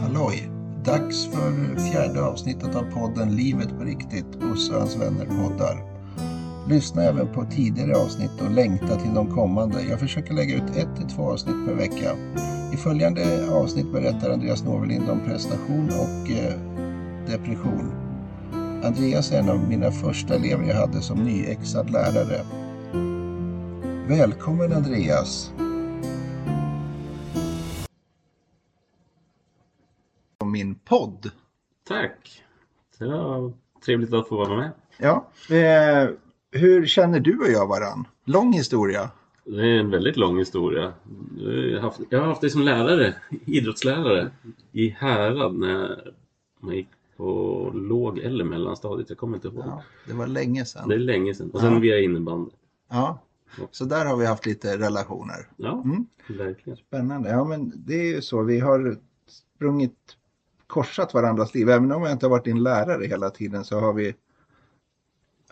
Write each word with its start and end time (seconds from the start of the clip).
Halloj! 0.00 0.50
Dags 0.84 1.26
för 1.26 1.76
fjärde 1.76 2.22
avsnittet 2.22 2.76
av 2.76 2.82
podden 2.82 3.36
Livet 3.36 3.68
på 3.78 3.84
riktigt, 3.84 4.40
Bosse 4.40 4.72
och 4.72 4.80
hans 4.80 4.96
vänner 4.96 5.26
poddar. 5.26 5.84
Lyssna 6.68 7.02
även 7.02 7.28
på 7.28 7.44
tidigare 7.44 7.96
avsnitt 7.96 8.40
och 8.40 8.50
längta 8.50 8.96
till 8.96 9.14
de 9.14 9.34
kommande. 9.34 9.82
Jag 9.82 10.00
försöker 10.00 10.34
lägga 10.34 10.56
ut 10.56 10.76
ett 10.76 10.96
till 10.96 11.08
två 11.16 11.32
avsnitt 11.32 11.66
per 11.66 11.74
vecka. 11.74 12.16
I 12.72 12.76
följande 12.76 13.50
avsnitt 13.52 13.92
berättar 13.92 14.30
Andreas 14.30 14.64
Norvelind 14.64 15.10
om 15.10 15.20
prestation 15.20 15.90
och 15.90 16.30
eh, 16.30 16.54
depression. 17.26 17.92
Andreas 18.84 19.32
är 19.32 19.38
en 19.38 19.48
av 19.48 19.68
mina 19.68 19.90
första 19.90 20.34
elever 20.34 20.64
jag 20.64 20.76
hade 20.76 21.00
som 21.00 21.24
nyexad 21.24 21.90
lärare. 21.90 22.40
Välkommen 24.08 24.72
Andreas! 24.72 25.52
Podd. 30.90 31.30
Tack! 31.88 32.42
Det 32.98 33.06
var 33.08 33.52
trevligt 33.84 34.12
att 34.12 34.28
få 34.28 34.36
vara 34.36 34.56
med. 34.56 34.70
Ja. 34.98 35.28
Eh, 35.56 36.08
hur 36.50 36.86
känner 36.86 37.20
du 37.20 37.38
och 37.38 37.48
jag 37.50 37.66
varann? 37.66 38.04
Lång 38.24 38.52
historia. 38.52 39.10
Det 39.44 39.60
är 39.60 39.78
en 39.80 39.90
väldigt 39.90 40.16
lång 40.16 40.38
historia. 40.38 40.92
Jag 41.38 41.74
har 41.74 41.80
haft, 41.80 42.00
jag 42.10 42.20
har 42.20 42.26
haft 42.26 42.40
dig 42.40 42.50
som 42.50 42.62
lärare, 42.62 43.14
idrottslärare, 43.44 44.30
i 44.72 44.88
Härad 44.88 45.54
när 45.54 46.12
man 46.60 46.74
gick 46.76 46.88
på 47.16 47.70
låg 47.74 48.18
eller 48.18 48.44
mellanstadiet. 48.44 49.08
Jag 49.08 49.18
kommer 49.18 49.36
inte 49.36 49.48
ihåg. 49.48 49.64
Ja, 49.66 49.82
det 50.06 50.12
var 50.14 50.26
länge 50.26 50.64
sedan. 50.64 50.88
Det 50.88 50.94
är 50.94 50.98
länge 50.98 51.34
sedan. 51.34 51.50
Och 51.50 51.60
sen 51.60 51.72
Ja. 51.72 51.78
via 51.78 52.00
innebandy. 52.00 52.50
Ja. 52.90 53.18
Så 53.70 53.84
där 53.84 54.06
har 54.06 54.16
vi 54.16 54.26
haft 54.26 54.46
lite 54.46 54.76
relationer. 54.78 55.36
Ja, 55.56 55.82
Mm. 55.84 56.06
verkligen. 56.28 56.76
Spännande. 56.76 57.30
Ja, 57.30 57.44
men 57.44 57.72
det 57.76 57.94
är 57.94 58.14
ju 58.14 58.22
så. 58.22 58.42
Vi 58.42 58.60
har 58.60 58.96
sprungit, 59.28 59.96
korsat 60.70 61.14
varandras 61.14 61.54
liv. 61.54 61.68
Även 61.70 61.92
om 61.92 62.02
jag 62.02 62.12
inte 62.12 62.26
har 62.26 62.30
varit 62.30 62.44
din 62.44 62.62
lärare 62.62 63.06
hela 63.06 63.30
tiden 63.30 63.64
så 63.64 63.80
har 63.80 63.92
vi, 63.92 64.14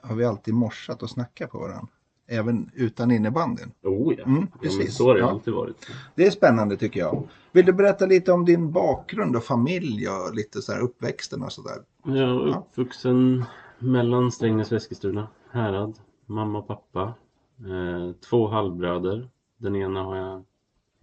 har 0.02 0.14
vi 0.16 0.24
alltid 0.24 0.54
morsat 0.54 1.02
och 1.02 1.10
snackat 1.10 1.50
på 1.50 1.58
varandra. 1.58 1.88
Även 2.30 2.70
utan 2.74 3.10
innebandyn. 3.10 3.72
Oh 3.82 4.14
ja, 4.18 4.24
Mm, 4.24 4.46
ja 4.52 4.58
precis. 4.62 4.96
så 4.96 5.06
har 5.06 5.14
det 5.14 5.20
Ja. 5.20 5.30
alltid 5.30 5.54
varit. 5.54 5.86
Det 6.14 6.26
är 6.26 6.30
spännande 6.30 6.76
tycker 6.76 7.00
jag. 7.00 7.28
Vill 7.52 7.66
du 7.66 7.72
berätta 7.72 8.06
lite 8.06 8.32
om 8.32 8.44
din 8.44 8.72
bakgrund 8.72 9.36
och 9.36 9.44
familj 9.44 10.08
och 10.08 10.34
lite 10.34 10.62
så 10.62 10.72
här 10.72 10.80
uppväxten 10.80 11.42
och 11.42 11.52
sådär? 11.52 11.76
Jag 12.04 12.16
är 12.18 12.24
Ja. 12.48 12.64
uppvuxen 12.70 13.44
mellan 13.78 14.32
Strängnäs 14.32 14.70
och 14.72 14.76
Eskilstuna, 14.76 15.28
Härad, 15.50 15.98
mamma 16.26 16.58
och 16.58 16.66
pappa. 16.66 17.14
Eh, 17.58 18.12
två 18.30 18.48
halvbröder. 18.48 19.28
Den 19.56 19.76
ena 19.76 20.02
har 20.02 20.16
jag 20.16 20.44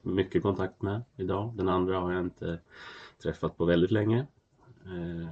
mycket 0.01 0.41
kontakt 0.43 0.81
med 0.81 1.01
idag. 1.17 1.53
Den 1.57 1.69
andra 1.69 1.99
har 1.99 2.11
jag 2.11 2.21
inte 2.21 2.59
träffat 3.23 3.57
på 3.57 3.65
väldigt 3.65 3.91
länge. 3.91 4.19
Eh, 4.85 5.27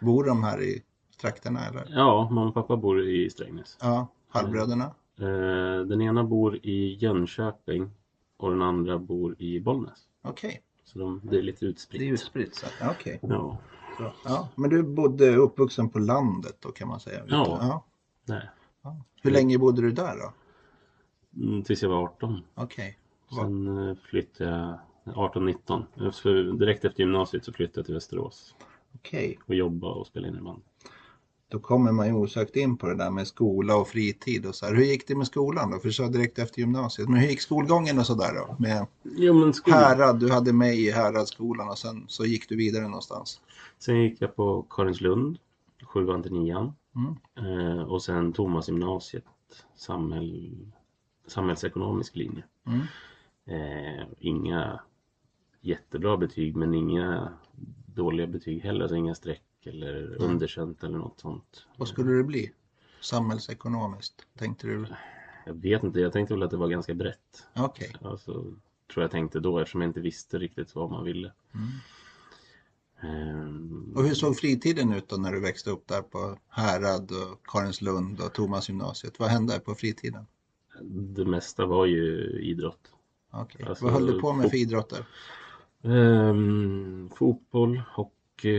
Bor 0.00 0.24
de 0.24 0.44
här 0.44 0.62
i 0.62 0.82
trakterna 1.20 1.66
eller? 1.66 1.86
ja, 1.90 2.28
mamma 2.30 2.48
och 2.48 2.54
pappa 2.54 2.76
bor 2.76 3.02
i 3.08 3.30
Strängnäs. 3.30 3.78
Ja, 3.80 4.06
halvbröderna? 4.28 4.84
Eh, 5.18 5.86
den 5.86 6.00
ena 6.02 6.24
bor 6.24 6.56
i 6.62 6.94
Jönköping 7.00 7.90
och 8.36 8.50
den 8.50 8.62
andra 8.62 8.98
bor 8.98 9.34
i 9.38 9.60
Bollnäs. 9.60 10.08
Okej, 10.22 10.62
Så 10.84 10.98
de, 10.98 11.20
det 11.24 11.38
är 11.38 11.42
lite 11.42 11.58
det 11.64 11.66
är 11.66 11.70
utspritt. 11.70 12.02
utspritt. 12.12 12.54
så. 12.54 12.66
Ja, 12.80 12.90
Okej. 12.90 13.18
Ja, 13.22 13.58
Så, 13.98 14.12
Ja, 14.24 14.48
men 14.54 14.70
du 14.70 14.82
bodde 14.82 15.36
uppvuxen 15.36 15.88
på 15.90 15.98
landet 15.98 16.56
då 16.60 16.68
kan 16.72 16.88
man 16.88 17.00
säga? 17.00 17.22
Ja. 17.28 17.58
ja. 17.60 17.84
nej. 18.24 18.48
ja. 18.82 18.96
Hur 19.22 19.30
länge 19.30 19.58
bodde 19.58 19.82
du 19.82 19.90
där 19.92 20.16
då? 20.16 20.32
Mm, 21.42 21.62
Tills 21.62 21.82
jag 21.82 21.88
var 21.90 22.02
18. 22.02 22.40
Okej. 22.54 22.98
Sen 23.34 23.88
eh, 23.88 23.94
flyttade 23.96 24.50
jag 24.50 24.78
18-19. 25.04 26.12
För 26.12 26.58
Direkt 26.58 26.84
efter 26.84 27.00
gymnasiet 27.00 27.44
så 27.44 27.52
flyttade 27.52 27.78
jag 27.78 27.84
till 27.86 27.94
Västerås 27.94 28.54
Okej, 28.94 29.38
och 29.46 29.54
jobbade 29.54 29.94
och 29.94 30.06
spelade 30.06 30.32
innebandy. 30.32 30.62
då 31.48 31.58
kommer 31.58 31.92
man 31.92 32.06
ju 32.06 32.12
osökt 32.12 32.56
in 32.56 32.76
på 32.76 32.86
det 32.86 32.94
där 32.96 33.10
med 33.10 33.26
skola 33.26 33.76
och 33.76 33.88
fritid 33.88 34.46
och 34.46 34.54
så 34.54 34.66
här. 34.66 34.74
Hur 34.74 34.84
gick 34.84 35.08
det 35.08 35.14
med 35.16 35.26
skolan 35.26 35.70
då? 35.70 35.78
För 35.78 35.88
du 35.88 35.92
sa 35.92 36.08
direkt 36.08 36.38
efter 36.38 36.58
gymnasiet. 36.60 37.08
Men 37.08 37.20
hur 37.20 37.28
gick 37.28 37.40
skolgången 37.40 37.98
och 37.98 38.06
så 38.06 38.14
där 38.14 38.34
då? 38.34 38.56
Med 38.58 38.86
Jo, 39.02 39.34
men. 39.34 39.52
Härad, 39.74 40.20
du 40.20 40.32
hade 40.32 40.52
mig 40.52 40.86
i 40.86 40.90
Häradsskolan 40.90 41.68
och 41.68 41.78
sen 41.78 42.04
så 42.08 42.24
gick 42.24 42.48
du 42.48 42.56
vidare 42.56 42.84
någonstans. 42.84 43.40
Sen 43.78 44.02
gick 44.02 44.22
jag 44.22 44.36
på 44.36 44.62
Karinslund, 44.62 45.38
sjuan 45.82 46.22
till 46.22 46.32
nian. 46.32 46.72
Mm. 46.96 47.16
Eh, 47.36 47.82
och 47.82 48.02
sen 48.02 48.32
Thomas 48.32 48.68
gymnasiet, 48.68 49.24
samhäll... 49.76 50.56
samhällsekonomisk 51.26 52.16
linje. 52.16 52.44
Mm. 52.66 52.80
Eh, 53.46 54.06
inga 54.18 54.80
jättebra 55.66 56.16
betyg 56.16 56.56
men 56.56 56.74
inga 56.74 57.32
dåliga 57.86 58.26
betyg 58.26 58.62
heller. 58.62 58.80
Alltså 58.80 58.96
inga 58.96 59.14
streck 59.14 59.42
eller 59.62 60.22
underkänt 60.22 60.84
eller 60.84 60.98
något 60.98 61.20
sånt. 61.20 61.66
Vad 61.76 61.88
skulle 61.88 62.12
det 62.12 62.24
bli? 62.24 62.52
Samhällsekonomiskt, 63.00 64.26
tänkte 64.38 64.66
du? 64.66 64.86
Jag 65.46 65.54
vet 65.54 65.82
inte, 65.82 66.00
jag 66.00 66.12
tänkte 66.12 66.34
väl 66.34 66.42
att 66.42 66.50
det 66.50 66.56
var 66.56 66.68
ganska 66.68 66.94
brett. 66.94 67.46
Okej. 67.56 67.92
Alltså, 68.02 68.32
tror 68.92 69.02
jag 69.04 69.10
tänkte 69.10 69.40
då 69.40 69.58
eftersom 69.58 69.80
jag 69.80 69.88
inte 69.88 70.00
visste 70.00 70.38
riktigt 70.38 70.74
vad 70.74 70.90
man 70.90 71.04
ville. 71.04 71.32
Mm. 71.54 71.68
Ehm, 73.00 73.92
Och 73.96 74.04
hur 74.04 74.14
såg 74.14 74.36
fritiden 74.36 74.92
ut 74.92 75.08
då 75.08 75.16
när 75.16 75.32
du 75.32 75.40
växte 75.40 75.70
upp 75.70 75.86
där 75.88 76.02
på 76.02 76.38
Härad 76.48 77.10
och 77.10 77.46
Karinslund 77.46 78.20
och 78.20 78.32
Thomas 78.32 78.68
gymnasiet? 78.68 79.18
Vad 79.18 79.28
hände 79.28 79.60
på 79.60 79.74
fritiden? 79.74 80.26
Det 80.82 81.24
mesta 81.24 81.66
var 81.66 81.86
ju 81.86 82.30
idrott. 82.40 82.92
Okej. 83.30 83.66
Alltså, 83.68 83.84
Vad 83.84 83.94
höll 83.94 84.06
du 84.06 84.20
på 84.20 84.32
med 84.32 84.50
för 84.50 84.56
idrotter? 84.56 85.06
Ehm, 85.84 87.10
fotboll, 87.14 87.76
hockey, 87.78 88.58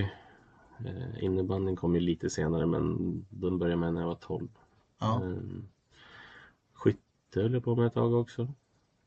eh, 0.86 1.24
innebandyn 1.24 1.76
kom 1.76 1.94
ju 1.96 2.00
lite 2.02 2.30
senare 2.30 2.66
men 2.66 2.98
den 3.30 3.58
började 3.60 3.80
med 3.80 3.94
när 3.94 4.02
jag 4.02 4.08
var 4.08 4.16
12. 4.16 4.48
Ja, 5.00 5.22
Ehm, 5.24 5.68
skytte 6.74 7.42
höll 7.42 7.54
jag 7.54 7.64
på 7.64 7.76
med 7.76 7.88
ett 7.88 7.94
tag 7.94 8.14
också. 8.14 8.48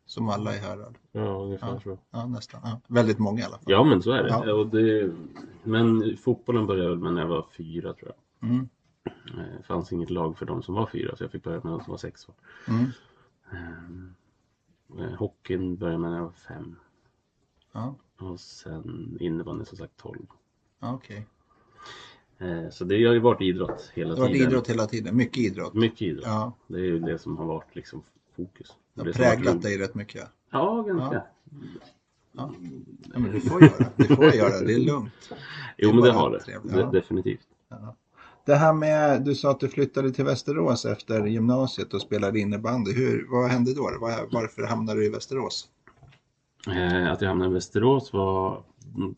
som 0.06 0.28
alla 0.28 0.54
i 0.54 0.58
Härad. 0.58 0.98
Ja, 1.12 1.20
ungefär 1.44 1.68
Ja. 1.74 1.80
så. 1.80 1.98
Ja, 2.10 2.26
nästan. 2.26 2.60
Ja. 2.64 2.80
Väldigt 2.86 3.18
många 3.18 3.40
i 3.40 3.42
alla 3.44 3.54
fall. 3.58 3.64
Ja, 3.72 3.84
men 3.84 4.02
så 4.02 4.10
är 4.12 4.22
det. 4.22 4.28
Ja. 4.28 4.52
Och 4.54 4.66
det. 4.66 5.12
Men 5.64 6.16
fotbollen 6.16 6.66
började 6.66 6.88
väl 6.88 6.98
med 6.98 7.14
när 7.14 7.20
jag 7.20 7.28
var 7.28 7.46
fyra 7.56 7.92
tror 7.94 8.12
jag. 8.40 8.50
Mm. 8.50 8.68
Eh, 9.04 9.56
Det 9.56 9.62
fanns 9.62 9.92
inget 9.92 10.10
lag 10.10 10.38
för 10.38 10.46
de 10.46 10.62
som 10.62 10.74
var 10.74 10.86
fyra 10.86 11.16
så 11.16 11.24
jag 11.24 11.30
fick 11.30 11.42
börja 11.44 11.60
med 11.64 11.72
de 11.72 11.80
som 11.84 11.90
var 11.90 11.98
sex 11.98 12.28
år. 12.28 12.34
Mm. 12.68 14.14
Eh, 14.98 15.14
Hockeyn 15.18 15.76
började 15.76 15.98
med 15.98 16.10
när 16.10 16.16
jag 16.18 16.24
var 16.24 16.32
fem. 16.32 16.76
Ja, 17.72 17.94
Och 18.18 18.40
sen 18.40 19.16
innebandyn 19.20 19.66
som 19.66 19.78
sagt 19.78 19.92
12. 19.96 20.18
ja, 20.80 20.94
okej. 20.94 21.26
Eh, 22.38 22.70
Så 22.70 22.84
det 22.84 22.94
har 23.06 23.12
ju 23.14 23.18
varit 23.20 23.40
idrott 23.40 23.90
hela 23.94 24.10
Det 24.14 24.20
har 24.20 24.26
varit 24.28 24.32
tiden. 24.36 24.48
idrott 24.50 24.70
hela 24.70 24.86
tiden. 24.86 25.16
Mycket 25.16 25.38
idrott. 25.38 25.74
Mycket 25.74 26.02
idrott. 26.02 26.24
Ja, 26.26 26.52
Det 26.66 26.76
är 26.78 26.84
ju 26.84 26.98
det 26.98 27.18
som 27.18 27.36
har 27.36 27.44
varit 27.46 27.74
liksom 27.76 28.02
fokus. 28.36 28.68
det 28.94 29.00
har 29.00 29.04
Det 29.04 29.10
varit 29.10 29.16
präglat 29.16 29.62
dig 29.62 29.78
rätt 29.78 29.94
mycket. 29.94 30.28
Ja, 30.50 30.82
ganska. 30.88 31.22
Ja. 32.32 32.52
Ja, 33.12 33.18
men 33.18 33.32
du 33.32 33.40
får 33.40 33.62
göra 33.62 33.90
det. 33.96 34.04
Får 34.04 34.24
göra 34.34 34.60
det. 34.60 34.66
Det 34.66 34.74
är 34.74 34.78
lugnt. 34.78 35.12
Jo, 35.76 35.88
är 35.90 35.94
men 35.94 36.02
det 36.02 36.12
har 36.12 36.30
det. 36.30 36.40
trevligt. 36.40 36.72
det 36.74 36.80
Ja. 36.80 36.90
definitivt. 36.90 37.46
Det 38.44 38.54
här 38.54 38.72
med, 38.72 39.24
du 39.24 39.34
sa 39.34 39.50
att 39.50 39.60
du 39.60 39.68
flyttade 39.68 40.12
till 40.12 40.24
Västerås 40.24 40.84
efter 40.84 41.26
gymnasiet 41.26 41.94
och 41.94 42.00
spelade 42.02 42.38
innebandy. 42.40 42.92
Hur, 42.92 43.26
vad 43.30 43.50
hände 43.50 43.74
då? 43.74 43.82
Var, 43.82 44.28
varför 44.32 44.62
hamnade 44.62 45.00
du 45.00 45.06
i 45.06 45.08
Västerås? 45.08 45.68
Eh, 46.66 47.12
Att 47.12 47.20
jag 47.20 47.28
hamnade 47.28 47.50
i 47.50 47.54
Västerås 47.54 48.12
var 48.12 48.62
mm, 48.96 49.14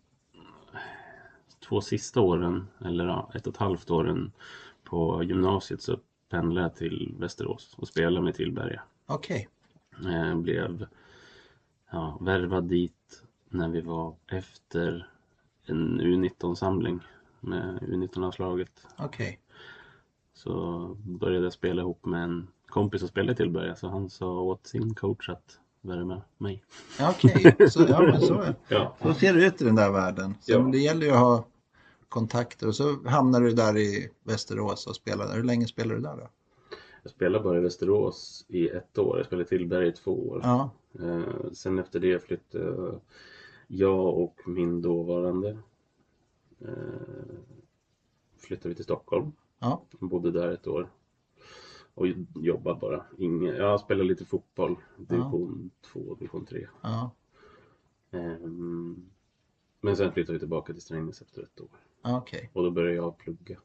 två 1.68 1.80
sista 1.80 2.20
åren, 2.20 2.68
eller 2.84 3.36
ett 3.36 3.46
och 3.46 3.52
ett 3.54 3.60
halvt 3.60 3.90
åren 3.90 4.32
på 4.84 5.22
gymnasiet 5.22 5.82
så 5.82 5.98
pendlade 6.28 6.66
jag 6.66 6.76
till 6.76 7.14
Västerås 7.18 7.74
och 7.78 7.88
spelade 7.88 8.24
med 8.24 8.34
Tillberga. 8.34 8.82
Okej, 9.06 9.48
Eh, 10.06 10.34
blev 10.34 10.86
ja, 11.90 12.18
värvad 12.20 12.64
dit 12.64 13.22
när 13.48 13.68
vi 13.68 13.80
var 13.80 14.14
efter 14.26 15.08
en 15.66 16.00
U19-samling 16.00 17.00
med 17.40 17.78
U19-avslaget. 17.82 18.86
okej. 18.98 19.40
Så 20.32 20.86
började 21.04 21.44
jag 21.46 21.52
spela 21.52 21.82
ihop 21.82 22.04
med 22.06 22.22
en 22.24 22.48
kompis 22.66 23.00
som 23.00 23.08
spelade 23.08 23.32
i 23.32 23.36
Tillberga 23.36 23.74
så 23.76 23.88
han 23.88 24.10
sa 24.10 24.40
åt 24.40 24.66
sin 24.66 24.94
coach 24.94 25.28
att 25.28 25.60
värma 25.80 26.22
mig. 26.38 26.62
Ja, 26.98 27.10
Okej, 27.16 27.56
så, 27.70 27.82
ja, 27.88 28.00
men 28.02 28.20
så, 28.20 28.44
Ja. 28.68 28.96
så 29.02 29.14
ser 29.14 29.34
det 29.34 29.46
ut 29.46 29.62
i 29.62 29.64
den 29.64 29.74
där 29.74 29.90
världen. 29.90 30.34
Så 30.40 30.52
Ja. 30.52 30.58
Det 30.58 30.78
gäller 30.78 31.06
ju 31.06 31.12
att 31.12 31.18
ha 31.18 31.44
kontakter 32.08 32.68
och 32.68 32.76
så 32.76 33.08
hamnar 33.08 33.40
du 33.40 33.52
där 33.52 33.76
i 33.78 34.10
Västerås 34.24 34.86
och 34.86 34.96
spelar 34.96 35.26
där. 35.28 35.34
Hur 35.34 35.42
länge 35.44 35.66
spelar 35.66 35.94
du 35.94 36.00
där 36.00 36.16
då? 36.16 36.28
Jag 37.02 37.12
spelade 37.12 37.44
bara 37.44 37.58
i 37.58 37.60
Västerås 37.60 38.44
i 38.48 38.68
ett 38.68 38.98
år. 38.98 39.16
Jag 39.16 39.26
spelade 39.26 39.44
i 39.44 39.48
Tillberga 39.48 39.86
i 39.88 39.92
två 39.92 40.28
år. 40.28 40.40
Ja, 40.44 40.70
Eh, 41.00 41.50
sen 41.52 41.78
efter 41.78 42.00
det 42.00 42.24
flyttade 42.24 43.00
jag 43.66 44.18
och 44.18 44.40
min 44.46 44.82
dåvarande 44.82 45.58
eh, 46.60 46.68
flyttade 48.38 48.68
vi 48.68 48.74
till 48.74 48.84
Stockholm. 48.84 49.32
ja, 49.58 49.82
Bodde 49.98 50.30
där 50.30 50.48
ett 50.48 50.66
år. 50.66 50.90
Och 51.94 52.06
jobbade 52.34 52.80
bara. 52.80 53.04
Inge, 53.18 53.52
jag 53.52 53.80
spelade 53.80 54.08
lite 54.08 54.24
fotboll. 54.24 54.76
Division 54.96 55.70
2, 55.92 56.14
division 56.14 56.46
3. 56.46 56.66
ja. 56.82 57.10
Ehm, 58.10 59.10
Men 59.80 59.96
sen 59.96 60.12
flyttade 60.12 60.32
vi 60.32 60.38
tillbaka 60.38 60.72
till 60.72 60.82
Strängnäs 60.82 61.22
efter 61.22 61.42
ett 61.42 61.60
år. 61.60 61.68
Ja, 62.02 62.18
Okej. 62.18 62.50
Och 62.52 62.62
då 62.62 62.70
började 62.70 62.94
jag 62.96 63.18
plugga. 63.18 63.58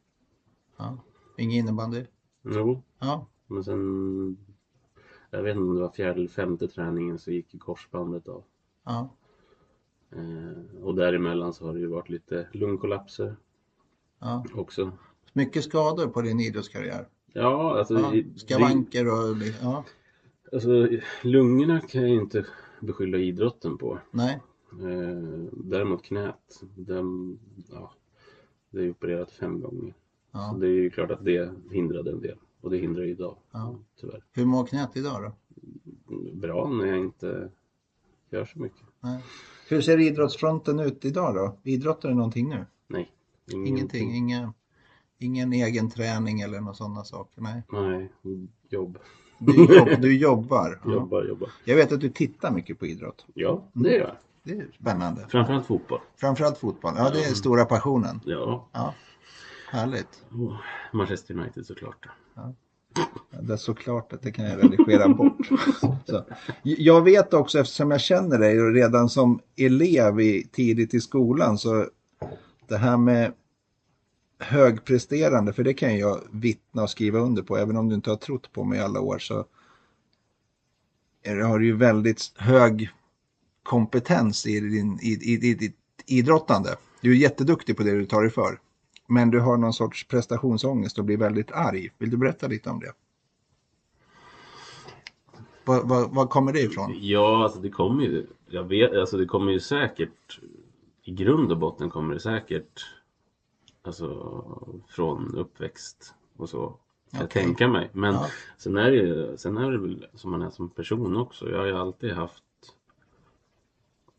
Ja. 0.77 0.97
Ingen 1.37 1.59
innebandy? 1.65 2.05
Jo, 2.43 2.81
Ja. 2.99 3.27
men 3.47 3.63
sen... 3.63 4.37
Jag 5.29 5.43
vet 5.43 5.51
inte 5.55 5.63
om 5.69 5.75
det 5.75 5.81
var 5.81 5.89
fjärde 5.89 6.19
eller 6.19 6.27
femte 6.27 6.67
träningen 6.67 7.19
så 7.19 7.31
gick 7.31 7.59
korsbandet 7.59 8.27
av. 8.27 8.43
ja. 8.85 9.09
Eh, 10.11 10.83
och 10.83 10.95
däremellan 10.95 11.53
så 11.53 11.65
har 11.65 11.73
det 11.73 11.79
ju 11.79 11.87
varit 11.87 12.09
lite 12.09 12.47
lungkollapser 12.53 13.35
ja. 14.19 14.45
också. 14.55 14.91
Mycket 15.33 15.63
skador 15.63 16.07
på 16.07 16.21
din 16.21 16.39
idrottskarriär? 16.39 17.07
Ja, 17.37 17.77
alltså... 17.79 17.93
Ja. 17.99 18.13
Skavanker 18.35 19.07
och... 19.07 19.37
Ja. 19.61 19.83
det- 19.85 20.55
Alltså, 20.55 20.87
lungorna 21.23 21.81
kan 21.81 22.01
jag 22.01 22.11
inte 22.11 22.45
beskylla 22.81 23.17
idrotten 23.17 23.77
på. 23.77 23.99
Nej. 24.11 24.39
Eh, 24.71 25.47
däremot 25.51 26.03
knät, 26.03 26.63
den, 26.75 27.39
ja, 27.71 27.93
det 28.69 28.79
är 28.81 28.89
opererat 28.89 29.31
fem 29.31 29.61
gånger. 29.61 29.93
Så 30.31 30.37
Ja. 30.37 30.57
det 30.59 30.65
är 30.67 30.71
ju 30.71 30.89
klart 30.89 31.11
att 31.11 31.25
det 31.25 31.51
hindrade 31.71 32.11
en 32.11 32.21
del. 32.21 32.37
Och 32.61 32.69
det 32.69 32.77
hindrar 32.77 33.03
ju 33.03 33.11
idag, 33.11 33.37
Ja. 33.51 33.75
tyvärr. 34.01 34.23
Hur 34.33 34.45
mår 34.45 34.65
knät 34.65 34.97
idag 34.97 35.23
då? 35.23 35.31
Bra 36.33 36.69
när 36.69 36.85
jag 36.85 36.97
inte 36.99 37.49
gör 38.29 38.45
så 38.45 38.59
mycket. 38.59 38.81
Nej. 39.01 39.23
Hur 39.69 39.81
ser 39.81 39.99
idrottsfronten 39.99 40.79
ut 40.79 41.05
idag 41.05 41.35
då? 41.35 41.57
Idrottar 41.63 42.09
du 42.09 42.15
någonting 42.15 42.49
nu? 42.49 42.65
Nej. 42.87 43.11
Ingenting? 43.53 44.15
Ingen, 44.15 44.53
ingen 45.19 45.53
egen 45.53 45.89
träning 45.89 46.41
eller 46.41 46.59
några 46.59 46.73
sådana 46.73 47.03
saker? 47.03 47.41
Nej. 47.41 47.63
Nej, 47.71 48.09
jobb. 48.69 48.97
Du, 49.39 49.75
jobb, 49.75 49.89
du 50.01 50.17
jobbar? 50.19 50.81
Ja. 50.85 50.91
Jobbar, 50.93 51.23
jobbar. 51.25 51.49
Jag 51.65 51.75
vet 51.75 51.91
att 51.91 52.01
du 52.01 52.09
tittar 52.09 52.51
mycket 52.51 52.79
på 52.79 52.85
idrott. 52.85 53.25
Ja, 53.33 53.63
det 53.73 53.89
gör 53.91 53.99
jag. 53.99 54.15
Det 54.43 54.51
är 54.51 54.67
spännande. 54.81 55.25
Framförallt 55.29 55.65
fotboll. 55.65 55.99
Framförallt 56.15 56.57
fotboll. 56.57 56.93
Ja, 56.97 57.09
det 57.09 57.19
är 57.23 57.33
stora 57.33 57.65
passionen. 57.65 58.19
Ja, 58.25 58.69
Ja. 58.73 58.93
Härligt. 59.69 60.25
och 60.31 60.53
Manchester 60.97 61.33
United 61.39 61.65
såklart. 61.65 62.05
Det 63.41 63.53
är 63.53 63.57
såklart 63.57 64.13
att 64.13 64.21
det 64.21 64.31
kan 64.31 64.45
jag 64.45 64.63
redigera 64.63 65.07
bort. 65.09 65.47
Så. 66.05 66.23
Jag 66.63 67.01
vet 67.01 67.33
också 67.33 67.59
eftersom 67.59 67.91
jag 67.91 68.01
känner 68.01 68.39
dig 68.39 68.61
och 68.61 68.73
redan 68.73 69.09
som 69.09 69.39
elev 69.57 70.19
i, 70.19 70.43
tidigt 70.51 70.93
i 70.93 71.01
skolan 71.01 71.57
så 71.57 71.85
det 72.67 72.77
här 72.77 72.97
med 72.97 73.33
högpresterande, 74.45 75.53
för 75.53 75.63
det 75.63 75.73
kan 75.73 75.97
jag 75.97 76.21
vittna 76.31 76.83
och 76.83 76.89
skriva 76.89 77.19
under 77.19 77.43
på, 77.43 77.57
även 77.57 77.77
om 77.77 77.89
du 77.89 77.95
inte 77.95 78.09
har 78.09 78.17
trott 78.17 78.51
på 78.51 78.63
mig 78.63 78.79
i 78.79 78.81
alla 78.81 79.01
år 79.01 79.19
så 79.19 79.45
är, 81.23 81.37
har 81.37 81.59
du 81.59 81.65
ju 81.65 81.75
väldigt 81.75 82.33
hög 82.35 82.89
kompetens 83.63 84.45
i, 84.45 84.59
din, 84.59 84.99
i, 85.01 85.09
i, 85.09 85.49
i 85.49 85.53
ditt 85.53 85.77
idrottande. 86.05 86.75
Du 87.01 87.11
är 87.11 87.15
jätteduktig 87.15 87.77
på 87.77 87.83
det 87.83 87.91
du 87.91 88.05
tar 88.05 88.21
dig 88.21 88.31
för. 88.31 88.59
Men 89.07 89.29
du 89.29 89.39
har 89.39 89.57
någon 89.57 89.73
sorts 89.73 90.07
prestationsångest 90.07 90.99
och 90.99 91.05
blir 91.05 91.17
väldigt 91.17 91.51
arg. 91.51 91.89
Vill 91.97 92.09
du 92.09 92.17
berätta 92.17 92.47
lite 92.47 92.69
om 92.69 92.79
det? 92.79 92.93
Var, 95.65 95.83
var, 95.83 96.07
var 96.07 96.27
kommer 96.27 96.53
det 96.53 96.61
ifrån? 96.61 96.97
Ja, 97.01 97.43
alltså 97.43 97.59
det 97.59 97.69
kommer 97.69 98.03
ju, 98.03 98.27
jag 98.49 98.63
vet, 98.63 98.93
alltså 98.93 99.17
det 99.17 99.25
kommer 99.25 99.51
ju 99.51 99.59
säkert, 99.59 100.39
i 101.03 101.11
grund 101.11 101.51
och 101.51 101.57
botten 101.57 101.89
kommer 101.89 102.13
det 102.13 102.19
säkert, 102.19 102.85
alltså 103.87 104.37
från 104.87 105.35
uppväxt 105.35 106.13
och 106.37 106.49
så. 106.49 106.67
Kan 107.11 107.19
jag 107.19 107.25
Okej. 107.25 107.43
tänka 107.43 107.67
mig. 107.67 107.89
Men 107.93 108.13
Ja. 108.13 108.27
sen 108.57 108.77
är 108.77 108.91
det 108.91 108.97
ju, 108.97 109.37
sen 109.37 109.57
är 109.57 109.71
det 109.71 109.77
väl 109.77 110.07
som 110.13 110.31
man 110.31 110.41
är 110.41 110.49
som 110.49 110.69
person 110.69 111.17
också. 111.17 111.49
Jag 111.49 111.57
har 111.59 111.65
ju 111.65 111.77
alltid 111.77 112.11
haft 112.13 112.43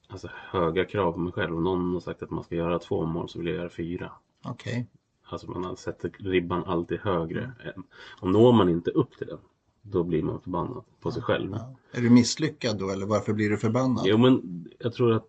alltså, 0.09 0.29
höga 0.33 0.85
krav 0.85 1.13
på 1.13 1.19
mig 1.19 1.33
själv. 1.33 1.57
Om 1.57 1.65
någon 1.65 1.93
har 1.93 2.01
sagt 2.01 2.23
att 2.23 2.31
man 2.31 2.45
ska 2.45 2.55
göra 2.55 2.79
två 2.79 3.05
mål 3.07 3.29
så 3.29 3.39
vill 3.39 3.49
jag 3.49 3.57
göra 3.57 3.69
fyra. 3.69 4.13
Okej. 4.45 4.87
Alltså 5.29 5.51
man 5.51 5.77
sätter 5.77 6.11
ribban 6.19 6.65
alltid 6.65 7.01
högre. 7.01 7.43
än- 7.43 7.85
Och 8.21 8.29
når 8.31 8.53
man 8.53 8.69
inte 8.69 8.91
upp 8.91 9.17
till 9.19 9.27
den, 9.27 9.39
då 9.83 10.05
blir 10.05 10.23
man 10.23 10.41
förbannad 10.41 10.85
på 11.01 11.11
sig 11.11 11.23
själv. 11.23 11.51
Ja. 11.53 11.75
Är 11.93 12.01
du 12.01 12.11
misslyckad 12.11 12.79
då 12.79 12.91
eller 12.91 13.07
varför 13.07 13.33
blir 13.33 13.51
du 13.51 13.57
förbannad? 13.57 14.05
Jo 14.07 14.19
men 14.19 14.65
jag 14.79 14.93
tror 14.93 15.13
att 15.13 15.29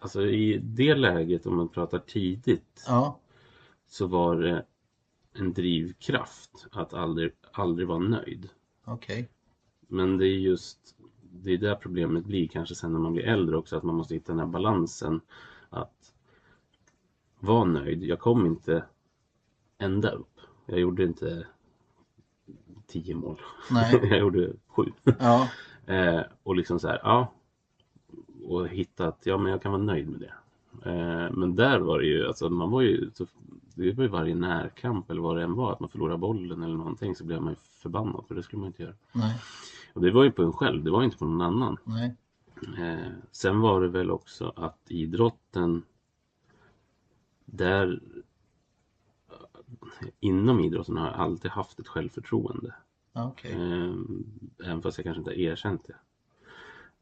Alltså 0.00 0.26
i 0.26 0.58
det 0.58 0.94
läget 0.94 1.46
om 1.46 1.56
man 1.56 1.68
pratar 1.68 1.98
tidigt 1.98 2.84
Ja, 2.86 3.18
så 3.86 4.06
var 4.06 4.36
det 4.36 4.64
en 5.32 5.52
drivkraft 5.52 6.66
att 6.72 6.94
aldrig, 6.94 7.32
aldrig 7.52 7.88
vara 7.88 7.98
nöjd. 7.98 8.48
okej. 8.84 9.28
Men 9.88 10.18
det 10.18 10.26
är 10.26 10.38
just 10.38 10.94
det 11.32 11.52
är 11.52 11.58
där 11.58 11.74
problemet 11.74 12.24
blir 12.24 12.48
kanske 12.48 12.74
sen 12.74 12.92
när 12.92 13.00
man 13.00 13.12
blir 13.12 13.24
äldre 13.24 13.56
också 13.56 13.76
att 13.76 13.82
man 13.82 13.94
måste 13.94 14.14
hitta 14.14 14.32
den 14.32 14.40
här 14.40 14.46
balansen 14.46 15.20
att 15.70 16.14
vara 17.40 17.64
nöjd. 17.64 18.04
Jag 18.04 18.18
kom 18.18 18.46
inte 18.46 18.84
ända 19.78 20.10
upp. 20.10 20.40
Jag 20.66 20.80
gjorde 20.80 21.04
inte 21.04 21.46
tio 22.86 23.14
mål. 23.14 23.40
Nej. 23.70 24.00
jag 24.10 24.18
gjorde 24.18 24.52
sju. 24.66 24.84
Ja, 25.18 25.48
Eh, 25.86 26.20
och 26.42 26.56
liksom 26.56 26.80
så 26.80 26.88
här, 26.88 27.00
ja. 27.02 27.32
Och 28.44 28.68
hitta 28.68 29.08
att, 29.08 29.26
ja 29.26 29.38
men 29.38 29.52
jag 29.52 29.62
kan 29.62 29.72
vara 29.72 29.82
nöjd 29.82 30.08
med 30.08 30.20
det. 30.20 30.32
Eh, 30.90 31.32
men 31.32 31.56
där 31.56 31.78
var 31.80 31.98
det 31.98 32.06
ju, 32.06 32.26
alltså 32.26 32.48
man 32.50 32.70
var 32.70 32.80
ju, 32.82 33.10
så, 33.14 33.26
det 33.74 33.92
var 33.92 34.04
ju 34.04 34.08
varje 34.10 34.34
närkamp 34.34 35.10
eller 35.10 35.20
vad 35.20 35.36
det 35.36 35.42
än 35.42 35.54
var, 35.54 35.72
att 35.72 35.80
man 35.80 35.88
förlorade 35.88 36.18
bollen 36.18 36.62
eller 36.62 36.76
någonting 36.76 37.14
så 37.14 37.24
blev 37.24 37.42
man 37.42 37.52
ju 37.52 37.56
förbannad 37.56 38.24
för 38.28 38.34
det 38.34 38.42
skulle 38.42 38.60
man 38.60 38.66
inte 38.66 38.82
göra. 38.82 38.94
nej, 39.12 39.40
Och 39.92 40.00
det 40.00 40.10
var 40.10 40.24
ju 40.24 40.30
på 40.30 40.42
en 40.42 40.52
själv, 40.52 40.84
det 40.84 40.90
var 40.90 41.00
ju 41.00 41.04
inte 41.04 41.18
på 41.18 41.24
någon 41.24 41.40
annan. 41.40 41.76
nej. 41.84 42.14
Eh, 42.78 43.12
sen 43.32 43.60
var 43.60 43.80
det 43.80 43.88
väl 43.88 44.10
också 44.10 44.52
att 44.56 44.78
idrotten 44.88 45.82
där 47.44 48.00
inom 50.20 50.60
idrotten 50.60 50.96
har 50.96 51.06
jag 51.06 51.16
alltid 51.16 51.50
haft 51.50 51.78
ett 51.78 51.88
självförtroende. 51.88 52.74
Ja, 53.12 53.26
Okej. 53.28 53.52
Eh, 53.52 53.94
även 54.64 54.82
fast 54.82 54.98
jag 54.98 55.04
kanske 55.04 55.18
inte 55.18 55.30
har 55.30 55.36
erkänt 55.38 55.84
det. 55.86 55.94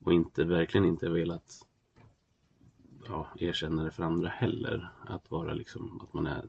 Och 0.06 0.12
inte, 0.12 0.44
verkligen 0.44 0.87
inte 0.87 1.08
velat 1.08 1.67
ja, 3.08 3.26
erkänna 3.38 3.85
det 3.85 3.91
för 3.91 4.03
andra 4.03 4.29
heller. 4.29 4.91
Att 5.06 5.31
vara 5.31 5.55
liksom, 5.55 6.00
att 6.03 6.12
man 6.12 6.26
är 6.26 6.49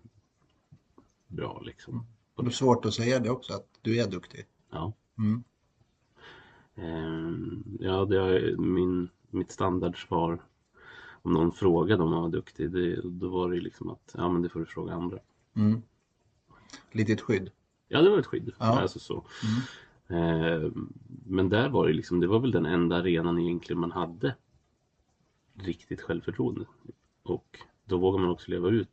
bra 1.27 1.61
liksom. 1.65 2.05
Och 2.35 2.43
det 2.43 2.49
är 2.49 2.53
svårt 2.53 2.85
att 2.85 2.93
säga 2.93 3.19
det 3.19 3.29
också, 3.29 3.53
att 3.53 3.67
du 3.81 3.99
är 3.99 4.07
duktig. 4.07 4.45
Ja. 4.69 4.93
Mm. 5.17 5.43
Eh, 6.75 7.87
ja, 7.87 8.05
det 8.05 8.17
är 8.17 8.57
min, 8.57 9.09
mitt 9.29 9.51
standardsvar. 9.51 10.41
Om 11.21 11.33
någon 11.33 11.51
frågade 11.51 12.03
om 12.03 12.13
jag 12.13 12.21
var 12.21 12.29
duktig, 12.29 12.71
det, 12.71 13.01
då 13.03 13.29
var 13.29 13.49
det 13.49 13.55
ju 13.55 13.61
liksom 13.61 13.89
att, 13.89 14.15
ja 14.17 14.29
men 14.29 14.41
det 14.41 14.49
får 14.49 14.59
du 14.59 14.65
fråga 14.65 14.93
andra. 14.93 15.19
Mm. 15.55 15.81
Litet 16.91 17.21
skydd. 17.21 17.51
Ja, 17.87 18.01
det 18.01 18.09
var 18.09 18.19
ett 18.19 18.25
skydd. 18.25 18.51
Ja. 18.59 18.79
Alltså 18.81 18.99
så. 18.99 19.17
Eh, 19.17 19.63
men 21.25 21.49
där 21.49 21.69
var 21.69 21.87
det 21.87 21.93
liksom, 21.93 22.19
det 22.19 22.27
var 22.27 22.39
väl 22.39 22.51
den 22.51 22.65
enda 22.65 22.95
arenan 22.95 23.39
egentligen 23.39 23.79
man 23.79 23.91
hade 23.91 24.35
riktigt 25.53 26.01
självförtroende. 26.01 26.65
Och 27.23 27.59
då 27.85 27.97
vågar 27.97 28.19
man 28.19 28.29
också 28.29 28.51
leva 28.51 28.69
ut 28.69 28.89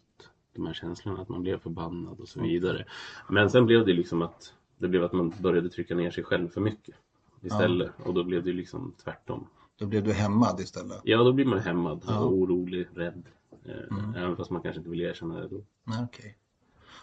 de 0.54 0.66
här 0.66 0.74
känslorna, 0.74 1.22
att 1.22 1.28
man 1.28 1.42
blev 1.42 1.58
förbannad 1.58 2.20
och 2.20 2.28
så 2.28 2.42
vidare. 2.42 2.84
Men 3.28 3.50
sen 3.50 3.66
blev 3.66 3.86
det 3.86 3.92
liksom 3.92 4.22
att 4.22 4.54
det 4.78 4.88
blev 4.88 5.04
att 5.04 5.12
man 5.12 5.32
började 5.40 5.68
trycka 5.68 5.94
ner 5.94 6.10
sig 6.10 6.24
själv 6.24 6.48
för 6.48 6.60
mycket 6.60 6.94
istället. 7.42 7.90
Och 8.04 8.14
då 8.14 8.24
blev 8.24 8.44
det 8.44 8.52
liksom 8.52 8.94
tvärtom. 9.04 9.46
Då 9.78 9.86
blev 9.86 10.04
du 10.04 10.12
hämmad 10.12 10.60
istället. 10.60 11.00
Ja, 11.04 11.22
då 11.22 11.32
blir 11.32 11.44
man 11.44 11.58
hämmad 11.58 12.04
Ja. 12.08 12.24
orolig, 12.24 12.86
rädd. 12.94 13.22
Eh, 13.64 14.16
Även 14.22 14.36
fast 14.36 14.50
man 14.50 14.62
kanske 14.62 14.78
inte 14.78 14.90
vill 14.90 15.00
erkänna 15.00 15.40
det 15.40 15.48
då. 15.48 15.60
Nej, 15.84 16.04
okej. 16.04 16.36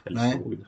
Eller 0.03 0.18
Nej. 0.18 0.39
såg 0.44 0.58
det. 0.58 0.65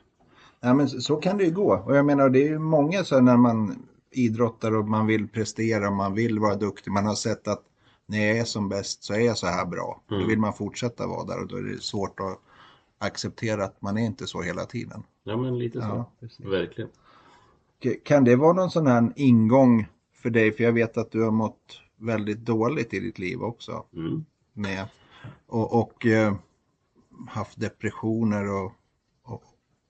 Ja, 0.64 0.74
men 0.74 0.88
så, 0.88 1.16
kan 1.16 1.38
det 1.38 1.44
ju 1.44 1.50
gå. 1.50 1.74
Och 1.76 1.96
jag 1.96 2.06
menar, 2.06 2.28
det 2.28 2.38
är 2.38 2.48
ju 2.48 2.58
många 2.58 3.04
så 3.04 3.20
när 3.20 3.36
man 3.36 3.86
idrottar 4.10 4.74
och 4.74 4.88
man 4.88 5.06
vill 5.06 5.28
prestera, 5.28 5.90
man 5.90 6.14
vill 6.14 6.38
vara 6.38 6.54
duktig. 6.54 6.90
Man 6.90 7.06
har 7.06 7.14
sett 7.14 7.48
att 7.48 7.62
när 8.06 8.26
jag 8.26 8.38
är 8.38 8.44
som 8.44 8.68
bäst 8.68 9.04
så 9.04 9.14
är 9.14 9.18
jag 9.18 9.38
så 9.38 9.46
här 9.46 9.66
bra. 9.66 10.02
Då 10.08 10.14
Mm. 10.14 10.28
vill 10.28 10.38
man 10.38 10.52
fortsätta 10.52 11.06
vara 11.06 11.24
där 11.24 11.40
och 11.40 11.46
då 11.48 11.56
är 11.56 11.62
det 11.62 11.82
svårt 11.82 12.20
att 12.20 12.38
acceptera 12.98 13.64
att 13.64 13.82
man 13.82 13.98
är 13.98 14.06
inte 14.06 14.26
så 14.26 14.42
hela 14.42 14.64
tiden. 14.64 15.02
Ja, 15.24 15.36
men 15.36 15.58
lite 15.58 15.80
så. 15.80 15.86
Ja, 15.86 16.10
precis. 16.20 16.46
Verkligen. 16.46 16.90
Kan 18.04 18.24
det 18.24 18.36
vara 18.36 18.52
någon 18.52 18.70
sån 18.70 18.86
här 18.86 19.12
ingång 19.16 19.86
för 20.14 20.30
dig? 20.30 20.52
För 20.52 20.64
jag 20.64 20.72
vet 20.72 20.96
att 20.96 21.10
du 21.10 21.22
har 21.22 21.30
mått 21.30 21.80
väldigt 21.96 22.38
dåligt 22.38 22.94
i 22.94 23.00
ditt 23.00 23.18
liv 23.18 23.42
också. 23.42 23.84
Mm. 23.96 24.24
Med, 24.52 24.86
och 25.46 25.80
och 25.80 26.06
eh, 26.06 26.34
haft 27.28 27.60
depressioner 27.60 28.50
och 28.64 28.72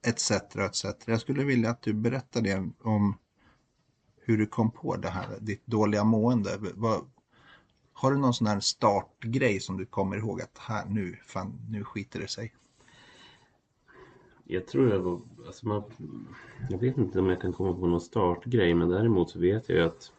etc. 0.04 0.30
etc. 0.30 0.84
Jag 1.06 1.20
skulle 1.20 1.44
vilja 1.44 1.70
att 1.70 1.82
du 1.82 1.92
berättar 1.92 2.40
det 2.40 2.70
om 2.82 3.18
hur 4.20 4.38
du 4.38 4.46
kom 4.46 4.70
på 4.70 4.96
det 4.96 5.08
här, 5.08 5.26
ditt 5.40 5.66
dåliga 5.66 6.04
mående. 6.04 6.58
Vad, 6.74 7.10
har 7.92 8.10
du 8.10 8.18
någon 8.18 8.34
sån 8.34 8.46
här 8.46 8.60
startgrej 8.60 9.60
som 9.60 9.76
du 9.76 9.86
kommer 9.86 10.16
ihåg 10.16 10.40
att 10.40 10.58
här 10.58 10.84
nu, 10.88 11.16
fan, 11.26 11.60
nu 11.68 11.84
skiter 11.84 12.20
det 12.20 12.28
sig? 12.28 12.54
Jag 14.44 14.66
tror 14.66 14.90
jag 14.90 14.98
var, 14.98 15.20
alltså 15.46 15.68
man, 15.68 15.82
jag 16.70 16.78
vet 16.78 16.98
inte 16.98 17.18
om 17.18 17.28
jag 17.28 17.40
kan 17.40 17.52
komma 17.52 17.74
på 17.74 17.86
någon 17.86 18.00
startgrej 18.00 18.74
men 18.74 18.88
däremot 18.88 19.30
så 19.30 19.38
vet 19.38 19.68
jag 19.68 19.78
ju 19.78 19.84
att 19.84 20.12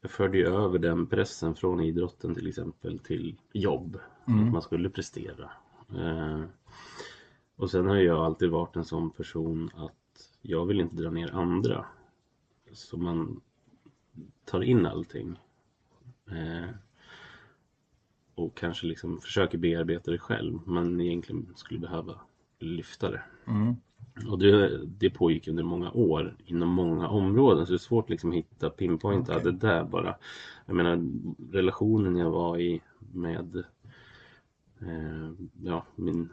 jag 0.00 0.10
förde 0.10 0.38
ju 0.38 0.46
över 0.46 0.78
den 0.78 1.06
pressen 1.06 1.54
från 1.54 1.80
idrotten 1.80 2.34
till 2.34 2.48
exempel 2.48 2.98
till 2.98 3.36
jobb. 3.52 3.98
Mm. 4.26 4.46
Att 4.46 4.52
man 4.52 4.62
skulle 4.62 4.90
prestera. 4.90 5.50
Eh, 5.94 6.44
och 7.56 7.70
sen 7.70 7.86
har 7.86 7.96
jag 7.96 8.24
alltid 8.24 8.50
varit 8.50 8.76
en 8.76 8.84
sån 8.84 9.10
person 9.10 9.70
att 9.74 10.30
jag 10.42 10.66
vill 10.66 10.80
inte 10.80 10.96
dra 10.96 11.10
ner 11.10 11.34
andra. 11.34 11.86
Så 12.72 12.96
man 12.96 13.40
tar 14.44 14.62
in 14.62 14.86
allting. 14.86 15.36
Eh, 16.30 16.70
och 18.34 18.56
kanske 18.56 18.86
liksom 18.86 19.20
försöker 19.20 19.58
bearbeta 19.58 20.10
det 20.10 20.18
själv. 20.18 20.58
Men 20.66 21.00
egentligen 21.00 21.52
skulle 21.56 21.80
behöva 21.80 22.20
lyfta 22.58 23.10
det. 23.10 23.22
Mm. 23.46 23.76
Och 24.28 24.38
det, 24.38 24.80
det 24.86 25.10
pågick 25.10 25.48
under 25.48 25.62
många 25.62 25.90
år 25.90 26.36
inom 26.44 26.68
många 26.68 27.08
områden 27.08 27.66
så 27.66 27.72
det 27.72 27.76
är 27.76 27.78
svårt 27.78 28.10
liksom 28.10 28.30
att 28.30 28.36
hitta 28.36 28.70
pinpointa 28.70 29.36
Okej. 29.36 29.52
det 29.52 29.58
där 29.58 29.84
bara. 29.84 30.16
Jag 30.66 30.76
menar 30.76 31.10
relationen 31.52 32.16
jag 32.16 32.30
var 32.30 32.58
i 32.58 32.80
med 32.98 33.56
eh, 34.80 35.30
ja, 35.62 35.86
min 35.94 36.28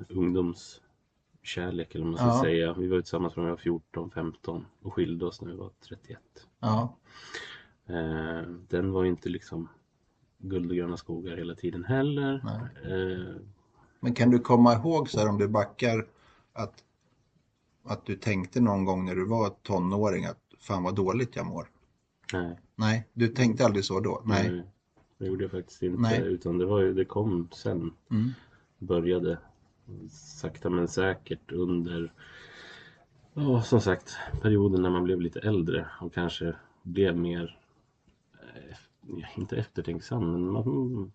ungdomskärlek 1.43 1.95
eller 1.95 2.05
vad 2.05 2.11
man 2.11 2.17
ska 2.19 2.27
Ja. 2.37 2.43
säga. 2.43 2.73
Vi 2.73 2.87
var 2.87 3.01
tillsammans 3.01 3.33
från 3.33 3.43
vi 3.45 3.49
var 3.49 3.57
14, 3.57 4.11
15 4.11 4.65
och 4.81 4.93
skilde 4.93 5.25
oss 5.25 5.41
när 5.41 5.51
vi 5.51 5.57
var 5.57 5.71
31. 5.87 6.19
Ja. 6.59 6.97
Eh, 7.87 8.41
den 8.69 8.91
var 8.91 9.05
inte 9.05 9.29
liksom 9.29 9.69
guld 10.37 10.69
och 10.71 10.77
gröna 10.77 10.97
skogar 10.97 11.37
hela 11.37 11.55
tiden 11.55 11.83
heller. 11.83 12.33
Eh, 12.85 13.35
Men 13.99 14.13
kan 14.13 14.29
du 14.31 14.39
komma 14.39 14.73
ihåg 14.73 15.09
så 15.09 15.19
här 15.19 15.29
om 15.29 15.37
du 15.37 15.47
backar 15.47 16.07
att, 16.53 16.83
att 17.83 18.05
du 18.05 18.15
tänkte 18.15 18.61
någon 18.61 18.85
gång 18.85 19.05
när 19.05 19.15
du 19.15 19.25
var 19.25 19.49
tonåring 19.49 20.25
att 20.25 20.39
fan 20.59 20.83
vad 20.83 20.95
dåligt 20.95 21.35
jag 21.35 21.45
mår? 21.45 21.69
nej. 22.33 22.59
Nej, 22.75 23.07
du 23.13 23.27
tänkte 23.27 23.65
aldrig 23.65 23.85
så 23.85 23.99
då? 23.99 24.21
Nej. 24.25 24.51
Nej, 24.51 24.63
det 25.17 25.25
gjorde 25.25 25.43
jag 25.43 25.51
faktiskt 25.51 25.81
inte. 25.83 26.01
Nej. 26.01 26.21
Utan 26.21 26.57
det, 26.57 26.65
var 26.65 26.83
det 26.83 27.05
kom 27.05 27.47
sen. 27.51 27.93
Mm. 28.11 28.29
Började 28.77 29.37
sakta 30.11 30.69
men 30.69 30.87
säkert 30.87 31.51
under, 31.51 32.11
ja 33.33 33.61
som 33.61 33.81
sagt, 33.81 34.17
perioden 34.41 34.81
när 34.81 34.89
man 34.89 35.03
blev 35.03 35.21
lite 35.21 35.39
äldre 35.39 35.87
och 36.01 36.13
kanske 36.13 36.55
blev 36.83 37.17
mer, 37.17 37.57
eh, 38.43 39.39
inte 39.39 39.57
eftertänksam, 39.57 40.31
men 40.31 40.51
man 40.51 41.11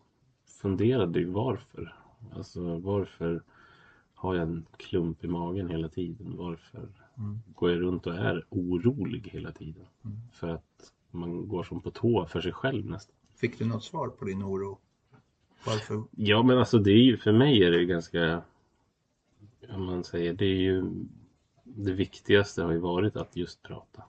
funderade 0.62 1.18
ju 1.18 1.26
varför. 1.30 1.94
Alltså 2.36 2.78
varför 2.78 3.42
har 4.14 4.34
jag 4.34 4.42
en 4.42 4.66
klump 4.76 5.24
i 5.24 5.28
magen 5.28 5.68
hela 5.68 5.88
tiden? 5.88 6.36
Varför 6.36 6.88
Mm. 7.18 7.38
går 7.54 7.70
jag 7.70 7.80
runt 7.80 8.06
och 8.06 8.14
är 8.14 8.44
orolig 8.48 9.28
hela 9.32 9.52
tiden? 9.52 9.84
Mm. 10.04 10.16
För 10.32 10.48
att 10.48 10.92
man 11.10 11.48
går 11.48 11.62
som 11.62 11.80
på 11.80 11.90
tå 11.90 12.26
för 12.26 12.40
sig 12.40 12.52
själv 12.52 12.86
nästan. 12.86 13.14
Fick 13.34 13.58
du 13.58 13.64
något 13.64 13.84
svar 13.84 14.08
på 14.08 14.24
din 14.24 14.42
oro? 14.42 14.78
Varför? 15.66 16.02
Ja 16.10 16.42
men 16.42 16.58
alltså 16.58 16.78
det 16.78 16.90
är 16.90 17.02
ju, 17.02 17.16
för 17.16 17.32
mig 17.32 17.64
är 17.64 17.70
det 17.70 17.84
ganska, 17.84 18.42
om 19.68 19.84
man 19.84 20.04
säger, 20.04 20.32
det 20.32 20.44
är 20.44 20.60
ju 20.60 20.84
det 21.64 21.92
viktigaste 21.92 22.62
har 22.62 22.72
ju 22.72 22.78
varit 22.78 23.16
att 23.16 23.36
just 23.36 23.62
prata. 23.62 24.02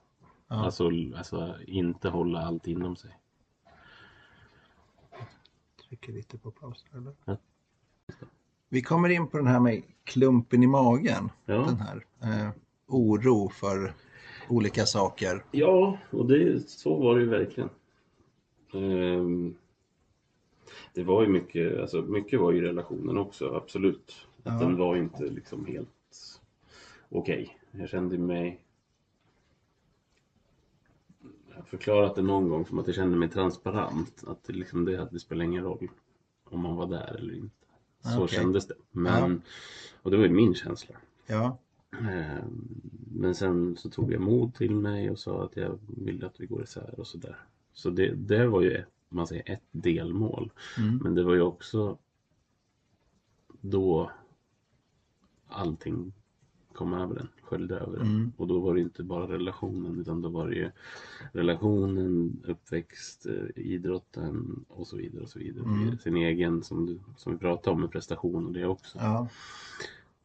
Ja. 0.48 0.56
Alltså, 0.56 0.92
alltså 1.16 1.56
inte 1.68 2.10
hålla 2.10 2.40
allt 2.40 2.68
inom 2.68 2.96
sig. 2.96 3.18
Trycker 5.88 6.14
lite 6.14 6.38
på 6.38 6.52
paus 6.52 6.86
eller? 6.94 7.14
Ja. 7.26 7.38
Vi 8.70 8.82
kommer 8.82 9.10
in 9.10 9.28
på 9.28 9.38
den 9.38 9.48
här 9.48 9.60
med 9.60 9.84
klumpen 10.04 10.64
i 10.64 10.68
magen. 10.68 11.30
Ja. 11.46 11.56
Den 11.56 11.78
här 11.78 12.06
eh, 12.22 12.50
oro 12.88 13.50
för 13.50 13.94
olika 14.50 14.86
saker. 14.86 15.44
Ja, 15.52 15.98
och 16.10 16.28
det, 16.28 16.70
så 16.70 16.96
var 16.96 17.16
det 17.16 17.22
ju 17.22 17.30
verkligen. 17.30 17.70
Ehm, 18.74 19.56
det 20.94 21.04
var 21.04 21.24
ju 21.24 21.30
mycket, 21.30 21.80
alltså 21.80 22.02
mycket 22.02 22.40
var 22.40 22.52
ju 22.52 22.62
relationen 22.62 23.18
också, 23.18 23.56
absolut. 23.56 24.29
Att 24.50 24.62
Ja. 24.62 24.68
den 24.68 24.78
var 24.78 24.96
inte 24.96 25.24
liksom 25.24 25.66
helt 25.66 26.40
okej. 27.10 27.58
Jag 27.72 27.90
kände 27.90 28.18
mig 28.18 28.64
jag 31.50 31.56
har 31.56 31.64
förklarat 31.64 32.16
det 32.16 32.22
någon 32.22 32.50
gång 32.50 32.66
som 32.66 32.80
att 32.80 32.88
jag 32.88 32.96
kände 32.96 33.18
mig 33.18 33.30
transparent. 33.30 34.24
Att 34.28 34.44
det, 34.44 34.54
liksom 34.54 34.86
det, 34.86 35.02
att 35.02 35.12
det 35.12 35.20
spelar 35.20 35.46
ingen 35.46 35.64
roll 35.64 35.88
om 36.44 36.60
man 36.60 36.76
var 36.76 36.88
där 36.88 37.16
eller 37.20 37.34
inte. 37.34 37.56
Så 38.02 38.24
Okej. 38.24 38.38
kändes 38.40 38.68
det. 38.68 38.74
Men, 38.92 39.42
Och 40.02 40.12
det 40.12 40.18
var 40.18 40.24
ju 40.24 40.30
min 40.32 40.56
känsla. 40.56 40.96
Ja, 41.28 41.58
Eh, 41.92 42.44
Men 43.16 43.36
sen 43.36 43.78
så 43.78 43.90
tog 43.90 44.14
jag 44.14 44.22
mod 44.22 44.54
till 44.56 44.76
mig 44.76 45.10
och 45.12 45.20
sa 45.20 45.44
att 45.44 45.56
jag 45.58 45.80
ville 45.88 46.26
att 46.26 46.40
vi 46.40 46.46
går 46.46 46.64
isär 46.64 47.00
och 47.00 47.08
sådär. 47.08 47.36
Så 47.74 47.90
det, 47.90 48.12
det 48.16 48.48
var 48.48 48.62
ju 48.62 48.72
ett, 48.72 48.88
man 49.10 49.28
säger, 49.28 49.52
ett 49.54 49.64
delmål. 49.72 50.52
mm. 50.78 50.98
Men 51.04 51.16
det 51.16 51.24
var 51.24 51.34
ju 51.34 51.42
också 51.42 51.98
då 53.62 54.12
allting 55.50 56.14
kom 56.74 56.94
över 56.94 57.16
den, 57.16 57.28
sköljde 57.42 57.76
över 57.76 57.98
den. 57.98 58.08
Mm. 58.08 58.32
Och 58.38 58.48
då 58.48 58.60
var 58.60 58.74
det 58.74 58.82
inte 58.82 59.04
bara 59.04 59.28
relationen 59.28 60.00
utan 60.00 60.22
då 60.22 60.30
var 60.30 60.48
det 60.48 60.56
ju 60.56 60.72
relationen, 61.34 62.42
uppväxt, 62.48 63.26
eh, 63.26 63.64
idrotten 63.64 64.66
och 64.68 64.88
så 64.88 64.98
vidare. 64.98 65.24
och 65.24 65.30
så 65.30 65.40
vidare. 65.40 65.64
Mm. 65.64 65.98
Sin 65.98 66.16
egen, 66.16 66.64
som, 66.64 66.86
du, 66.86 67.00
som 67.18 67.34
vi 67.34 67.40
pratade 67.40 67.74
om, 67.74 67.82
med 67.82 67.92
prestation 67.92 68.46
och 68.46 68.54
det 68.54 68.66
också. 68.66 68.98
ja. 68.98 69.28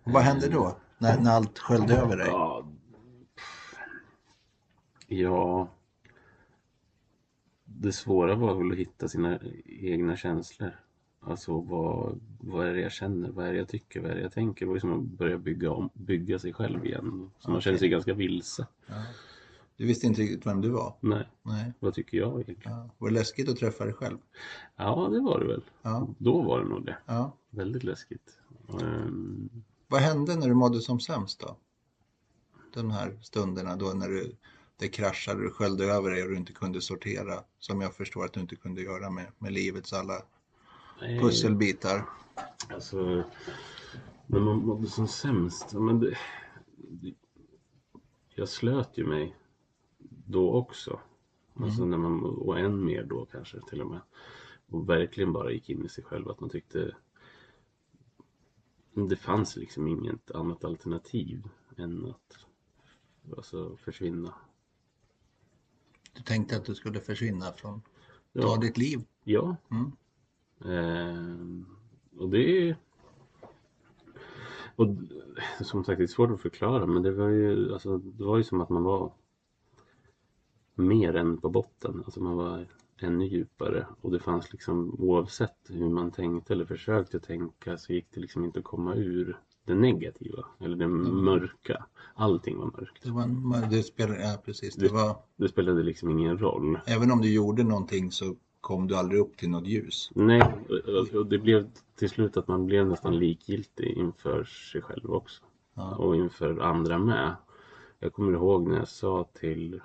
Och 0.04 0.12
vad 0.12 0.22
hände 0.22 0.48
då? 0.48 0.76
När, 0.98 1.20
när 1.20 1.30
allt 1.30 1.58
sköljde 1.58 1.96
över 1.96 2.16
dig? 2.16 2.26
Ja, 2.26 2.66
ja. 5.06 5.68
Det 7.64 7.92
svåra 7.92 8.34
var 8.34 8.54
väl 8.54 8.72
att 8.72 8.78
hitta 8.78 9.08
sina 9.08 9.38
egna 9.64 10.16
känslor. 10.16 10.80
Alltså 11.26 11.60
vad, 11.60 12.20
vad 12.40 12.66
är 12.66 12.74
det 12.74 12.80
jag 12.80 12.92
känner, 12.92 13.30
vad 13.30 13.46
är 13.46 13.52
det 13.52 13.58
jag 13.58 13.68
tycker, 13.68 14.00
vad 14.00 14.10
är 14.10 14.14
det 14.14 14.20
jag 14.22 14.32
tänker? 14.32 14.66
Det 14.66 14.72
var 14.72 14.78
som 14.78 14.92
att 14.92 15.04
börja 15.18 15.38
bygga, 15.38 15.70
om, 15.72 15.90
bygga 15.94 16.38
sig 16.38 16.52
själv 16.52 16.86
igen. 16.86 17.30
Så 17.38 17.50
man 17.50 17.60
känner 17.60 17.78
sig 17.78 17.88
ganska 17.88 18.14
vilse. 18.14 18.66
Ja. 18.86 18.94
Du 19.76 19.86
visste 19.86 20.06
inte 20.06 20.22
riktigt 20.22 20.46
vem 20.46 20.60
du 20.60 20.68
var? 20.68 20.94
Nej, 21.00 21.28
Nej. 21.42 21.72
vad 21.78 21.94
tycker 21.94 22.18
jag 22.18 22.40
egentligen? 22.40 22.72
Ja. 22.78 22.90
Var 22.98 23.08
det 23.08 23.14
läskigt 23.14 23.48
att 23.48 23.56
träffa 23.56 23.84
dig 23.84 23.92
själv? 23.94 24.18
Ja, 24.76 25.08
det 25.12 25.20
var 25.20 25.40
det 25.40 25.46
väl. 25.46 25.62
Ja. 25.82 26.08
Då 26.18 26.42
var 26.42 26.60
det 26.60 26.68
nog 26.68 26.86
det. 26.86 26.96
ja. 27.06 27.32
Väldigt 27.50 27.84
läskigt. 27.84 28.38
Ehm, 28.80 29.50
Vad 29.88 30.00
hände 30.00 30.36
när 30.36 30.48
du 30.48 30.54
mådde 30.54 30.80
som 30.80 31.00
sämst 31.00 31.40
då? 31.40 31.56
De 32.74 32.90
här 32.90 33.18
stunderna 33.22 33.76
då 33.76 33.86
när 33.86 34.08
du, 34.08 34.36
det 34.76 34.88
kraschade, 34.88 35.42
du 35.42 35.50
sköljde 35.50 35.84
över 35.84 36.10
dig 36.10 36.22
och 36.22 36.28
du 36.28 36.36
inte 36.36 36.52
kunde 36.52 36.80
sortera. 36.80 37.34
Som 37.58 37.80
jag 37.80 37.94
förstår 37.94 38.24
att 38.24 38.32
du 38.32 38.40
inte 38.40 38.56
kunde 38.56 38.82
göra 38.82 39.10
med, 39.10 39.26
med 39.38 39.52
livets 39.52 39.92
alla. 39.92 40.22
Pusselbitar. 41.00 42.08
Alltså, 42.70 43.24
när 44.26 44.40
man 44.40 44.58
mådde 44.58 44.86
som 44.86 45.08
sämst. 45.08 45.72
Men 45.72 46.00
det, 46.00 46.16
det, 46.76 47.14
jag 48.34 48.48
slöt 48.48 48.98
ju 48.98 49.06
mig 49.06 49.36
då 50.26 50.54
också. 50.54 51.00
Alltså 51.54 51.84
när 51.84 51.98
man, 51.98 52.24
och 52.24 52.58
än 52.58 52.84
mer 52.84 53.04
då 53.04 53.26
kanske 53.26 53.60
till 53.60 53.80
och 53.80 53.90
med. 53.90 54.00
Och 54.66 54.88
verkligen 54.88 55.32
bara 55.32 55.50
gick 55.52 55.70
in 55.70 55.84
i 55.84 55.88
sig 55.88 56.04
själv. 56.04 56.28
Att 56.28 56.40
man 56.40 56.50
tyckte 56.50 56.96
det 58.94 59.16
fanns 59.16 59.56
liksom 59.56 59.88
inget 59.88 60.30
annat 60.30 60.64
alternativ 60.64 61.48
än 61.76 62.06
att 62.06 62.46
alltså, 63.36 63.76
försvinna. 63.76 64.34
Du 66.12 66.22
tänkte 66.22 66.56
att 66.56 66.64
du 66.64 66.74
skulle 66.74 67.00
försvinna 67.00 67.52
från, 67.52 67.80
ta 67.82 67.88
Ja, 68.32 68.56
ditt 68.56 68.78
liv. 68.78 69.04
ja. 69.24 69.56
Mm. 69.70 69.92
Ehm, 70.64 71.66
och 72.18 72.28
det 72.30 72.68
är... 72.68 72.76
Och 74.76 74.88
som 75.60 75.84
sagt, 75.84 75.98
det 75.98 76.04
är 76.04 76.06
svårt 76.06 76.30
att 76.30 76.40
förklara 76.40 76.86
men 76.86 77.02
det 77.02 77.12
var 77.12 77.28
ju, 77.28 77.72
alltså, 77.72 77.98
det 77.98 78.24
var 78.24 78.36
ju 78.36 78.44
som 78.44 78.60
att 78.60 78.68
man 78.68 78.82
var 78.82 79.12
mer 80.74 81.16
än 81.16 81.36
på 81.40 81.48
botten. 81.50 82.02
Alltså 82.04 82.20
man 82.22 82.36
var 82.36 82.66
ännu 83.00 83.24
djupare 83.26 83.86
och 84.00 84.10
det 84.10 84.18
fanns 84.20 84.52
liksom 84.52 84.94
oavsett 84.98 85.56
hur 85.68 85.88
man 85.88 86.10
tänkte 86.10 86.52
eller 86.52 86.64
försökte 86.64 87.20
tänka 87.20 87.78
så 87.78 87.92
gick 87.92 88.06
det 88.14 88.20
liksom 88.20 88.44
inte 88.44 88.58
att 88.58 88.64
komma 88.64 88.94
ur 88.94 89.38
det 89.64 89.74
negativa 89.74 90.44
eller 90.60 90.76
det 90.76 90.88
mörka. 90.88 91.86
Allting 92.14 92.58
var 92.58 92.66
mörkt. 92.66 93.02
Det 93.02 93.10
var 93.10 93.70
det 93.70 93.82
spelade, 93.82 94.20
ja 94.22 94.42
precis, 94.44 94.74
det 94.74 94.86
Det- 94.88 94.92
var, 94.94 95.16
Det 95.36 95.48
spelade 95.48 95.82
liksom 95.82 96.10
ingen 96.10 96.38
roll. 96.38 96.78
även 96.86 97.10
om 97.10 97.20
du 97.20 97.32
gjorde 97.34 97.64
någonting 97.64 98.12
så 98.12 98.36
kom 98.64 98.86
du 98.86 98.96
aldrig 98.96 99.20
upp 99.20 99.36
till 99.36 99.50
något 99.50 99.66
ljus. 99.66 100.10
Nej, 100.14 100.42
och- 101.14 101.26
det 101.26 101.38
blev 101.38 101.70
till 101.94 102.10
slut 102.10 102.36
att 102.36 102.48
man 102.48 102.66
blev 102.66 102.86
nästan 102.86 103.18
likgiltig 103.18 103.96
inför 103.96 104.44
sig 104.44 104.82
själv 104.82 105.10
också. 105.10 105.44
Ja. 105.74 105.96
Och 105.96 106.16
inför 106.16 106.58
andra 106.58 106.98
med. 106.98 107.36
Jag 107.98 108.12
kommer 108.12 108.32
ihåg 108.32 108.68
när 108.68 108.76
jag 108.78 108.88
sa 108.88 109.24
till 109.32 109.80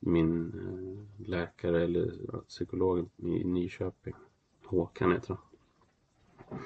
min 0.00 0.46
eh, 0.48 1.28
läkare 1.28 1.84
eller 1.84 2.12
psykolog 2.48 3.08
i 3.16 3.44
Nyköping, 3.44 4.14
Håkan 4.64 5.12
heter 5.12 5.36
han. 6.48 6.58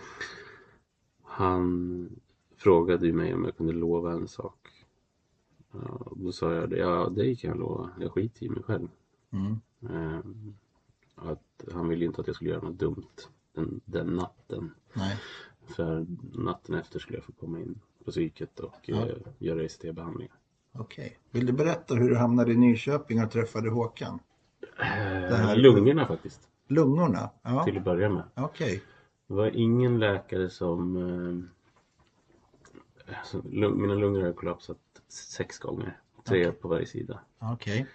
Han 1.23 2.09
frågade 2.57 3.07
ju 3.07 3.12
mig 3.12 3.35
om 3.35 3.45
jag 3.45 3.57
kunde 3.57 3.73
lova 3.73 4.12
en 4.12 4.29
sak. 4.29 4.69
Ja, 5.73 6.12
då 6.17 6.33
sa 6.33 6.53
jag 6.55 6.71
det, 6.71 6.77
ja 6.79 7.09
det 7.17 7.37
kan 7.37 7.50
jag 7.50 7.59
lova. 7.59 7.91
Jag 8.00 8.12
skiter 8.12 8.47
i 8.47 8.49
mig 8.49 8.62
själv. 8.62 8.89
Mm. 9.31 9.61
Att 11.23 11.73
han 11.73 11.89
ville 11.89 12.05
inte 12.05 12.21
att 12.21 12.27
jag 12.27 12.37
skulle 12.37 12.50
göra 12.50 12.61
något 12.62 12.79
dumt 12.79 13.07
den, 13.55 13.81
den 13.85 14.07
natten. 14.17 14.75
Nej. 14.93 15.17
För 15.67 16.07
natten 16.39 16.75
efter 16.75 16.99
skulle 16.99 17.19
jag 17.19 17.25
få 17.25 17.33
komma 17.33 17.59
in 17.61 17.81
på 18.05 18.11
psyket 18.11 18.61
och 18.61 18.75
Ja. 18.85 19.07
eh, 19.09 19.17
göra 19.39 19.62
ECT-behandling. 19.65 20.29
Okej. 20.73 21.19
Vill 21.31 21.47
du 21.47 21.53
berätta 21.53 21.95
hur 21.95 22.11
du 22.11 22.17
hamnade 22.17 22.53
i 22.53 22.57
Nyköping 22.57 23.25
och 23.25 23.31
träffade 23.31 23.71
Håkan? 23.71 24.19
Eh, 24.79 24.85
här- 24.85 25.57
Lungorna 25.57 26.07
faktiskt, 26.07 26.49
Lungorna? 26.69 27.31
Ja, 27.43 27.65
till 27.65 27.79
att 27.79 27.85
börja 27.85 28.09
med. 28.09 28.23
okej. 28.35 28.83
Det 29.27 29.35
var 29.35 29.47
ingen 29.57 29.99
läkare 29.99 30.50
som... 30.50 30.97
Eh, 33.09 33.17
alltså, 33.19 33.43
lung, 33.50 33.81
mina 33.83 33.95
lungor 33.95 34.23
har 34.23 34.33
kollapsat 34.33 34.79
sex 35.09 35.59
gånger. 35.59 36.00
Tre 36.25 36.49
Okej. 36.49 36.61
på 36.61 36.69
varje 36.69 36.87
sida. 36.87 37.21
Okej. 37.39 37.87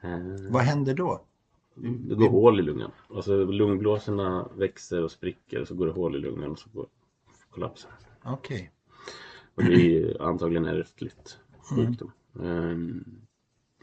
Eh, 0.00 0.18
Vad 0.50 0.62
händer 0.62 0.94
då? 0.94 1.24
Det 1.74 2.14
går 2.14 2.28
hål 2.28 2.60
i 2.60 2.62
lungan. 2.62 2.90
Alltså 3.14 3.44
lungblåsorna 3.44 4.48
växer 4.56 5.02
och 5.02 5.10
spricker 5.10 5.60
och 5.60 5.68
så 5.68 5.74
går 5.74 5.86
det 5.86 5.92
hål 5.92 6.16
i 6.16 6.18
lungan 6.18 6.50
och 6.50 6.58
så 6.58 6.68
går, 6.72 6.86
kollapsar 7.50 7.90
den. 8.22 8.32
Okej. 8.32 8.70
Och 9.54 9.64
det 9.64 9.74
är 10.02 10.22
antagligen 10.22 10.64
ärftligt 10.66 11.38
Mm. 11.72 11.86
sjukdom. 11.86 12.10
Ehm, 12.42 13.04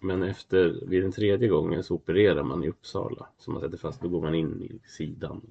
Men 0.02 0.24
efter, 0.24 0.80
vid 0.88 1.04
den 1.04 1.12
tredje 1.12 1.48
gången 1.48 1.84
så 1.84 1.96
opererar 1.96 2.44
man 2.44 2.64
i 2.64 2.70
Uppsala. 2.70 3.28
Så 3.38 3.52
man 3.52 3.62
sätter 3.62 3.78
fast, 3.78 4.02
då 4.02 4.10
går 4.10 4.22
man 4.22 4.36
in 4.36 4.62
i 4.62 4.80
sidan. 4.90 5.42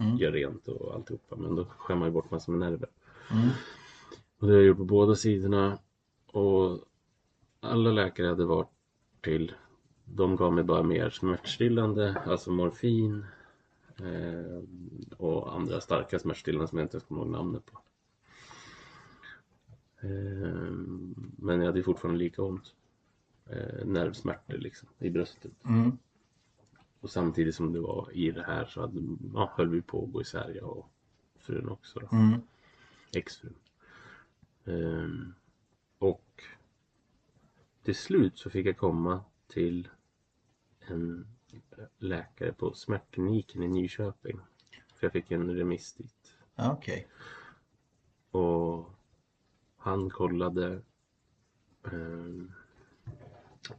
Mm. 0.00 0.16
Gör 0.16 0.32
rent 0.32 0.68
och 0.68 0.94
alltihopa. 0.94 1.36
Men 1.36 1.56
då 1.56 1.64
skär 1.64 1.94
man 1.96 2.08
ju 2.08 2.12
bort 2.12 2.30
massor 2.30 2.52
med 2.52 2.70
nerver. 2.70 2.88
Mm. 3.30 3.48
Och 4.38 4.46
det 4.46 4.52
har 4.52 4.58
jag 4.58 4.66
gjort 4.66 4.76
på 4.76 4.84
båda 4.84 5.14
sidorna. 5.14 5.78
Och 6.32 6.78
alla 7.60 7.90
läkare 7.92 8.26
hade 8.26 8.44
varit 8.44 8.68
till. 9.20 9.52
De 10.14 10.36
gav 10.36 10.52
mig 10.52 10.64
bara 10.64 10.82
mer 10.82 11.10
smärtstillande, 11.10 12.22
alltså 12.26 12.50
morfin. 12.50 13.24
Eh, 13.96 14.62
och 15.16 15.54
andra 15.54 15.80
starka 15.80 16.18
smärtstillande 16.18 16.68
som 16.68 16.78
jag 16.78 16.84
inte 16.84 16.96
ens 16.96 17.04
kommer 17.04 17.20
ihåg 17.20 17.30
namnet 17.30 17.66
på. 17.66 17.78
Eh, 20.00 20.70
men 21.36 21.60
jag 21.60 21.66
hade 21.66 21.82
fortfarande 21.82 22.18
lika 22.18 22.42
ont. 22.42 22.74
Eh, 23.46 23.86
nervsmärtor 23.86 24.58
liksom 24.58 24.88
i 24.98 25.10
bröstet. 25.10 25.52
Mm. 25.64 25.98
Och 27.00 27.10
samtidigt 27.10 27.54
som 27.54 27.72
det 27.72 27.80
var 27.80 28.08
i 28.12 28.30
det 28.30 28.42
här 28.42 28.64
så 28.64 28.80
hade, 28.80 29.00
ja, 29.34 29.52
höll 29.56 29.68
vi 29.68 29.82
på 29.82 30.04
att 30.04 30.12
gå 30.12 30.20
isär 30.20 30.52
jag 30.60 30.76
och 30.76 30.90
frun 31.38 31.68
också. 31.68 32.00
Då. 32.00 32.16
Mm. 32.16 32.40
Exfrun. 33.12 33.54
Ehm, 34.64 35.34
och 35.98 36.42
till 37.82 37.94
slut 37.94 38.38
så 38.38 38.50
fick 38.50 38.66
jag 38.66 38.76
komma 38.76 39.20
till 39.48 39.88
en 40.90 41.26
läkare 41.98 42.52
på 42.52 42.74
smärtkliniken 42.74 43.62
i 43.62 43.68
Nyköping. 43.68 44.40
För 44.94 45.06
jag 45.06 45.12
fick 45.12 45.30
en 45.30 45.54
remiss 45.56 45.92
dit. 45.94 46.34
Okej. 46.56 47.08
Och 48.30 48.90
han 49.76 50.10
kollade 50.10 50.82
ehm, 51.92 52.52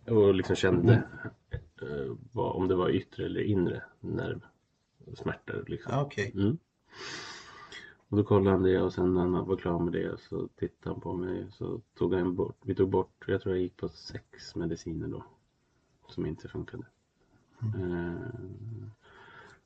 och 0.07 0.33
liksom 0.33 0.55
kände 0.55 1.03
eh, 1.81 2.15
vad, 2.31 2.55
om 2.55 2.67
det 2.67 2.75
var 2.75 2.89
yttre 2.89 3.25
eller 3.25 3.41
inre 3.41 3.83
nervsmärtor. 3.99 5.63
Liksom. 5.67 5.99
Okej. 5.99 6.31
Mm. 6.35 6.57
Och 8.09 8.17
då 8.17 8.23
kollade 8.23 8.49
han 8.49 8.63
det 8.63 8.81
och 8.81 8.93
sen 8.93 9.13
när 9.13 9.21
han 9.21 9.47
var 9.47 9.57
klar 9.57 9.79
med 9.79 9.93
det 9.93 10.19
så 10.19 10.47
tittade 10.47 10.95
han 10.95 11.01
på 11.01 11.13
mig 11.13 11.47
så 11.51 11.81
tog 11.93 12.13
han 12.13 12.35
bort, 12.35 12.57
vi 12.61 12.75
tog 12.75 12.89
bort, 12.89 13.25
jag 13.27 13.41
tror 13.41 13.55
jag 13.55 13.63
gick 13.63 13.77
på 13.77 13.89
sex 13.89 14.55
mediciner 14.55 15.07
då. 15.07 15.25
Som 16.07 16.25
inte 16.25 16.47
funkade. 16.47 16.85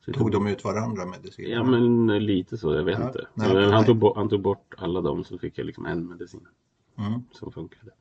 Vi 0.06 0.14
Tog 0.14 0.32
de 0.32 0.48
ut 0.48 0.64
varandra 0.64 1.06
mediciner? 1.06 1.50
Ja 1.50 1.64
men 1.64 2.08
lite 2.26 2.58
så, 2.58 2.74
jag 2.76 2.84
vet 2.84 3.00
Ja, 3.00 3.08
inte. 3.08 3.28
nej, 3.34 3.54
men 3.54 3.72
han, 3.74 3.86
tog 3.86 3.98
bort, 3.98 4.16
han 4.18 4.30
tog 4.30 4.42
bort 4.42 4.74
alla 4.78 5.02
dem 5.02 5.24
så 5.24 5.38
fick 5.38 5.58
jag 5.58 5.66
liksom 5.66 5.86
en 5.86 6.08
medicin 6.08 6.48
Mm. 6.98 7.22
som 7.32 7.52
funkade. 7.52 7.92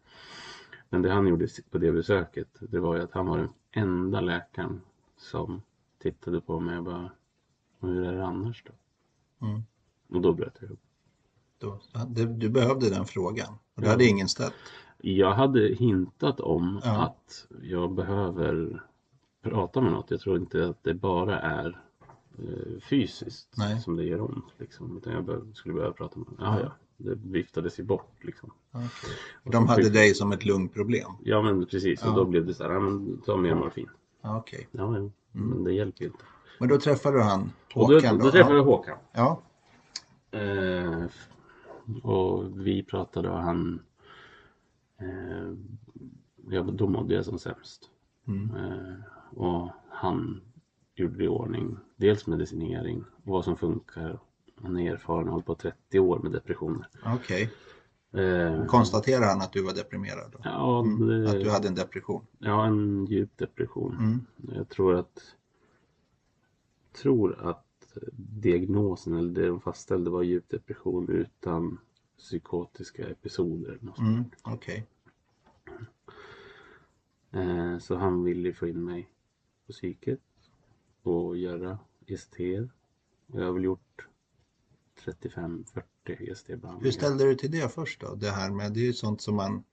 Men 0.89 1.03
det 1.03 1.11
han 1.13 1.27
gjorde 1.27 1.49
på 1.71 1.79
det 1.79 1.93
besöket, 1.93 2.49
det 2.61 2.79
var 2.81 2.97
ju 2.97 3.03
att 3.03 3.13
han 3.13 3.27
var 3.27 3.39
den 3.39 3.49
enda 3.73 4.21
läkaren 4.21 4.81
som 5.17 5.63
tittade 6.03 6.41
på 6.41 6.61
mig 6.61 6.79
och 6.79 6.85
bara, 6.85 7.11
"Men 7.81 7.91
hur 7.91 8.05
är 8.05 8.13
det 8.13 8.25
annars 8.27 8.65
då? 8.67 8.73
Mm. 9.47 9.63
Och 10.09 10.21
då 10.21 10.33
bröt 10.33 10.57
jag 10.61 10.67
ihop. 10.69 10.81
Då, 11.59 11.81
du, 12.09 12.27
du 12.27 12.49
behövde 12.49 12.91
den 12.91 13.05
frågan 13.05 13.55
och 13.75 13.81
det 13.83 13.87
Ja. 13.87 13.91
hade 13.93 14.05
ingen 14.05 14.29
ställt? 14.29 14.55
Jag 14.99 15.35
hade 15.35 15.61
hintat 15.75 16.41
om 16.41 16.81
Ja. 16.85 17.03
att 17.03 17.47
jag 17.63 17.93
behöver 17.95 18.83
prata 19.43 19.81
med 19.81 19.93
något. 19.93 20.11
Jag 20.11 20.21
tror 20.21 20.37
inte 20.37 20.69
att 20.69 20.83
det 20.85 20.95
bara 20.95 21.41
är 21.41 21.81
eh, 22.39 22.81
fysiskt 22.81 23.55
Nej. 23.59 23.81
som 23.81 23.97
det 23.97 24.05
gör 24.05 24.21
ont. 24.21 24.45
Liksom. 24.59 24.97
Utan 24.97 25.13
jag 25.13 25.25
behöv, 25.25 25.53
skulle 25.53 25.75
behöva 25.75 25.93
prata 25.93 26.19
med 26.19 26.29
någon. 26.29 26.37
Ja, 26.55 26.61
ja. 26.61 26.73
Det 26.97 27.15
viftades 27.15 27.81
ju 27.81 27.85
bort 27.85 28.15
liksom. 28.21 28.53
Och 29.43 29.51
De 29.53 29.67
hade 29.69 29.83
fick- 29.85 29.93
dig 29.93 30.15
som 30.15 30.33
ett 30.33 30.45
lungproblem? 30.45 31.11
Ja 31.23 31.43
men 31.43 31.67
precis. 31.67 32.01
Ja. 32.03 32.11
Och 32.11 32.17
då 32.17 32.25
blev 32.25 32.47
det 32.47 32.55
så 32.55 32.65
här, 32.65 32.71
ja, 32.71 32.81
men 32.81 33.21
ta 33.21 33.37
mer 33.37 33.55
morfin. 33.55 33.89
Okej. 34.23 34.69
Ja, 34.73 34.99
ja. 34.99 35.11
Men 35.33 35.65
det 35.65 35.73
hjälper 35.73 36.01
ju 36.01 36.07
inte. 36.07 36.25
Men 36.61 36.69
då 36.69 36.79
träffade 36.79 37.17
du 37.17 37.23
han, 37.23 37.53
Och 37.75 37.89
då, 37.91 37.95
Håkan 37.95 38.19
då 38.19 38.25
då? 38.25 38.31
träffade 38.31 38.57
jag 38.57 38.65
Håkan. 38.65 38.99
Ja. 39.13 39.43
Eh, 40.31 41.05
och 42.03 42.67
vi 42.67 42.83
pratade 42.83 43.31
och 43.31 43.39
han... 43.39 43.83
Eh, 45.01 45.53
ja, 46.51 46.63
då 46.63 46.89
mådde 46.89 47.15
jag 47.15 47.25
som 47.25 47.39
sämst. 47.39 47.91
Mm. 48.29 48.57
Eh, 48.57 48.95
och 49.37 49.69
han 49.89 50.41
gjorde 50.95 51.25
i 51.25 51.29
ordning 51.29 51.77
dels 51.97 52.27
medicinering 52.27 53.05
och 53.25 53.33
vad 53.33 53.45
som 53.45 53.57
funkar. 53.57 54.19
Han 54.63 54.77
är 54.79 54.93
erfaren 54.93 55.19
och 55.21 55.25
har 55.25 55.33
hållit 55.33 55.47
på 55.47 55.55
30 55.55 55.99
år 55.99 56.19
med 56.19 56.33
depressioner. 56.33 56.89
Okej. 57.07 57.51
Eh, 58.13 58.65
Konstaterade 58.67 59.27
han 59.27 59.41
att 59.41 59.53
du 59.53 59.63
var 59.63 59.73
deprimerad? 59.75 60.33
Då? 60.33 60.39
ja, 60.45 60.81
Mm. 60.81 61.09
det, 61.09 61.31
Att 61.31 61.41
du 61.41 61.51
hade 61.51 61.69
en 61.69 61.75
depression? 61.75 62.27
ja, 62.39 62.67
en 62.67 63.07
djup 63.07 63.37
depression. 63.37 63.97
Mm. 63.99 64.21
Jag 64.59 64.69
tror 64.69 64.95
att 64.95 65.35
tror 66.93 67.49
att 67.51 67.67
diagnosen 68.17 69.17
eller 69.17 69.31
det 69.33 69.47
de 69.47 69.61
fastställde 69.61 70.11
var 70.11 70.23
djup 70.23 70.49
depression 70.49 71.09
utan 71.09 71.79
psykotiska 72.19 73.09
episoder. 73.09 73.79
Mm. 73.99 74.25
Okej. 74.43 74.87
Eh, 77.31 77.79
Så 77.79 77.97
han 77.97 78.25
ville 78.25 78.53
få 78.53 78.67
in 78.69 78.85
mig 78.85 79.09
psyket 79.71 80.21
och 81.03 81.37
göra 81.37 81.79
ECT. 82.07 82.39
Jag 83.27 83.45
har 83.45 83.53
väl 83.53 83.65
gjort 83.65 84.07
35-40 85.05 85.65
ECT-behandlingar. 86.07 86.81
Hur 86.85 86.91
ställde 86.91 87.25
du 87.25 87.35
till 87.35 87.51
det 87.51 87.75
först 87.75 88.01
då? 88.01 88.15
Det 88.15 88.31
här 88.31 88.51
med, 88.51 88.73
det 88.73 88.81
är 88.81 88.85
ju 88.85 88.93
sånt 88.93 89.21
som 89.21 89.37
man 89.37 89.65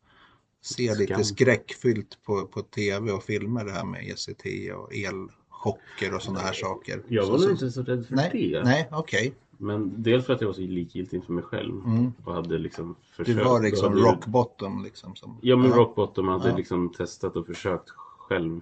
ser 0.61 0.95
lite 0.95 1.13
Skam. 1.13 1.23
skräckfyllt 1.23 2.23
på, 2.23 2.45
på 2.47 2.61
tv 2.61 3.11
och 3.11 3.23
filmer 3.23 3.65
det 3.65 3.71
här 3.71 3.85
med 3.85 4.03
ECT 4.03 4.45
och 4.77 4.93
elchocker 4.93 6.15
och 6.15 6.21
sådana 6.21 6.39
här 6.39 6.53
saker. 6.53 7.03
Jag 7.07 7.27
var 7.27 7.37
nog 7.39 7.51
inte 7.51 7.71
så 7.71 7.83
rädd 7.83 8.05
för 8.07 8.15
Nej, 8.15 8.49
det. 8.53 8.63
nej 8.63 8.87
okej. 8.91 9.33
Men 9.61 10.03
dels 10.03 10.25
för 10.25 10.33
att 10.33 10.41
jag 10.41 10.47
var 10.47 10.53
så 10.53 10.61
likgiltig 10.61 11.17
inför 11.17 11.33
mig 11.33 11.43
själv 11.43 11.73
Mm. 11.85 12.11
och 12.25 12.33
hade 12.33 12.57
liksom 12.57 12.95
Du 13.17 13.25
försökt. 13.25 13.45
var 13.45 13.57
och 13.57 13.63
liksom 13.63 13.89
hade- 13.93 14.01
rock 14.01 14.25
bottom 14.25 14.83
liksom. 14.83 15.15
Som, 15.15 15.37
Ja 15.41 15.55
men 15.55 15.69
ja. 15.69 15.75
rock 15.77 15.95
bottom 15.95 16.27
hade 16.27 16.49
Ja. 16.49 16.55
liksom 16.57 16.89
testat 16.93 17.35
och 17.35 17.45
försökt 17.45 17.89
själv 17.89 18.61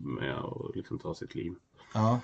med 0.00 0.38
att 0.38 0.76
liksom 0.76 0.98
ta 0.98 1.14
sitt 1.14 1.34
liv. 1.34 1.54
Ja. 1.94 2.20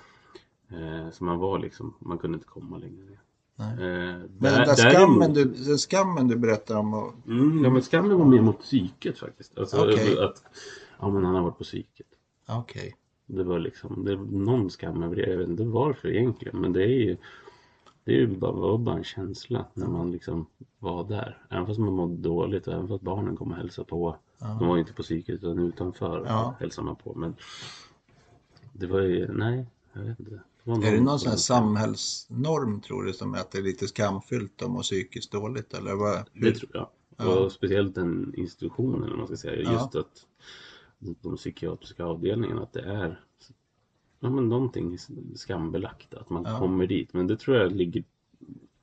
Eh, 0.69 1.11
så 1.11 1.23
man 1.23 1.39
var 1.39 1.59
liksom, 1.59 1.93
man 1.99 2.17
kunde 2.17 2.35
inte 2.35 2.47
komma 2.47 2.77
längre. 2.77 3.19
Nej. 3.55 3.71
Eh, 3.73 3.77
Men 3.79 4.27
där- 4.39 4.51
den 4.57 4.67
där 4.67 4.91
skammen 4.91 5.33
du, 5.33 5.45
den 5.45 5.77
skammen 5.77 6.27
du 6.27 6.35
berättar 6.35 6.75
om 6.77 6.93
och, 6.93 7.13
Mm, 7.27 7.63
ja 7.63 7.69
men 7.69 7.81
skammen 7.81 8.17
var 8.17 8.25
mer 8.25 8.41
mot 8.41 8.59
psyket 8.59 9.19
faktiskt. 9.19 9.57
Alltså 9.57 9.77
Okej. 9.83 10.19
att, 10.19 10.43
ja 10.99 11.09
men 11.09 11.25
han 11.25 11.35
har 11.35 11.41
varit 11.41 11.57
på 11.57 11.63
psyket. 11.63 12.07
okej. 12.49 12.95
Det 13.29 13.43
var 13.43 13.59
liksom, 13.59 14.05
det 14.05 14.15
var 14.15 14.25
någon 14.25 14.69
skam 14.69 15.03
över 15.03 15.15
det. 15.15 15.29
Jag 15.31 15.37
vet 15.37 15.49
inte 15.49 15.63
varför 15.63 16.07
egentligen. 16.09 16.57
Men 16.61 16.73
det 16.73 16.83
är 16.83 16.87
ju, 16.87 17.17
det 18.03 18.11
är 18.11 18.15
ju 18.17 18.27
bara, 18.27 18.51
var 18.51 18.77
bara 18.77 18.95
en 18.97 19.03
känsla 19.03 19.65
när 19.73 19.87
man 19.87 20.11
liksom 20.11 20.45
var 20.79 21.03
där. 21.03 21.45
Även 21.49 21.65
fast 21.67 21.79
man 21.79 21.93
mådde 21.93 22.15
dåligt 22.17 22.67
och 22.67 22.73
även 22.73 22.87
fast 22.87 23.03
barnen 23.03 23.35
kom 23.37 23.51
och 23.51 23.57
hälsade 23.57 23.87
på. 23.87 24.15
Ja. 24.39 24.47
De 24.59 24.67
var 24.67 24.75
ju 24.75 24.79
inte 24.81 24.93
på 24.93 25.03
psyket 25.03 25.35
utan 25.35 25.59
utanför 25.59 26.25
Ja. 26.25 26.55
hälsade 26.59 26.85
man 26.85 26.95
på. 26.95 27.13
Men 27.13 27.35
det 28.73 28.87
var 28.87 29.01
ju, 29.01 29.33
nej, 29.33 29.65
jag 29.93 30.01
vet 30.01 30.19
inte. 30.19 30.41
Är 30.65 30.91
det 30.91 31.01
någon 31.01 31.19
sån 31.19 31.29
här 31.29 31.37
samhällsnorm 31.37 32.81
tror 32.81 33.03
du 33.03 33.13
som 33.13 33.33
är 33.33 33.39
att 33.39 33.51
det 33.51 33.57
är 33.57 33.61
lite 33.61 33.87
skamfyllt 33.87 34.61
om 34.61 34.75
att 34.77 34.83
psykiskt 34.83 35.31
dåligt 35.31 35.73
eller 35.73 35.95
vad? 35.95 36.29
Det 36.33 36.51
tror 36.51 36.71
jag. 36.73 36.89
Ja. 37.17 37.39
Och 37.39 37.51
speciellt 37.51 37.95
den 37.95 38.33
institutionen, 38.37 39.03
eller 39.03 39.17
man 39.17 39.27
ska 39.27 39.35
säga. 39.37 39.61
Ja. 39.61 39.71
Just 39.73 39.95
att 39.95 40.25
de 40.99 41.37
psykiatriska 41.37 42.05
avdelningarna, 42.05 42.61
att 42.61 42.73
det 42.73 42.81
är 42.81 43.21
ja, 44.19 44.29
men 44.29 44.49
någonting 44.49 44.97
skambelagt. 45.35 46.13
Att 46.13 46.29
man 46.29 46.43
Ja. 46.45 46.59
kommer 46.59 46.87
dit. 46.87 47.13
Men 47.13 47.27
det 47.27 47.37
tror 47.37 47.57
jag 47.57 47.71
ligger 47.71 48.03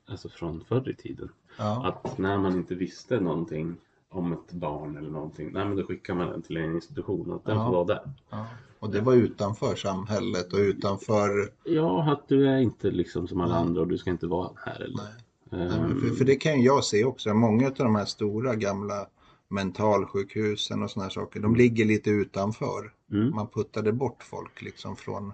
alltså 0.06 0.28
från 0.28 0.64
förr 0.64 0.88
i 0.88 0.94
tiden. 0.94 1.28
Att 1.56 2.18
när 2.18 2.38
man 2.38 2.52
inte 2.52 2.74
visste 2.74 3.20
någonting 3.20 3.76
om 4.16 4.32
ett 4.32 4.52
barn 4.52 4.96
eller 4.96 5.10
någonting. 5.10 5.50
Nej 5.52 5.64
men 5.64 5.76
då 5.76 5.84
skickar 5.86 6.14
man 6.14 6.28
den 6.28 6.42
till 6.42 6.56
en 6.56 6.74
institution 6.74 7.30
och 7.30 7.36
att 7.36 7.44
den 7.44 7.56
Ja. 7.56 7.64
får 7.66 7.72
vara 7.72 7.84
där. 7.84 8.00
Ja. 8.30 8.46
Och 8.78 8.90
det 8.90 9.00
var 9.00 9.12
utanför 9.14 9.74
samhället 9.76 10.52
och 10.52 10.58
utanför... 10.58 11.50
Ja, 11.64 12.12
att 12.12 12.28
du 12.28 12.48
är 12.48 12.58
inte 12.58 12.90
liksom 12.90 13.28
som 13.28 13.40
alla 13.40 13.54
andra 13.54 13.80
och 13.80 13.88
du 13.88 13.98
ska 13.98 14.10
inte 14.10 14.26
vara 14.26 14.50
här 14.56 14.80
eller. 14.80 15.02
Nej. 15.50 15.66
Ehm, 15.66 16.00
För, 16.00 16.08
för 16.08 16.24
det 16.24 16.36
kan 16.36 16.62
jag 16.62 16.84
se 16.84 17.04
också. 17.04 17.34
Många 17.34 17.66
av 17.66 17.74
de 17.74 17.94
här 17.94 18.04
stora 18.04 18.54
gamla 18.54 19.06
mentalsjukhusen 19.48 20.82
och 20.82 20.90
sådana 20.90 21.10
saker, 21.10 21.40
de 21.40 21.54
ligger 21.56 21.84
lite 21.84 22.10
utanför. 22.10 22.92
mm, 23.12 23.34
Man 23.34 23.46
puttade 23.48 23.92
bort 23.92 24.22
folk 24.22 24.62
liksom 24.62 24.96
från 24.96 25.32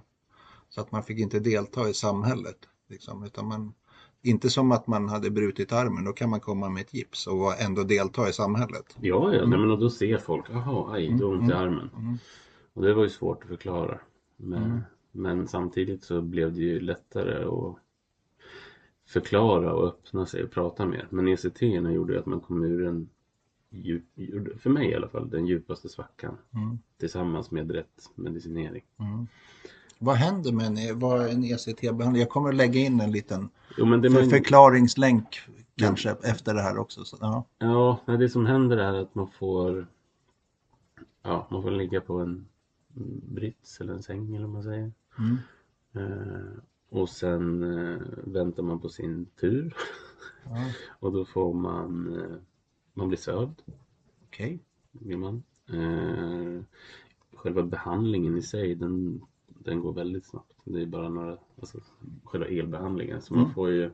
så 0.69 0.81
att 0.81 0.93
man 0.93 1.03
fick 1.03 1.19
inte 1.19 1.41
delta 1.41 1.89
i 1.89 1.95
samhället. 1.95 2.57
Liksom, 2.89 3.25
utan 3.25 3.47
man, 3.47 3.73
inte 4.23 4.51
som 4.51 4.73
att 4.73 4.87
man 4.87 5.09
hade 5.09 5.31
brutit 5.31 5.73
armen, 5.73 6.05
då 6.05 6.13
kan 6.13 6.31
man 6.31 6.41
komma 6.41 6.69
med 6.69 6.81
ett 6.81 6.95
gips 6.95 7.27
och 7.27 7.61
ändå 7.61 7.83
delta 7.83 8.29
i 8.29 8.33
samhället. 8.33 8.97
Ja, 9.01 9.35
ja, 9.35 9.47
nej, 9.47 9.59
men 9.59 9.71
och 9.71 9.79
då 9.79 9.91
ser 9.91 10.19
folk, 10.19 10.47
jaha, 10.51 10.93
aj, 10.95 11.09
du 11.09 11.25
har 11.25 11.33
ont 11.33 11.51
i 11.51 11.53
armen. 11.53 11.91
Mm. 11.97 12.19
Och 12.73 12.83
det 12.83 12.95
var 12.95 13.03
ju 13.03 13.09
svårt 13.11 13.43
att 13.43 13.49
förklara. 13.49 13.99
Men, 14.37 14.63
Mm. 14.63 14.81
men 15.13 15.49
samtidigt 15.49 16.05
så 16.05 16.23
blev 16.23 16.53
det 16.55 16.61
ju 16.61 16.81
lättare 16.81 17.45
att 17.45 17.77
förklara 19.07 19.75
och 19.75 19.87
öppna 19.89 20.27
sig 20.27 20.45
och 20.45 20.51
prata 20.51 20.87
mer. 20.87 21.07
Men 21.11 21.29
ECT 21.29 21.63
gjorde 21.63 22.19
att 22.19 22.27
man 22.27 22.41
kom 22.41 22.65
ur 22.65 22.87
en, 22.87 23.09
djup, 23.71 24.05
för 24.61 24.71
mig 24.71 24.91
i 24.91 24.95
alla 24.95 25.09
fall, 25.09 25.31
den 25.31 25.47
djupaste 25.47 25.89
svackan. 25.89 26.37
Mm. 26.55 26.79
Tillsammans 26.99 27.51
med 27.51 27.71
rätt 27.71 28.11
medicinering. 28.15 28.83
Vad 30.03 30.17
händer 30.17 30.53
med 30.53 30.67
en, 30.67 30.99
vad 30.99 31.23
är 31.23 31.29
en 31.29 31.45
ECT-behandling? 31.45 32.21
Jag 32.21 32.31
kommer 32.31 32.49
att 32.49 32.55
lägga 32.55 32.81
in 32.81 33.01
en 33.01 33.13
liten 33.13 33.49
Jo, 33.77 33.85
man, 33.85 34.03
förklaringslänk 34.03 35.41
kanske 35.77 36.11
efter 36.23 36.55
det 36.55 36.63
här 36.63 36.79
också. 36.79 37.05
Så, 37.05 37.17
ja. 37.21 37.45
Ja, 37.59 38.01
det 38.07 38.29
som 38.29 38.47
händer 38.47 38.77
är 38.77 38.95
att 38.95 39.15
man 39.15 39.31
får 39.31 39.87
Ja, 41.23 41.49
man 41.51 41.63
får 41.63 41.71
ligga 41.71 42.01
på 42.01 42.19
en 42.19 42.49
brits 43.23 43.81
eller 43.81 43.93
en 43.93 44.03
säng 44.03 44.35
eller 44.35 44.47
vad 44.47 44.55
man 44.55 44.63
säger. 44.63 44.93
Mm. 45.19 45.37
Eh, 45.93 46.59
och 46.89 47.09
sen 47.09 47.63
eh, 47.63 47.99
väntar 48.25 48.63
man 48.63 48.81
på 48.81 48.89
sin 48.89 49.27
tur. 49.41 49.77
Ja, 50.45 50.73
och 50.99 51.13
då 51.13 51.25
får 51.25 51.55
man 51.55 52.19
eh, 52.21 52.37
Man 52.95 53.09
blir 53.09 53.19
sövd, 53.19 53.63
Okej. 54.27 54.61
blir 54.93 55.17
man. 55.17 55.43
Eh, 55.69 56.63
själva 57.35 57.63
behandlingen 57.63 58.37
i 58.37 58.43
sig 58.43 58.75
den, 58.75 59.23
den 59.65 59.81
går 59.81 59.93
väldigt 59.93 60.25
snabbt. 60.27 60.53
Det 60.65 60.83
är 60.83 60.87
bara 60.87 61.09
några, 61.09 61.39
alltså 61.61 61.81
själva 62.25 62.47
elbehandlingen. 62.47 63.23
Så 63.23 63.35
man 63.35 63.43
Mm. 63.43 63.55
får 63.55 63.71
ju 63.71 63.91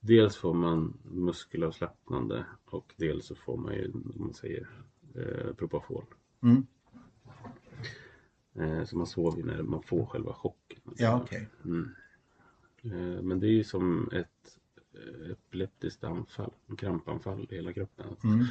Dels 0.00 0.36
får 0.36 0.54
man 0.54 0.98
muskelavslappnande 1.04 2.44
och 2.64 2.94
dels 2.96 3.26
så 3.26 3.34
får 3.34 3.56
man 3.56 3.74
ju, 3.74 3.92
om 3.92 4.12
man 4.16 4.34
säger, 4.34 4.68
eh, 5.14 5.52
Propofol. 5.54 6.04
Mm. 6.42 6.66
Eh, 8.54 8.84
så 8.84 8.96
man 8.96 9.06
sover 9.06 9.36
ju 9.38 9.44
när 9.44 9.62
man 9.62 9.82
får 9.82 10.06
själva 10.06 10.32
chocken. 10.32 10.80
Ja, 10.96 11.20
okej. 11.22 11.48
Mm. 11.64 11.94
Eh, 12.82 13.22
Men 13.22 13.40
det 13.40 13.46
är 13.46 13.52
ju 13.52 13.64
som 13.64 14.10
ett 14.12 14.58
eh, 14.94 15.30
epileptiskt 15.30 16.04
anfall, 16.04 16.52
en 16.66 16.76
krampanfall 16.76 17.46
i 17.50 17.54
hela 17.56 17.72
kroppen. 17.72 18.16
Mm. 18.24 18.44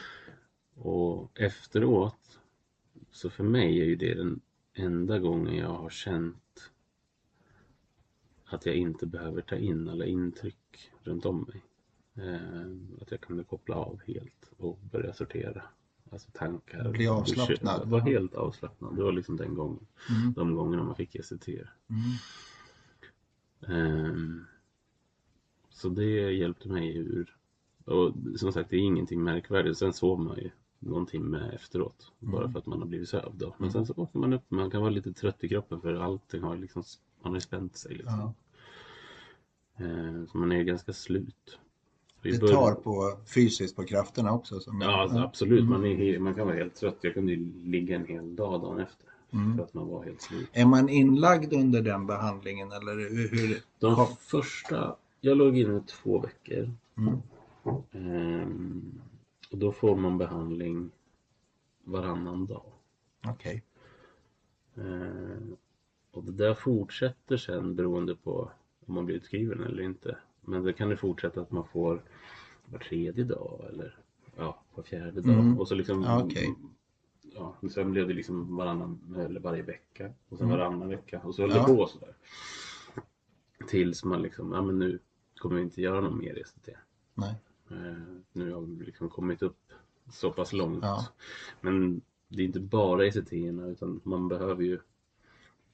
Och 0.76 1.40
efteråt, 1.40 2.40
så 3.12 3.30
för 3.30 3.44
mig 3.44 3.82
är 3.82 3.86
ju 3.86 3.96
det 3.96 4.14
den 4.14 4.40
enda 4.76 5.20
gången 5.20 5.56
jag 5.56 5.74
har 5.74 5.90
känt 5.90 6.72
att 8.46 8.66
jag 8.66 8.76
inte 8.76 9.06
behöver 9.06 9.42
ta 9.42 9.56
in 9.56 9.90
alla 9.90 10.06
intryck 10.06 10.92
runt 11.04 11.26
om 11.26 11.42
mig. 11.48 11.62
Eh, 12.28 13.02
att 13.02 13.12
jag 13.12 13.22
kunde 13.22 13.44
koppla 13.44 13.76
av 13.76 14.02
helt 14.08 14.52
och 14.58 14.80
börja 14.92 15.14
sortera. 15.14 15.64
Alltså 16.12 16.32
tankar. 16.34 16.92
Bli 16.92 17.08
avslappnad. 17.08 17.82
Jag 17.82 17.86
var 17.86 18.00
helt 18.00 18.36
avslappnad. 18.36 18.96
Det 18.96 19.04
var 19.04 19.12
liksom 19.12 19.38
den 19.38 19.56
gången. 19.56 19.86
Mm. 20.10 20.34
De 20.34 20.56
gångerna 20.56 20.84
man 20.84 20.96
fick 20.96 21.16
ECT. 21.16 21.48
Mm. 21.48 22.16
Ehm, 23.68 24.46
så 25.70 25.90
det 25.90 26.32
hjälpte 26.32 26.70
mig 26.70 26.98
ur. 26.98 27.38
Och 27.86 28.14
som 28.38 28.54
sagt, 28.54 28.70
det 28.70 28.76
är 28.76 28.82
ingenting 28.82 29.24
märkvärdigt. 29.24 29.78
Sen 29.78 29.94
sov 29.94 30.20
man 30.20 30.38
ju 30.38 30.52
någon 30.86 31.06
timme 31.06 31.52
efteråt. 31.56 32.12
Bara 32.20 32.42
Mm. 32.42 32.52
för 32.52 32.60
att 32.60 32.66
man 32.66 32.80
har 32.80 32.86
blivit 32.88 33.10
sövd. 33.10 33.34
Då. 33.36 33.56
Men 33.58 33.72
sen 33.72 33.86
så 33.86 33.94
vaknar 33.94 34.22
man 34.22 34.34
upp. 34.34 34.44
Man 34.48 34.72
kan 34.72 34.82
vara 34.82 34.92
lite 34.92 35.14
trött 35.14 35.44
i 35.44 35.50
kroppen 35.50 35.82
för 35.82 35.94
allting 35.94 36.42
har 36.42 36.58
liksom, 36.58 36.84
man 37.22 37.32
har 37.32 37.38
ju 37.38 37.42
spänt 37.42 37.78
sig. 37.78 37.92
Liksom. 37.96 38.20
Ja. 38.20 38.34
Ehm, 39.86 40.28
så 40.28 40.38
man 40.38 40.52
är 40.52 40.56
ju 40.58 40.64
ganska 40.64 40.94
slut. 40.94 41.60
Det 42.22 42.42
början- 42.42 42.56
tar 42.56 42.74
på 42.74 43.18
fysiskt 43.26 43.76
på 43.76 43.84
krafterna 43.84 44.32
också. 44.32 44.60
Som 44.60 44.82
Ja, 44.82 45.02
alltså, 45.02 45.18
absolut. 45.18 45.70
Man, 45.70 45.86
är, 45.86 45.96
he- 45.96 46.20
man 46.20 46.36
kan 46.36 46.48
vara 46.48 46.56
helt 46.58 46.76
trött. 46.76 46.98
Jag 47.02 47.14
kunde 47.14 47.32
ju 47.34 47.52
ligga 47.64 47.96
en 47.96 48.06
hel 48.06 48.36
dag 48.36 48.62
dagen 48.62 48.80
efter. 48.80 49.06
Mm. 49.32 49.58
För 49.58 49.64
att 49.64 49.74
man 49.74 49.88
var 49.88 50.04
helt 50.04 50.22
slut. 50.22 50.50
Är 50.54 50.66
man 50.66 50.90
inlagd 50.90 51.54
under 51.54 51.82
den 51.82 52.08
behandlingen 52.08 52.72
eller 52.72 52.96
hur? 53.10 53.62
De 53.80 54.08
första, 54.20 54.96
jag 55.22 55.38
låg 55.38 55.58
inne 55.58 55.80
två 55.88 56.20
veckor. 56.20 56.72
Mm. 56.98 57.18
Ehm, 57.92 58.82
och 59.52 59.58
då 59.58 59.72
får 59.72 59.96
man 59.96 60.18
behandling 60.18 60.92
varannan 61.84 62.46
dag. 62.46 62.72
Okej. 63.28 63.64
Ehm, 64.76 65.56
och 66.12 66.24
det 66.24 66.32
där 66.32 66.54
fortsätter 66.54 67.38
sen 67.38 67.76
beroende 67.76 68.16
på 68.16 68.52
om 68.86 68.94
man 68.94 69.06
blir 69.06 69.16
utskriven 69.16 69.64
eller 69.64 69.84
inte. 69.84 70.18
Men 70.42 70.64
det 70.64 70.74
kan 70.74 70.90
det 70.90 70.98
fortsätta 70.98 71.42
att 71.42 71.52
man 71.52 71.68
får 71.68 72.02
var 72.66 72.80
tredje 72.80 73.24
dag 73.24 73.66
eller 73.70 74.00
ja, 74.38 74.62
var 74.76 74.84
fjärde 74.84 75.22
dag. 75.22 75.34
Mm. 75.40 75.60
Och 75.60 75.68
så 75.68 75.76
liksom, 75.76 76.06
okej. 76.24 76.56
ja, 77.22 77.56
men 77.60 77.70
sen 77.70 77.92
blev 77.92 78.08
det 78.08 78.14
liksom 78.14 78.56
varannan 78.56 79.16
eller 79.20 79.40
varje 79.40 79.62
vecka 79.62 80.14
och 80.30 80.38
sen 80.38 80.48
Mm. 80.48 80.60
varannan 80.60 80.90
vecka 80.90 81.20
och 81.24 81.36
så 81.36 81.42
höll 81.42 81.52
Ja. 81.52 81.58
det 81.68 81.76
på 81.76 81.88
sådär. 81.88 82.16
Tills 83.68 84.04
man 84.04 84.22
liksom, 84.22 84.52
ja 84.52 84.62
men 84.62 84.80
nu 84.80 85.00
kommer 85.38 85.56
vi 85.56 85.62
inte 85.62 85.82
göra 85.82 86.02
någon 86.02 86.18
mer 86.18 86.38
ECT. 86.40 86.70
Nej. 87.14 87.36
Eh, 87.72 87.98
nu 88.34 88.54
har 88.54 88.62
vi 88.62 88.86
liksom 88.86 89.10
kommit 89.10 89.42
upp 89.42 89.58
så 90.12 90.32
pass 90.32 90.54
långt. 90.54 90.80
Ja. 90.84 91.08
Men 91.62 92.02
det 92.28 92.42
är 92.42 92.46
inte 92.46 92.60
bara 92.60 93.06
ECT 93.06 93.34
utan 93.72 94.02
man 94.04 94.28
behöver 94.28 94.64
ju 94.64 94.80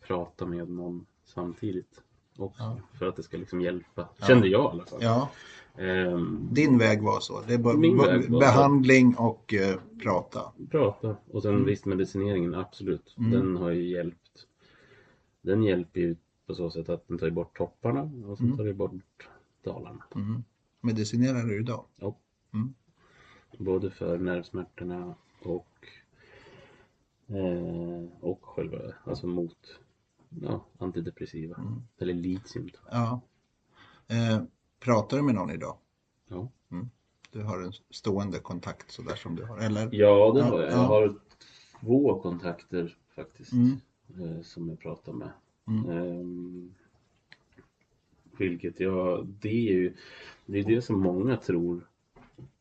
prata 0.07 0.45
med 0.45 0.69
någon 0.69 1.05
samtidigt. 1.25 2.03
Och 2.37 2.55
Ja. 2.59 2.77
För 2.99 3.05
att 3.05 3.15
det 3.15 3.23
ska 3.23 3.37
liksom 3.37 3.61
hjälpa. 3.61 4.07
Ja. 4.17 4.25
Kände 4.27 4.47
jag 4.47 4.61
i 4.65 4.67
alla 4.67 4.85
fall. 4.85 4.99
Ja, 5.03 5.29
Ehm, 5.77 6.47
din 6.51 6.77
väg 6.77 7.01
var 7.03 7.19
så. 7.19 7.41
Det 7.41 7.57
var 7.57 7.73
var 7.73 8.21
så. 8.21 8.39
behandling 8.39 9.15
och 9.17 9.53
eh, 9.53 9.79
prata. 10.03 10.51
prata. 10.71 11.15
Och 11.31 11.41
sen 11.41 11.53
Mm. 11.53 11.65
visst 11.65 11.85
medicineringen, 11.85 12.53
absolut. 12.55 13.15
Mm. 13.17 13.31
Den 13.31 13.55
har 13.57 13.69
ju 13.69 13.89
hjälpt. 13.89 14.47
Den 15.41 15.63
hjälper 15.63 15.99
ju 16.01 16.15
på 16.47 16.53
så 16.55 16.69
sätt 16.69 16.89
att 16.89 17.07
den 17.07 17.17
tar 17.17 17.29
bort 17.29 17.57
topparna 17.57 18.01
och 18.27 18.37
sen 18.37 18.45
Mm. 18.45 18.57
tar 18.57 18.63
det 18.65 18.73
bort 18.73 19.29
dalarna. 19.63 20.03
Mm. 20.15 20.43
Medicinerar 20.81 21.43
du 21.43 21.59
idag? 21.59 21.85
Ja. 21.95 22.15
Mm. 22.53 22.73
Både 23.57 23.91
för 23.91 24.17
nervsmärtorna 24.17 25.15
och 25.41 25.87
eh, 27.27 28.05
och 28.19 28.45
själva, 28.45 28.77
alltså 29.03 29.27
mot 29.27 29.79
ja, 30.29 30.65
antidepressiva. 30.77 31.55
Mm. 31.55 31.81
Eller 31.97 32.13
litium. 32.13 32.69
Ja. 32.91 33.21
Eh, 34.07 34.43
pratar 34.79 35.17
du 35.17 35.23
med 35.23 35.35
någon 35.35 35.51
idag? 35.51 35.77
Ja. 36.27 36.51
Du 37.31 37.43
har 37.43 37.61
en 37.61 37.73
stående 37.89 38.39
kontakt 38.39 38.91
sådär 38.91 39.15
som 39.15 39.35
du 39.35 39.43
har, 39.43 39.57
eller? 39.57 39.89
ja, 39.91 40.31
det 40.35 40.43
har 40.43 40.61
jag. 40.61 40.71
ja. 40.71 40.75
Jag 40.75 40.87
har 40.87 41.15
två 41.79 42.21
kontakter 42.21 42.97
faktiskt. 43.15 43.51
Mm. 43.51 43.79
Eh, 44.19 44.41
som 44.41 44.69
jag 44.69 44.79
pratar 44.79 45.13
med. 45.13 45.31
Mm. 45.67 46.73
Vilket 48.37 48.79
jag, 48.79 49.27
det 49.41 49.49
är 49.69 49.73
ju 49.73 49.93
det, 50.45 50.59
är 50.59 50.63
det 50.63 50.81
som 50.81 50.99
många 50.99 51.37
tror 51.37 51.87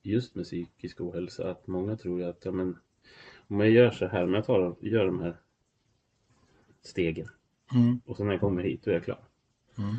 just 0.02 0.34
med 0.34 0.44
psykisk 0.44 1.00
ohälsa 1.00 1.50
att 1.50 1.66
många 1.66 1.96
tror 1.96 2.22
att 2.22 2.44
ja, 2.44 2.50
men, 2.52 2.76
om 3.48 3.60
jag 3.60 3.70
gör 3.70 3.90
så 3.90 4.06
här, 4.06 4.24
om 4.24 4.34
jag 4.34 4.44
tar, 4.44 4.76
gör 4.80 5.06
de 5.06 5.20
här 5.20 5.36
stegen 6.82 7.28
Mm. 7.74 8.00
och 8.06 8.16
sen 8.16 8.26
när 8.26 8.32
jag 8.32 8.40
kommer 8.40 8.62
hit 8.62 8.82
då 8.84 8.90
är 8.90 8.94
jag 8.94 9.04
klar. 9.04 9.20
Mm. 9.78 9.94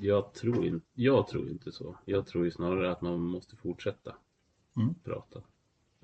Jag 0.00 0.32
tror, 0.34 0.64
in, 0.66 0.80
jag 0.94 1.28
tror 1.28 1.48
inte 1.48 1.72
så. 1.72 1.96
Jag 2.04 2.26
tror 2.26 2.44
ju 2.44 2.50
snarare 2.50 2.90
att 2.90 3.02
man 3.02 3.20
måste 3.20 3.56
fortsätta 3.56 4.16
Mm. 4.76 4.94
prata. 5.04 5.42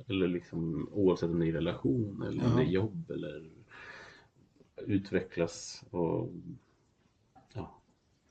Eller 0.06 0.28
liksom 0.28 0.88
oavsett 0.92 1.30
om 1.30 1.38
det 1.38 1.46
är 1.48 1.52
relation 1.52 2.22
eller 2.22 2.42
Ja. 2.44 2.62
jobb 2.62 3.10
eller 3.10 3.50
utvecklas 4.86 5.84
och 5.90 6.28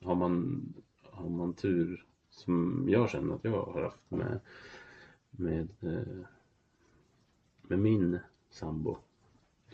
har 0.06 0.14
man, 0.14 0.62
har 1.10 1.28
man 1.28 1.52
tur 1.54 2.04
som 2.30 2.84
jag 2.88 3.10
känner 3.10 3.34
att 3.34 3.44
jag 3.44 3.64
har 3.64 3.82
haft 3.82 4.00
med, 4.10 4.40
med, 5.30 5.68
eh, 5.82 6.24
med 7.62 7.78
min 7.78 8.18
sambo 8.50 8.96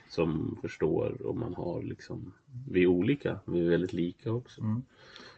som 0.08 0.58
förstår 0.62 1.22
och 1.26 1.36
man 1.36 1.54
har 1.54 1.82
liksom, 1.82 2.32
vi 2.70 2.82
är 2.82 2.86
olika, 2.86 3.40
vi 3.44 3.66
är 3.66 3.70
väldigt 3.70 3.92
lika 3.92 4.32
också. 4.32 4.60
Mm. 4.60 4.82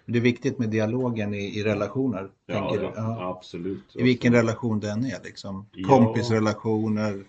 Det 0.06 0.18
är 0.18 0.22
viktigt 0.22 0.58
med 0.58 0.70
dialogen 0.70 1.34
i, 1.34 1.58
i 1.58 1.62
relationer. 1.64 2.30
Ja, 2.46 2.54
tänker 2.54 2.78
du? 2.78 2.84
ja, 2.84 2.92
Ja. 2.96 3.30
absolut. 3.38 3.96
I 3.96 4.02
vilken 4.02 4.32
relation 4.32 4.80
den 4.80 5.04
är 5.04 5.22
liksom. 5.24 5.66
Kompisrelationer, 5.88 7.24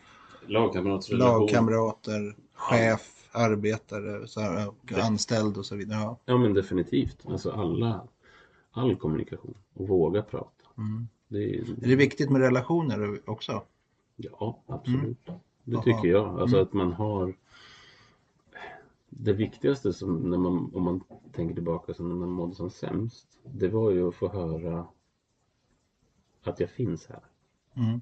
Lagkamratsrelation. 0.47 1.39
lagkamrater, 1.41 2.35
chef, 2.53 3.24
arbetare, 3.35 4.27
så 4.27 4.39
här, 4.41 4.67
och 4.69 4.91
anställd 4.91 5.57
och 5.57 5.65
så 5.65 5.75
vidare. 5.75 5.99
Ja. 5.99 6.19
Ja 6.25 6.37
men 6.37 6.53
definitivt. 6.53 7.25
Alltså 7.25 7.51
alla, 7.51 8.07
all 8.71 8.95
kommunikation 8.95 9.57
och 9.73 9.87
våga 9.87 10.21
prata. 10.21 10.65
Mm. 10.77 11.07
Det 11.27 11.37
är, 11.37 11.59
Är 11.83 11.87
det 11.87 11.95
viktigt 11.95 12.29
med 12.29 12.41
relationer 12.41 13.19
också? 13.29 13.63
Ja, 14.15 14.59
absolut. 14.67 15.25
Det 15.25 15.71
Jaha. 15.73 15.83
tycker 15.83 16.07
jag. 16.07 16.39
Alltså 16.39 16.55
Mm. 16.55 16.67
att 16.67 16.73
man 16.73 16.91
har 16.93 17.35
det 19.09 19.33
viktigaste 19.33 19.93
som 19.93 20.29
när 20.29 20.37
man, 20.37 20.71
om 20.75 20.83
man 20.83 21.03
tänker 21.31 21.53
tillbaka 21.55 21.93
som 21.93 22.09
när 22.09 22.15
man 22.15 22.29
mådde 22.29 22.55
som 22.55 22.69
sämst. 22.69 23.27
Det 23.43 23.67
var 23.67 23.91
ju 23.91 24.07
att 24.07 24.15
få 24.15 24.27
höra 24.27 24.87
att 26.43 26.59
jag 26.59 26.69
finns 26.69 27.07
här. 27.07 27.23
Mm. 27.73 28.01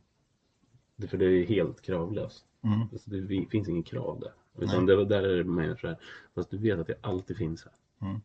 Det, 0.95 1.07
för 1.07 1.17
det 1.17 1.25
är 1.25 1.45
helt 1.45 1.81
kravlöst. 1.81 2.45
Mm. 2.61 2.79
Alltså 2.91 3.09
det 3.09 3.45
finns 3.49 3.69
ingen 3.69 3.83
krav 3.83 4.19
där. 4.19 4.33
Utan 4.57 4.85
det, 4.85 5.05
där 5.05 5.23
är 5.23 5.43
det 5.67 5.77
så 5.79 5.87
här. 5.87 5.97
Fast 6.35 6.49
du 6.49 6.57
vet 6.57 6.79
att 6.79 6.89
jag 6.89 6.97
alltid 7.01 7.37
finns 7.37 7.65
här. 7.65 8.19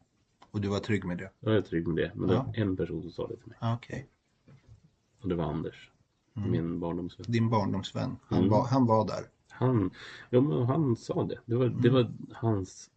Och 0.50 0.60
du 0.60 0.68
var 0.68 0.78
trygg 0.80 1.04
med 1.04 1.18
det? 1.18 1.30
Jag 1.40 1.56
är 1.56 1.62
trygg 1.62 1.86
med 1.88 1.96
det. 1.96 2.12
Men 2.14 2.28
det 2.28 2.34
Ja. 2.34 2.42
var 2.42 2.54
en 2.56 2.76
person 2.76 3.02
som 3.02 3.10
sa 3.10 3.26
det 3.26 3.36
till 3.36 3.46
mig. 3.48 3.56
Ah, 3.60 3.74
Okej. 3.74 4.08
Och 5.20 5.28
det 5.28 5.34
var 5.34 5.44
Anders. 5.44 5.90
Min 6.32 6.80
barndomsvän. 6.80 7.24
Din 7.28 7.50
barndomsvän, 7.50 8.16
han, 8.24 8.38
Mm. 8.38 8.50
var, 8.50 8.66
han 8.66 8.86
var 8.86 9.06
där? 9.06 9.24
Han, 9.48 9.90
ja, 10.30 10.40
men 10.40 10.62
han 10.66 10.96
sa 10.96 11.24
det. 11.24 11.38
Det 11.46 11.54
var, 11.56 11.66
det 11.68 11.88
var 11.90 12.10
hans 12.32 12.90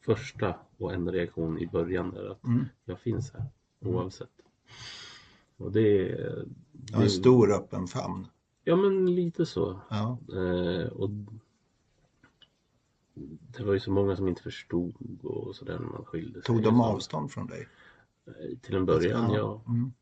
första 0.00 0.54
och 0.78 0.92
enda 0.94 1.12
reaktion 1.12 1.58
i 1.58 1.66
början 1.66 2.10
där 2.10 2.30
att 2.30 2.44
Mm. 2.44 2.64
jag 2.84 3.00
finns 3.00 3.32
här 3.32 3.44
oavsett. 3.80 4.30
Och 5.56 5.72
det, 5.72 6.08
Det 6.72 6.96
var 6.96 7.02
en 7.02 7.10
stor 7.10 7.52
öppen 7.54 7.86
famn. 7.86 8.26
Ja 8.64 8.76
men 8.76 9.14
lite 9.14 9.46
så. 9.46 9.80
Ja. 9.90 10.18
Eh, 10.34 10.86
och 10.88 11.10
det 13.56 13.62
var 13.64 13.72
ju 13.72 13.80
så 13.80 13.90
många 13.90 14.16
som 14.16 14.28
inte 14.28 14.42
förstod 14.42 14.94
och 15.24 15.56
sådär 15.56 15.78
när 15.78 15.86
man 15.88 16.04
skilde 16.04 16.32
sig. 16.34 16.42
Tog 16.42 16.62
de 16.62 16.80
avstånd 16.80 17.30
från 17.30 17.46
dig? 17.46 17.68
Eh, 18.26 18.58
Till 18.62 18.74
en 18.76 18.86
början 18.86 19.30
ja. 19.32 19.62
Mm. 19.68 19.92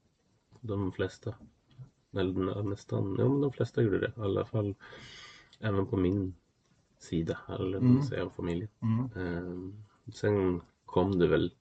De 0.61 0.93
flesta. 0.93 1.35
Eller 2.13 2.63
nästan, 2.63 3.17
ja 3.19 3.29
men 3.29 3.41
de 3.41 3.53
flesta 3.53 3.83
gjorde 3.83 3.99
det. 3.99 4.13
I 4.17 4.21
alla 4.21 4.45
fall 4.45 4.75
även 5.61 5.87
på 5.87 5.97
min 5.97 6.35
sida, 6.99 7.39
eller 7.49 7.79
Mm. 7.79 8.03
säger, 8.03 8.23
av 8.23 8.31
familjen. 8.31 8.69
Mm. 8.83 9.05
Eh, 9.17 10.13
sen 10.15 10.61
kom 10.85 11.19
det 11.19 11.27
väl 11.27 11.53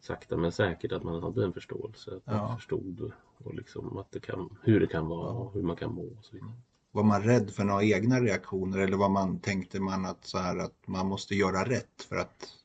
sakta 0.00 0.36
men 0.36 0.52
säkert 0.52 0.92
att 0.92 1.02
man 1.02 1.22
hade 1.22 1.44
en 1.44 1.52
förståelse. 1.52 2.16
Att 2.16 2.26
man 2.26 2.36
Ja. 2.36 2.56
förstod 2.56 3.12
och 3.38 3.54
liksom 3.54 3.96
att 3.98 4.12
det 4.12 4.20
kan, 4.20 4.56
hur 4.62 4.80
det 4.80 4.86
kan 4.86 5.06
vara 5.06 5.30
och 5.30 5.52
hur 5.54 5.62
man 5.62 5.76
kan 5.76 5.94
må 5.94 6.02
och 6.02 6.24
så 6.24 6.32
vidare. 6.36 6.52
Var 6.92 7.02
man 7.04 7.22
rädd 7.22 7.50
för 7.50 7.64
några 7.64 7.84
egna 7.84 8.20
reaktioner 8.20 8.78
eller 8.78 8.96
var 8.96 9.08
man, 9.08 9.38
tänkte 9.40 9.80
man 9.80 10.06
att, 10.06 10.24
så 10.24 10.38
här, 10.38 10.58
att 10.58 10.86
man 10.86 11.06
måste 11.06 11.34
göra 11.34 11.64
rätt 11.64 12.02
för 12.08 12.16
att... 12.16 12.56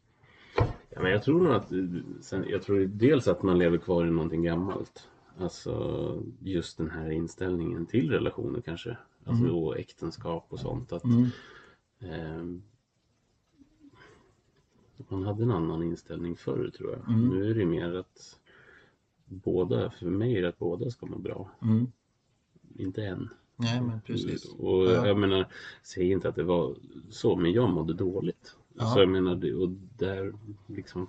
Ja, 0.90 1.02
men 1.02 1.12
jag 1.12 1.24
tror 1.24 1.42
nog 1.42 1.54
att, 1.54 1.70
sen, 2.26 2.46
jag 2.50 2.62
tror 2.62 2.80
dels 2.86 3.28
att 3.28 3.44
man 3.44 3.58
lever 3.60 3.78
kvar 3.78 4.06
i 4.06 4.12
någonting 4.12 4.44
gammalt. 4.44 5.08
Alltså 5.38 6.24
just 6.40 6.78
den 6.78 6.90
här 6.90 7.12
inställningen 7.12 7.86
till 7.86 8.12
relationer 8.12 8.62
kanske. 8.62 8.98
Alltså 9.26 9.48
och 9.48 9.80
äktenskap 9.80 10.46
och 10.50 10.60
sånt. 10.60 10.92
Att, 10.92 11.04
Mm. 11.04 11.30
ehm, 12.00 12.64
man 15.08 15.24
hade 15.24 15.44
en 15.44 15.52
annan 15.52 15.84
inställning 15.84 16.36
förr 16.36 16.72
tror 16.78 16.92
jag. 16.92 17.10
Mm. 17.16 17.30
Nu 17.30 17.50
är 17.52 17.56
det 17.56 17.66
mer 17.66 17.94
att 17.94 18.40
båda, 19.26 19.90
för 19.92 20.06
mig 20.06 20.38
är 20.38 20.42
det 20.42 20.50
att 20.50 20.60
båda 20.60 20.90
ska 20.90 21.06
må 21.06 21.18
bra. 21.18 21.50
Mm. 21.62 21.88
Inte 22.76 23.04
en. 23.06 23.30
Nej 23.56 23.82
men 23.82 24.02
precis. 24.02 24.46
Och 24.46 24.86
Ja. 24.86 25.08
jag 25.08 25.18
menar, 25.18 25.48
säg 25.84 26.12
inte 26.12 26.30
att 26.30 26.36
det 26.36 26.44
var 26.44 26.76
så, 27.10 27.36
men 27.36 27.52
jag 27.52 27.70
mådde 27.70 27.94
dåligt. 27.94 28.56
Ja. 28.74 28.86
Så 28.86 29.00
jag 29.00 29.10
menar, 29.10 29.62
och 29.62 29.70
där 29.98 30.34
liksom 30.68 31.08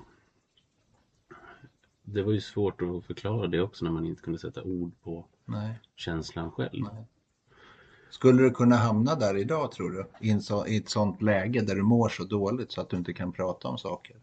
Det 2.03 2.23
var 2.23 2.33
ju 2.33 2.41
svårt 2.41 2.83
att 2.83 3.05
förklara 3.05 3.47
det 3.47 3.61
också 3.61 3.85
när 3.85 3.93
man 3.93 4.07
inte 4.07 4.23
kunde 4.23 4.39
sätta 4.39 4.63
ord 4.63 4.93
på 5.03 5.25
Nej. 5.45 5.81
känslan 5.97 6.51
själv. 6.51 6.83
Nej. 6.93 7.07
Skulle 8.11 8.43
du 8.43 8.51
kunna 8.51 8.77
hamna 8.77 9.15
där 9.15 9.37
idag 9.37 9.73
tror 9.73 9.91
du? 9.91 10.29
I, 10.29 10.41
så, 10.41 10.67
I 10.67 10.77
ett 10.77 10.89
sånt 10.89 11.23
läge 11.23 11.61
där 11.61 11.75
du 11.75 11.83
mår 11.83 12.09
så 12.09 12.25
dåligt 12.25 12.73
så 12.73 12.81
att 12.81 12.89
du 12.91 12.97
inte 12.97 13.13
kan 13.13 13.33
prata 13.33 13.69
om 13.69 13.79
saker? 13.79 14.17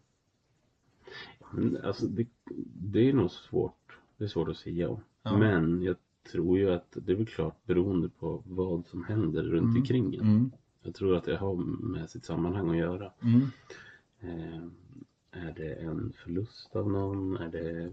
Men, 1.52 1.78
Alltså, 1.84 2.06
det, 2.06 2.26
det 2.74 3.08
är 3.08 3.12
nog 3.12 3.30
svårt. 3.30 3.98
Det 4.16 4.24
är 4.24 4.28
svårt 4.28 4.48
att 4.48 4.56
säga. 4.56 4.96
Ja. 5.22 5.36
Men 5.38 5.82
jag 5.82 5.96
tror 6.32 6.58
ju 6.58 6.70
att 6.70 6.96
det 7.02 7.12
är 7.12 7.16
väl 7.16 7.26
klart 7.26 7.66
beroende 7.66 8.08
på 8.08 8.42
vad 8.46 8.86
som 8.86 9.04
händer 9.04 9.42
runt 9.42 9.62
Mm. 9.64 9.76
omkring 9.76 10.14
en. 10.14 10.20
Mm. 10.20 10.50
Jag 10.82 10.94
tror 10.94 11.16
att 11.16 11.24
det 11.24 11.36
har 11.36 11.54
med 11.84 12.10
sitt 12.10 12.24
sammanhang 12.24 12.70
att 12.70 12.76
göra. 12.76 13.12
Mm. 13.22 13.40
Eh, 14.20 14.62
är 15.30 15.52
det 15.56 15.74
en 15.74 16.12
förlust 16.12 16.76
av 16.76 16.90
någon? 16.90 17.36
Är 17.36 17.48
det 17.48 17.92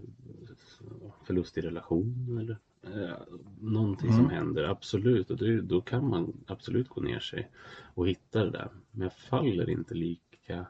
förlust 1.24 1.58
i 1.58 1.60
relation? 1.60 2.38
Eller? 2.40 2.58
Eh, 2.82 3.16
någonting 3.60 4.10
som 4.12 4.20
Mm. 4.24 4.30
händer, 4.30 4.64
absolut. 4.64 5.30
Och 5.30 5.36
det, 5.36 5.60
då 5.60 5.80
kan 5.80 6.08
man 6.08 6.32
absolut 6.46 6.88
gå 6.88 7.00
ner 7.00 7.20
sig 7.20 7.50
och 7.94 8.08
hitta 8.08 8.44
det 8.44 8.50
där. 8.50 8.70
Men 8.90 9.02
jag 9.02 9.12
faller 9.16 9.70
inte 9.70 9.94
lika 9.94 10.66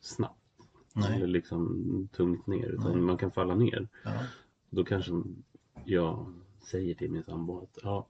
snabbt. 0.00 0.40
Nej. 0.94 1.16
Eller 1.16 1.26
liksom 1.26 2.08
tungt 2.12 2.46
ner. 2.46 2.66
Utan 2.68 2.92
Nej. 2.92 3.00
man 3.00 3.16
kan 3.16 3.30
falla 3.30 3.54
ner. 3.54 3.88
Ja. 4.04 4.10
Då 4.70 4.84
kanske 4.84 5.12
jag 5.84 6.26
säger 6.60 6.94
till 6.94 7.10
min 7.10 7.22
sambo 7.24 7.58
att 7.62 7.78
ja, 7.82 8.06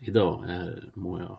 idag 0.00 0.44
är, 0.48 0.90
mår 0.94 1.20
jag 1.20 1.38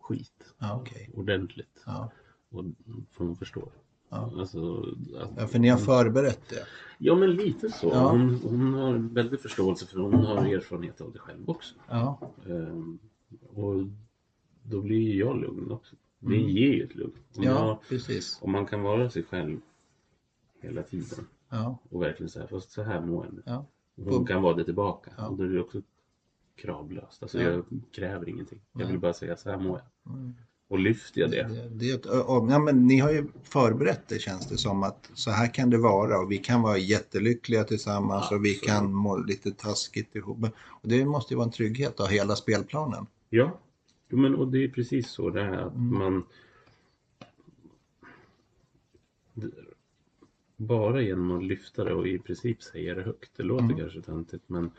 skit. 0.00 0.54
Ja, 0.58 0.80
okej. 0.80 1.10
Ordentligt. 1.14 1.82
Ja. 1.86 2.10
Och 2.50 2.64
för 3.10 3.24
hon 3.24 3.36
förstår. 3.36 3.68
Ja. 4.08 4.32
Alltså, 4.38 4.84
att, 5.20 5.30
ja, 5.36 5.46
för 5.46 5.58
ni 5.58 5.68
har 5.68 5.78
förberett 5.78 6.48
det? 6.48 6.66
ja 6.98 7.14
men 7.14 7.30
lite 7.30 7.70
så. 7.70 7.88
Ja. 7.88 8.10
Hon, 8.10 8.34
hon 8.34 8.74
har 8.74 8.94
väldigt 8.94 9.42
förståelse 9.42 9.86
för 9.86 9.98
hon 9.98 10.14
har 10.14 10.36
erfarenhet 10.46 11.00
av 11.00 11.12
det 11.12 11.18
själv 11.18 11.50
också. 11.50 11.74
Ja. 11.88 12.18
Ehm, 12.46 12.98
och 13.54 13.74
då 14.62 14.80
blir 14.80 14.98
ju 15.00 15.18
jag 15.18 15.36
lugn 15.40 15.70
också. 15.72 15.96
Det 16.18 16.36
Mm. 16.36 16.48
ger 16.48 16.72
ju 16.72 16.84
ett 16.84 16.94
lugn. 16.94 17.12
Om, 17.36 17.42
Ja, 17.42 17.66
jag, 17.68 17.82
precis. 17.88 18.38
om 18.42 18.52
man 18.52 18.66
kan 18.66 18.82
vara 18.82 19.10
sig 19.10 19.22
själv 19.22 19.60
hela 20.60 20.82
tiden 20.82 21.26
Ja. 21.48 21.78
och 21.90 22.02
verkligen 22.02 22.30
säga 22.30 22.46
fast 22.46 22.70
så 22.70 22.82
här 22.82 23.00
mår 23.00 23.24
jag 23.24 23.34
nu. 23.34 23.42
Ja. 23.46 23.66
Och 24.06 24.12
Hon 24.14 24.26
kan 24.26 24.42
vara 24.42 24.54
det 24.54 24.64
tillbaka. 24.64 25.10
Ja. 25.16 25.26
Och 25.26 25.36
då 25.36 25.44
är 25.44 25.48
det 25.48 25.60
också 25.60 25.82
kravlöst. 26.56 27.22
Alltså 27.22 27.42
Ja. 27.42 27.50
jag 27.50 27.64
kräver 27.92 28.28
ingenting. 28.28 28.60
Jag 28.72 28.86
vill 28.86 28.98
bara 28.98 29.12
säga 29.12 29.36
så 29.36 29.50
här 29.50 29.58
mår 29.58 29.80
jag. 30.04 30.12
Mm. 30.14 30.34
Och 30.68 30.78
lyfter 30.78 31.20
jag 31.20 31.30
det. 31.30 31.42
Det, 31.42 31.68
det, 31.68 31.90
ett- 31.90 32.06
ja, 32.06 32.58
men 32.64 32.86
ni 32.86 32.98
har 32.98 33.10
ju 33.12 33.26
förberett 33.42 34.08
det 34.08 34.18
känns 34.18 34.48
det 34.48 34.56
som 34.56 34.82
att 34.82 35.10
så 35.14 35.30
här 35.30 35.54
kan 35.54 35.70
det 35.70 35.78
vara 35.78 36.18
och 36.20 36.32
vi 36.32 36.38
kan 36.38 36.62
vara 36.62 36.78
jättelyckliga 36.78 37.64
tillsammans 37.64 38.30
och 38.32 38.44
vi 38.44 38.50
Absolut. 38.54 38.70
kan 38.74 38.92
må 38.94 39.16
lite 39.16 39.50
taskigt 39.50 40.16
ihop. 40.16 40.38
Och 40.66 40.88
det 40.88 41.04
måste 41.04 41.34
ju 41.34 41.38
vara 41.38 41.46
en 41.46 41.52
trygghet 41.52 42.00
av 42.00 42.06
hela 42.06 42.36
spelplanen. 42.36 43.06
Ja, 43.30 43.58
men, 44.08 44.34
och 44.34 44.48
det 44.48 44.64
är 44.64 44.68
precis 44.68 45.08
så 45.10 45.30
det 45.30 45.40
är. 45.42 45.52
Att 45.52 45.74
Mm. 45.74 45.98
man 45.98 46.24
bara 50.60 51.02
genom 51.02 51.30
att 51.30 51.44
lyfta 51.44 51.84
det 51.84 51.94
och 51.94 52.08
i 52.08 52.18
princip 52.18 52.62
säga 52.62 52.94
det 52.94 53.02
högt. 53.02 53.30
Det 53.36 53.42
låter 53.42 53.64
Mm. 53.64 53.76
kanske 53.78 54.02
töntigt 54.02 54.44
men 54.48 54.70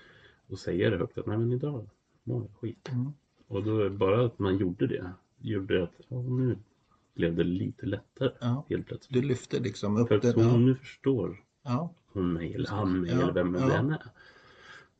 att 0.52 0.60
säga 0.60 0.89
det 0.89 0.98
högt 0.98 1.18
att 1.18 1.26
nej 1.26 1.38
men 1.38 1.52
idag 1.52 1.89
mår 2.24 2.42
jag 2.42 2.52
skit. 2.60 2.89
Mm. 2.92 3.12
Och 3.48 3.63
då 3.63 3.89
bara 3.89 4.26
att 4.26 4.39
man 4.39 4.58
gjorde 4.58 4.88
det. 4.88 5.12
Gjorde 5.42 5.84
att 5.84 5.94
ja, 6.08 6.22
nu 6.22 6.58
blev 7.13 7.36
det 7.36 7.44
lite 7.44 7.86
lättare 7.86 8.32
Ja. 8.42 8.65
helt 8.70 8.88
plötsligt. 8.88 9.22
Du 9.22 9.28
lyfter 9.28 9.60
liksom 9.60 9.98
upp 9.98 10.08
För 10.08 10.20
det. 10.20 10.30
att 10.30 10.36
hon 10.36 10.46
Ja. 10.46 10.58
nu 10.58 10.76
förstår 10.76 11.44
Ja. 11.63 11.94
hon 12.13 12.34
mig 12.34 12.54
eller 12.54 12.70
han 12.70 13.02
mig 13.02 13.12
Ja, 13.12 13.22
eller 13.22 13.34
vem 13.34 13.56
ja. 13.56 13.65
det 13.68 13.74
än 13.74 13.92
är. 13.92 14.10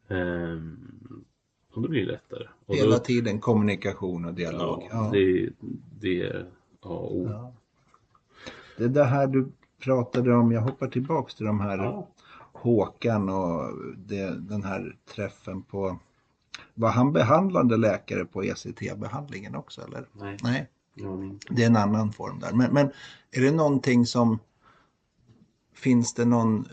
Ehm, 0.08 1.24
och 1.72 1.82
då 1.82 1.90
blir 1.90 2.02
det 2.06 2.12
lättare. 2.12 2.48
Och 2.66 2.76
Hela 2.76 2.92
då, 2.98 3.04
tiden 3.04 3.40
kommunikation 3.40 4.26
och 4.26 4.34
dialog. 4.34 4.88
ja, 4.92 5.10
Det, 5.14 5.50
det 6.00 6.22
är 6.22 6.42
A 6.82 6.90
och 6.90 7.16
O. 7.18 7.28
Ja. 7.30 7.54
Det 8.78 8.84
är 8.84 8.88
det 8.90 9.04
här 9.04 9.28
du 9.28 9.48
pratade 9.80 10.36
om, 10.36 10.52
jag 10.52 10.62
hoppar 10.62 10.88
tillbaks 10.88 11.36
till 11.36 11.46
de 11.46 11.60
här 11.60 11.78
Ja. 11.78 12.08
Håkan 12.54 13.30
och 13.30 13.72
det, 13.98 14.40
den 14.40 14.64
här 14.64 14.96
träffen 15.16 15.62
på 15.62 16.00
var 16.74 16.90
han 16.90 17.14
behandlande 17.14 17.78
läkare 17.78 18.26
på 18.26 18.44
ECT-behandlingen 18.44 19.56
också 19.56 19.82
eller? 19.82 20.06
Nej, 20.14 20.38
Nej, 20.44 20.68
det 21.50 21.64
är 21.64 21.68
en 21.68 21.76
annan 21.76 22.12
form 22.12 22.40
där. 22.40 22.54
Men, 22.54 22.74
men 22.74 22.92
är 23.32 23.42
det 23.42 23.52
någonting 23.52 24.06
som 24.06 24.40
Finns 25.74 26.14
det 26.14 26.26
någon 26.26 26.68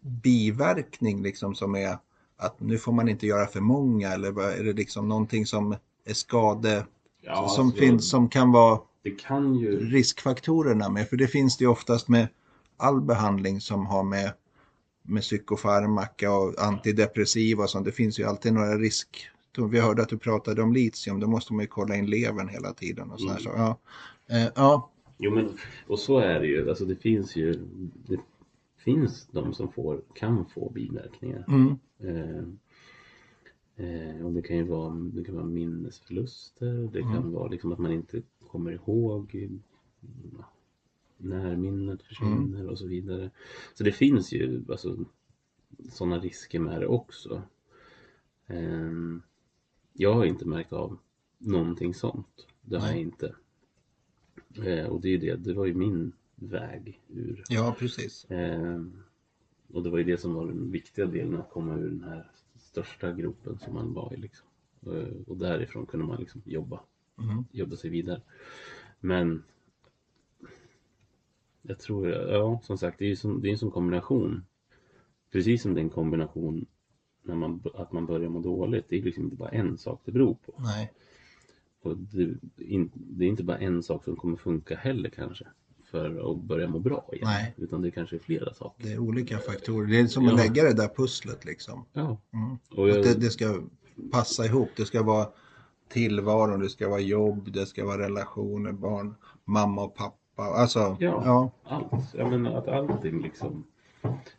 biverkning 0.00 1.22
liksom 1.22 1.54
som 1.54 1.74
är 1.74 1.98
att 2.36 2.60
nu 2.60 2.78
får 2.78 2.92
man 2.92 3.08
inte 3.08 3.26
göra 3.26 3.46
för 3.46 3.60
många 3.60 4.12
eller 4.12 4.40
är 4.40 4.64
det 4.64 4.72
liksom 4.72 5.08
någonting 5.08 5.46
som 5.46 5.76
är 6.04 6.14
skade 6.14 6.86
Ja, 7.20 7.48
som, 7.48 7.66
alltså, 7.66 7.80
finns, 7.80 8.10
som 8.10 8.28
kan 8.28 8.52
vara 8.52 8.80
Det 9.04 9.10
kan 9.10 9.54
ju... 9.54 9.90
riskfaktorerna 9.90 10.88
med? 10.88 11.08
För 11.08 11.16
det 11.16 11.26
finns 11.26 11.56
det 11.56 11.64
ju 11.64 11.70
oftast 11.70 12.08
med 12.08 12.28
all 12.76 13.00
behandling 13.00 13.60
som 13.60 13.86
har 13.86 14.02
med, 14.04 14.32
med 15.02 15.22
psykofarmaka 15.22 16.32
och 16.32 16.54
antidepressiva 16.58 17.62
och 17.62 17.70
sånt. 17.70 17.84
Det 17.86 17.92
finns 17.92 18.18
ju 18.18 18.24
alltid 18.24 18.52
några 18.52 18.78
risk... 18.78 19.28
Vi 19.70 19.80
hörde 19.80 20.02
att 20.02 20.08
du 20.08 20.18
pratade 20.18 20.62
om 20.62 20.72
litium, 20.72 21.20
då 21.20 21.26
måste 21.26 21.52
man 21.52 21.60
ju 21.62 21.66
kolla 21.66 21.96
in 21.96 22.06
levern 22.06 22.48
hela 22.48 22.72
tiden. 22.72 23.10
Och 23.10 23.20
så 23.20 23.28
här, 23.28 23.40
Mm. 23.40 23.42
så, 23.44 23.50
ja. 23.56 23.78
Eh, 24.36 24.48
ja, 24.54 24.90
Jo, 25.18 25.30
men 25.34 25.58
och 25.86 25.98
så 25.98 26.18
är 26.18 26.40
det 26.40 26.46
ju. 26.46 26.68
Alltså 26.68 26.84
det 26.84 26.96
finns 26.96 27.36
ju... 27.36 27.52
Det 28.08 28.20
finns 28.78 29.26
de 29.30 29.54
som 29.54 29.72
får, 29.72 30.00
kan 30.14 30.46
få 30.54 30.70
biverkningar. 30.70 31.44
mm, 31.48 31.78
Eh, 31.98 32.44
eh, 33.76 34.26
och 34.26 34.32
det 34.32 34.42
kan 34.42 34.56
ju 34.56 34.62
vara, 34.62 34.94
det 34.94 35.24
kan 35.24 35.34
vara 35.34 35.44
minnesförluster, 35.46 36.88
det 36.92 37.00
kan 37.00 37.16
Mm. 37.16 37.32
vara 37.32 37.48
liksom 37.48 37.72
att 37.72 37.78
man 37.78 37.92
inte 37.92 38.22
kommer 38.54 38.72
ihåg 38.72 39.34
mm, 39.34 39.62
närminnet 41.16 42.02
försvinner 42.02 42.60
Mm. 42.60 42.68
och 42.68 42.78
så 42.78 42.86
vidare. 42.86 43.30
Så 43.74 43.84
det 43.84 43.92
finns 43.92 44.32
ju 44.32 44.64
alltså, 44.68 45.04
sådana 45.90 46.18
risker 46.18 46.58
med 46.60 46.80
det 46.80 46.86
också. 46.86 47.42
Eh, 48.46 48.92
jag 49.92 50.14
har 50.14 50.24
inte 50.24 50.48
märkt 50.48 50.72
av 50.72 50.98
någonting 51.38 51.94
sånt. 51.94 52.46
Det 52.62 52.76
har 52.76 52.86
Nej. 52.86 52.94
jag 52.94 53.02
inte. 53.02 53.34
Eh, 54.64 54.86
och 54.86 55.00
det 55.00 55.08
är 55.08 55.12
ju 55.12 55.18
det, 55.18 55.36
det 55.36 55.54
var 55.54 55.66
ju 55.66 55.74
min 55.74 56.12
väg 56.34 57.00
ur 57.08 57.44
ja, 57.48 57.76
precis. 57.78 58.24
Eh, 58.24 58.82
och 59.72 59.82
det 59.82 59.90
var 59.90 59.98
ju 59.98 60.04
det 60.04 60.18
som 60.18 60.34
var 60.34 60.46
den 60.46 60.70
viktiga 60.70 61.06
delen, 61.06 61.40
att 61.40 61.50
komma 61.50 61.74
ur 61.74 61.88
den 61.88 62.04
här 62.04 62.30
största 62.56 63.12
gropen 63.12 63.58
som 63.58 63.74
man 63.74 63.92
var 63.92 64.14
i. 64.14 64.16
Liksom. 64.16 64.46
Eh, 64.86 65.22
och 65.26 65.36
därifrån 65.36 65.86
kunde 65.86 66.06
man 66.06 66.20
liksom 66.20 66.42
jobba, 66.44 66.80
Mm, 67.18 67.44
jobba 67.52 67.76
sig 67.76 67.90
vidare. 67.90 68.20
Men 69.00 69.42
jag 71.62 71.78
tror, 71.78 72.08
ja 72.08 72.60
som 72.62 72.78
sagt, 72.78 72.98
det 72.98 73.04
är 73.04 73.08
ju 73.08 73.16
som, 73.16 73.40
det 73.40 73.48
är 73.48 73.52
en 73.52 73.58
sån 73.58 73.70
kombination. 73.70 74.44
Precis 75.32 75.62
som 75.62 75.74
det 75.74 75.80
är 75.80 75.82
en 75.84 75.90
kombination 75.90 76.66
när 77.22 77.34
man, 77.34 77.62
att 77.74 77.92
man 77.92 78.06
börjar 78.06 78.28
må 78.28 78.40
dåligt. 78.40 78.84
Det 78.88 78.98
är 78.98 79.02
liksom 79.02 79.24
inte 79.24 79.36
bara 79.36 79.48
en 79.50 79.78
sak 79.78 80.02
det 80.04 80.12
beror 80.12 80.34
på. 80.34 80.54
nej, 80.58 80.92
Och 81.82 81.96
det, 81.96 82.34
in, 82.56 82.90
det 82.94 83.24
är 83.24 83.28
inte 83.28 83.42
bara 83.44 83.58
en 83.58 83.82
sak 83.82 84.04
som 84.04 84.16
kommer 84.16 84.36
funka 84.36 84.76
heller 84.76 85.10
kanske 85.10 85.46
för 85.84 86.32
att 86.32 86.42
börja 86.42 86.68
må 86.68 86.78
bra 86.78 87.08
igen. 87.12 87.24
Nej. 87.28 87.54
Utan 87.56 87.82
det 87.82 87.90
kanske 87.90 88.16
är 88.16 88.20
flera 88.20 88.54
saker. 88.54 88.84
det 88.84 88.92
är 88.92 88.98
olika 88.98 89.38
faktorer. 89.38 89.86
Det 89.86 90.00
är 90.00 90.06
som 90.06 90.24
att 90.26 90.30
Ja. 90.30 90.36
lägga 90.36 90.62
det 90.62 90.72
där 90.74 90.88
pusslet 90.88 91.44
liksom. 91.44 91.84
Ja. 91.92 92.18
Mm. 92.32 92.56
Och 92.70 92.88
jag, 92.88 92.98
Att 92.98 93.04
det, 93.04 93.14
det 93.14 93.30
ska 93.30 93.62
passa 94.12 94.46
ihop. 94.46 94.68
Det 94.76 94.84
ska 94.84 95.02
vara 95.02 95.28
tillvaron, 95.88 96.60
det 96.60 96.68
ska 96.68 96.88
vara 96.88 97.00
jobb, 97.00 97.52
det 97.52 97.66
ska 97.66 97.84
vara 97.84 97.98
relationer, 97.98 98.72
barn, 98.72 99.14
mamma 99.44 99.82
och 99.84 99.94
pappa. 99.94 100.42
Alltså, 100.42 100.96
Ja. 101.00 101.22
ja. 101.24 101.50
allt. 101.64 102.14
Jag 102.14 102.30
menar 102.30 102.54
att 102.58 102.68
allting 102.68 103.22
liksom 103.22 103.64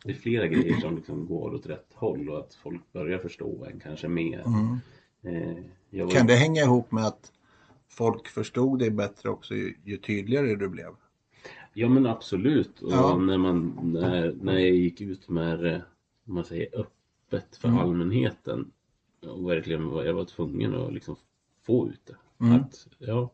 det 0.04 0.10
är 0.10 0.14
flera 0.14 0.46
grejer 0.46 0.80
som 0.80 0.96
liksom 0.96 1.26
går 1.26 1.54
åt 1.54 1.66
rätt 1.66 1.86
håll 1.94 2.28
och 2.30 2.38
att 2.38 2.54
folk 2.54 2.92
börjar 2.92 3.18
förstå 3.18 3.66
en 3.72 3.80
kanske 3.80 4.08
mer. 4.08 4.44
Mm. 4.46 4.78
Eh, 5.22 6.04
var, 6.04 6.10
Kan 6.10 6.26
det 6.26 6.34
hänga 6.34 6.62
ihop 6.62 6.92
med 6.92 7.06
att 7.06 7.32
folk 7.88 8.28
förstod 8.28 8.78
dig 8.78 8.90
bättre 8.90 9.28
också 9.28 9.54
ju, 9.54 9.74
ju 9.84 9.96
tydligare 9.96 10.54
du 10.54 10.68
blev? 10.68 10.90
Ja 11.74 11.88
men 11.88 12.06
absolut. 12.06 12.82
Och 12.82 12.92
Ja. 12.92 13.16
när, 13.16 13.38
man, 13.38 13.78
när, 13.82 14.34
när 14.42 14.52
jag 14.58 14.70
gick 14.76 15.00
ut 15.00 15.28
med 15.28 15.58
det, 15.58 15.82
om 16.28 16.34
man 16.34 16.44
säger 16.44 16.68
öppet 16.80 17.56
för 17.56 17.68
Mm. 17.68 17.80
allmänheten 17.80 18.70
och 19.26 19.50
verkligen 19.50 19.88
var, 19.88 20.04
jag 20.04 20.14
var 20.14 20.24
tvungen 20.24 20.74
att 20.74 20.92
liksom 20.92 21.16
få 21.66 21.88
ut 21.88 22.06
det. 22.06 22.16
Mm. 22.44 22.60
Att 22.60 22.88
ja, 22.98 23.30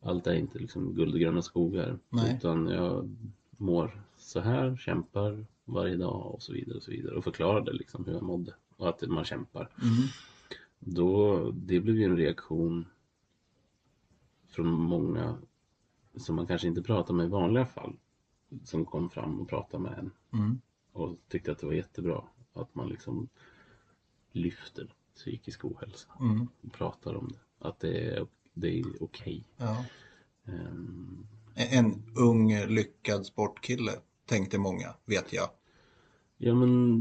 allt 0.00 0.26
är 0.26 0.34
inte 0.34 0.58
liksom 0.58 0.94
guld 0.94 1.14
och 1.14 1.20
gröna 1.20 1.42
skogar. 1.42 1.98
Nej. 2.08 2.36
Utan 2.36 2.66
jag 2.66 3.16
mår 3.50 4.02
så 4.16 4.40
här, 4.40 4.76
kämpar 4.76 5.46
varje 5.64 5.96
dag 5.96 6.34
och 6.34 6.42
så 6.42 6.52
vidare 6.52 6.76
och 6.76 6.82
så 6.82 6.90
vidare. 6.90 7.14
Och 7.16 7.24
förklarade 7.24 7.72
liksom 7.72 8.04
hur 8.04 8.12
jag 8.12 8.22
mådde 8.22 8.54
och 8.76 8.88
att 8.88 9.02
man 9.08 9.24
kämpar. 9.24 9.68
Mm. 9.82 10.08
Då, 10.78 11.40
det 11.50 11.80
blev 11.80 11.96
ju 11.96 12.04
en 12.04 12.16
reaktion 12.16 12.86
från 14.48 14.68
många 14.68 15.38
som 16.16 16.36
man 16.36 16.46
kanske 16.46 16.68
inte 16.68 16.82
pratar 16.82 17.14
med 17.14 17.26
i 17.26 17.28
vanliga 17.28 17.66
fall. 17.66 17.96
Som 18.64 18.84
kom 18.84 19.10
fram 19.10 19.40
och 19.40 19.48
pratade 19.48 19.82
med 19.82 19.98
en 19.98 20.10
Mm. 20.32 20.60
och 20.92 21.16
tyckte 21.28 21.52
att 21.52 21.58
det 21.58 21.66
var 21.66 21.72
jättebra 21.72 22.22
att 22.52 22.74
man 22.74 22.88
liksom 22.88 23.28
lyfter 24.32 24.94
psykisk 25.16 25.64
ohälsa 25.64 26.08
Mm. 26.20 26.48
och 26.62 26.72
pratar 26.72 27.14
om 27.14 27.28
det. 27.32 27.68
Att 27.68 27.80
det 27.80 28.04
är, 28.10 28.26
det 28.54 28.80
är 28.80 28.84
okej. 29.00 29.44
Ja. 29.56 29.84
Ehm, 30.46 31.26
En 31.54 32.02
ung 32.16 32.66
lyckad 32.66 33.26
sportkille 33.26 33.92
tänkte 34.26 34.58
många, 34.58 34.94
vet 35.04 35.32
jag. 35.32 35.48
ja 36.36 36.54
men, 36.54 37.00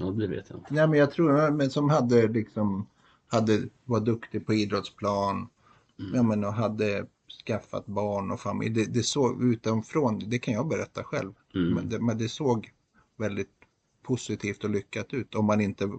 ja 0.00 0.10
det 0.10 0.26
vet 0.26 0.50
jag 0.50 0.58
inte. 0.58 0.74
Nej, 0.74 0.88
men 0.88 0.98
jag 0.98 1.10
tror 1.10 1.50
men 1.50 1.70
som 1.70 1.90
hade 1.90 2.28
liksom 2.28 2.86
hade, 3.26 3.62
var 3.84 4.00
duktig 4.00 4.46
på 4.46 4.54
idrottsplan. 4.54 5.48
Ja, 6.14 6.22
men 6.22 6.44
och 6.44 6.52
hade 6.52 7.06
skaffat 7.46 7.86
barn 7.86 8.30
och 8.30 8.40
familj. 8.40 8.74
Det, 8.74 8.84
det 8.84 9.02
såg 9.02 9.44
utanför, 9.44 10.30
det 10.30 10.38
kan 10.38 10.54
jag 10.54 10.68
berätta 10.68 11.04
själv. 11.04 11.32
Mm. 11.54 11.74
Men, 11.74 11.88
det, 11.88 12.00
men 12.00 12.18
det 12.18 12.28
såg 12.28 12.72
väldigt 13.16 13.50
positivt 14.02 14.64
och 14.64 14.70
lyckat 14.70 15.14
ut. 15.14 15.34
Om 15.34 15.44
man 15.44 15.60
inte 15.60 15.90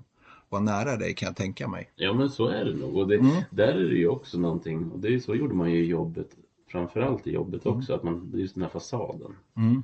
var 0.55 0.61
nära 0.61 0.97
dig 0.97 1.13
kan 1.15 1.27
jag 1.27 1.35
tänka 1.35 1.67
mig. 1.67 1.91
Ja 1.95 2.13
men 2.13 2.29
så 2.29 2.47
är 2.47 2.65
det 2.65 2.73
nog. 2.75 2.97
Och 2.97 3.07
det, 3.07 3.15
Mm. 3.15 3.41
där 3.51 3.67
är 3.73 3.89
det 3.89 3.95
ju 3.97 4.07
också 4.07 4.37
någonting, 4.39 4.91
och 4.91 4.99
det 4.99 5.07
är, 5.13 5.19
så 5.19 5.35
gjorde 5.35 5.53
man 5.53 5.71
ju 5.71 5.79
i 5.83 5.85
jobbet, 5.87 6.37
framförallt 6.67 7.27
i 7.27 7.31
jobbet 7.31 7.65
också, 7.65 7.93
att 7.93 8.03
man, 8.03 8.31
det 8.31 8.39
just 8.39 8.53
den 8.55 8.63
här 8.63 8.69
fasaden. 8.69 9.35
Mm. 9.55 9.83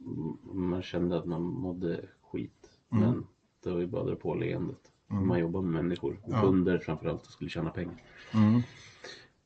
Mm, 0.00 0.38
Man 0.70 0.82
kände 0.82 1.18
att 1.18 1.24
man 1.26 1.42
mådde 1.42 2.04
skit. 2.22 2.70
Mm. 2.92 3.04
Men 3.04 3.26
det 3.62 3.70
var 3.70 3.80
ju 3.80 3.86
bara 3.86 4.04
dra 4.04 4.14
på 4.16 4.34
leendet. 4.34 4.92
Mm. 5.10 5.26
Man 5.28 5.38
jobbar 5.38 5.62
med 5.62 5.84
människor, 5.84 6.20
Ja. 6.26 6.40
kunder 6.40 6.78
framförallt, 6.78 7.26
och 7.26 7.32
skulle 7.32 7.50
tjäna 7.50 7.70
pengar. 7.70 8.02
Mm. 8.34 8.62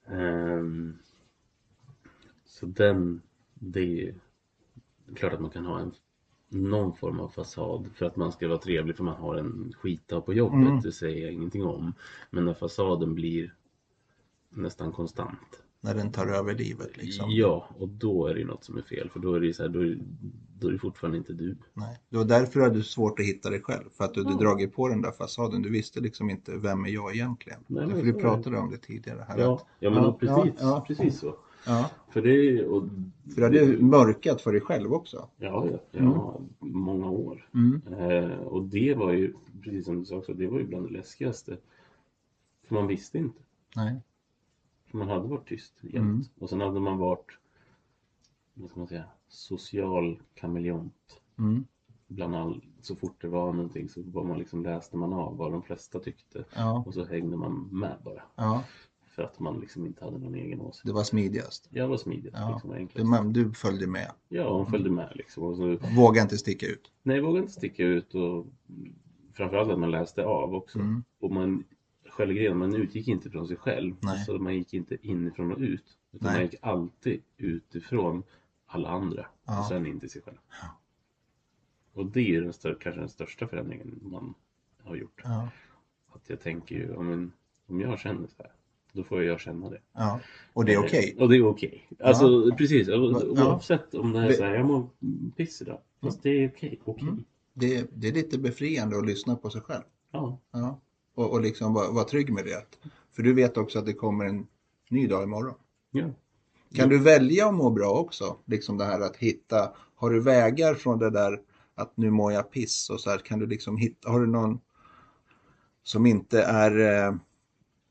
Ehm, 0.07 0.99
så 2.45 2.67
den, 2.67 3.23
det 3.55 3.81
är 3.81 3.85
ju 3.85 4.15
klart 5.15 5.33
att 5.33 5.41
man 5.41 5.51
kan 5.51 5.67
ha 5.67 5.81
en 5.81 5.93
någon 6.53 6.93
form 6.97 7.21
av 7.21 7.29
fasad 7.29 7.87
för 7.95 8.07
att 8.07 8.17
man 8.17 8.33
ska 8.33 8.49
vara 8.49 8.59
trevlig 8.59 8.97
för 8.97 9.05
man 9.05 9.17
har 9.17 9.37
en 9.37 9.73
skitdag 9.79 10.21
på 10.27 10.35
jobbet, 10.35 10.69
Mm. 10.69 10.81
det 10.81 10.93
säger 10.93 11.23
jag 11.25 11.33
ingenting 11.33 11.65
om. 11.65 11.93
Men 12.31 12.45
när 12.45 12.55
fasaden 12.55 13.15
blir 13.15 13.55
nästan 14.51 14.93
konstant. 14.93 15.63
När 15.81 15.95
den 15.95 16.13
tar 16.13 16.27
över 16.27 16.55
livet 16.55 16.97
liksom. 16.97 17.27
Ja, 17.31 17.69
och 17.79 17.89
då 17.89 18.27
är 18.27 18.35
det 18.35 18.45
något 18.45 18.65
som 18.65 18.77
är 18.79 18.83
fel 18.83 19.11
för 19.11 19.21
då 19.21 19.35
är 19.35 19.41
det 19.41 19.53
så 19.55 19.63
här, 19.63 19.69
då 19.71 19.81
är, 19.81 19.99
då 20.59 20.69
är 20.69 20.73
det 20.73 20.79
fortfarande 20.79 21.19
inte 21.19 21.33
du. 21.33 21.57
Nej. 21.73 21.99
Det 22.09 22.17
var 22.17 22.25
därför 22.25 22.61
hade 22.61 22.75
du 22.75 22.83
svårt 22.83 23.21
att 23.21 23.27
hitta 23.27 23.51
dig 23.51 23.61
själv. 23.63 23.89
För 23.97 24.05
att 24.05 24.15
du 24.15 24.21
hade 24.25 24.35
Ja. 24.35 24.41
dragit 24.41 24.75
på 24.75 24.89
den 24.89 25.03
där 25.03 25.11
fasaden. 25.13 25.63
Du 25.63 25.71
visste 25.71 26.01
liksom 26.01 26.31
inte, 26.31 26.57
vem 26.57 26.85
är 26.85 26.89
jag 26.91 27.15
egentligen? 27.15 27.61
Nej, 27.67 27.87
men 27.87 28.05
vi 28.05 28.13
pratade 28.13 28.59
om 28.59 28.71
det 28.71 28.77
tidigare. 28.79 29.25
Här, 29.29 29.39
Ja, 29.39 29.55
att, 29.55 29.67
ja 29.79 29.91
men 29.91 30.03
Ja, 30.03 30.13
precis, 30.21 30.61
ja. 30.61 30.85
precis 30.87 31.19
så. 31.21 31.37
Ja. 31.67 31.91
För 32.09 32.23
det 32.23 32.65
och, 32.67 32.83
För 33.35 33.41
du 33.51 33.61
hade 33.61 33.83
mörkat 33.83 34.41
för 34.41 34.53
dig 34.53 34.61
själv 34.61 34.93
också. 34.93 35.29
Ja, 35.37 35.67
ja, 35.71 35.79
ja 35.91 36.01
Mm. 36.01 36.49
många 36.75 37.11
år. 37.11 37.49
Mm. 37.55 37.83
Eh, 37.99 38.39
och 38.39 38.63
det 38.65 38.95
var 38.95 39.13
ju, 39.13 39.35
precis 39.63 39.85
som 39.85 39.99
du 39.99 40.05
sa 40.05 40.17
också, 40.17 40.35
det 40.35 40.47
var 40.47 40.59
ju 40.59 40.65
bland 40.67 40.87
det 40.87 40.93
läskigaste. 40.93 41.59
För 42.65 42.75
man 42.75 42.87
visste 42.87 43.19
inte. 43.19 43.41
Nej. 43.77 44.01
För 44.91 44.99
man 44.99 45.09
hade 45.09 45.29
varit 45.29 45.49
tyst 45.49 45.75
jämt. 45.83 45.97
Mm. 45.97 46.25
Och 46.39 46.49
sen 46.51 46.61
hade 46.61 46.81
man 46.81 46.99
varit, 46.99 47.39
vad 48.55 48.71
ska 48.71 48.79
man 48.81 48.89
säga, 48.89 49.05
social 49.29 50.21
kameleont. 50.35 51.21
Mm. 51.39 51.65
Bland 52.07 52.35
all, 52.37 52.65
så 52.81 52.97
fort 52.97 53.17
det 53.21 53.29
var 53.29 53.53
någonting 53.53 53.89
så 53.89 54.03
var 54.03 54.25
man 54.25 54.39
liksom, 54.39 54.63
läste 54.63 54.97
man 54.97 55.13
av 55.13 55.37
vad 55.37 55.53
de 55.53 55.63
flesta 55.63 55.99
tyckte. 55.99 56.45
Ja. 56.57 56.83
Och 56.87 56.95
så 56.95 57.05
hängde 57.05 57.37
man 57.37 57.69
med 57.73 57.97
bara. 58.05 58.23
ja, 58.37 58.65
För 59.11 59.23
att 59.23 59.39
man 59.41 59.61
liksom 59.61 59.87
inte 59.87 60.05
hade 60.05 60.19
någon 60.19 60.35
egen 60.35 60.61
åsikt. 60.61 60.87
det 60.87 60.93
var 60.93 61.05
smidigast. 61.05 61.69
Jag 61.71 61.89
var 61.89 61.97
smidig. 61.97 62.31
Ja. 62.35 62.53
Liksom, 62.53 62.73
enklast. 62.73 63.35
du 63.35 63.53
följde 63.53 63.87
med. 63.87 64.13
Ja, 64.29 64.57
hon 64.57 64.67
följde 64.67 64.91
med 64.91 65.13
liksom. 65.15 65.43
Och 65.43 65.57
så, 65.57 65.77
Våga 65.97 66.23
inte 66.23 66.39
sticka 66.39 66.67
ut. 66.67 66.93
nej, 67.03 67.21
vågade 67.21 67.39
inte 67.39 67.53
sticka 67.53 67.85
ut 67.85 68.15
och 68.15 68.47
framförallt 69.33 69.71
att 69.71 69.79
man 69.79 69.91
läste 69.91 70.25
av 70.25 70.55
också. 70.55 70.79
Mm. 70.79 71.05
Och 71.21 71.31
man, 71.33 71.65
själva 72.09 72.35
grejen, 72.35 72.57
man 72.59 72.75
utgick 72.75 73.09
inte 73.09 73.31
från 73.31 73.47
sig 73.47 73.57
själv. 73.57 73.95
Nej. 74.01 74.25
Så 74.25 74.39
man 74.39 74.55
gick 74.55 74.75
inte 74.75 74.97
inifrån 75.03 75.53
och 75.53 75.59
ut. 75.59 75.97
Utan 76.13 76.27
Nej. 76.27 76.35
man 76.35 76.43
gick 76.43 76.55
alltid 76.63 77.23
utifrån 77.37 78.23
alla 78.67 78.89
andra. 78.89 79.27
Ja. 79.45 79.61
Och 79.61 79.67
sen 79.67 79.87
in 79.87 80.01
till 80.01 80.11
sig 80.11 80.23
själv. 80.23 80.39
Ja. 80.63 80.69
Och 81.93 82.07
det 82.07 82.37
är 82.37 82.41
den 82.41 82.53
stör, 82.53 82.79
kanske 82.81 83.01
den 83.01 83.09
största 83.09 83.47
förändringen 83.47 84.01
man 84.03 84.35
har 84.85 84.97
gjort. 84.97 85.21
Ja. 85.25 85.49
Att 86.13 86.31
jag 86.31 86.41
tänker 86.41 86.75
ju, 86.75 86.95
om, 86.95 87.13
en, 87.13 87.33
om 87.67 87.81
jag 87.81 87.99
känner 87.99 88.27
så 88.27 88.43
här, 88.43 88.53
då 88.93 89.05
får 89.05 89.23
jag 89.25 89.41
känna 89.41 89.71
det. 89.71 89.81
Ja. 89.93 90.21
Och 90.53 90.65
det 90.65 90.75
är 90.75 90.79
okej. 90.79 91.17
Och 91.19 91.29
det 91.29 91.37
är 91.37 91.47
okej. 91.47 91.89
Alltså 92.01 92.51
precis, 92.59 92.89
Ja. 92.89 92.97
oavsett 92.97 93.95
om 93.95 94.13
det 94.13 94.19
är 94.21 94.33
så 94.33 94.45
här, 94.45 94.55
jag 94.55 94.67
mår 94.67 94.87
piss 95.37 95.63
idag. 95.63 95.79
Fast 96.03 96.23
det 96.23 96.31
är 96.31 96.49
okej. 96.49 96.81
okej. 96.85 97.09
Mm. 97.09 97.25
Det, 97.55 97.91
det 97.93 98.09
är 98.09 98.13
lite 98.13 98.39
befriande 98.39 98.99
att 98.99 99.07
lyssna 99.07 99.37
på 99.37 99.51
sig 99.51 99.61
själv. 99.61 99.83
Ja. 100.13 100.39
Ja. 100.53 100.81
Och, 101.15 101.33
och 101.33 101.41
liksom 101.41 101.75
vara, 101.75 101.91
vara 101.91 102.05
trygg 102.05 102.33
med 102.33 102.45
det. 102.45 102.65
För 103.13 103.23
du 103.23 103.35
vet 103.35 103.57
också 103.57 103.79
att 103.79 103.87
det 103.87 103.93
kommer 103.93 104.25
en 104.25 104.47
ny 104.91 105.07
dag 105.07 105.23
imorgon. 105.23 105.55
Ja. 105.91 106.05
Kan 106.75 106.89
du 106.89 106.99
välja 106.99 107.49
att 107.49 107.55
må 107.55 107.71
bra 107.71 107.91
också? 107.91 108.37
Liksom 108.45 108.79
det 108.79 108.85
här 108.85 109.01
att 109.01 109.17
hitta, 109.17 109.73
har 109.95 110.11
du 110.11 110.21
vägar 110.21 110.75
från 110.75 110.99
det 110.99 111.11
där 111.11 111.41
att 111.75 111.97
nu 111.97 112.11
mår 112.11 112.33
jag 112.33 112.51
piss 112.51 112.91
och 112.91 113.01
så 113.01 113.11
här, 113.11 113.19
kan 113.19 113.39
du 113.39 113.47
liksom 113.47 113.77
hitta, 113.77 114.11
har 114.11 114.21
du 114.21 114.27
någon 114.27 114.61
som 115.83 116.07
inte 116.07 116.43
är 116.43 116.79
eh, 116.79 117.15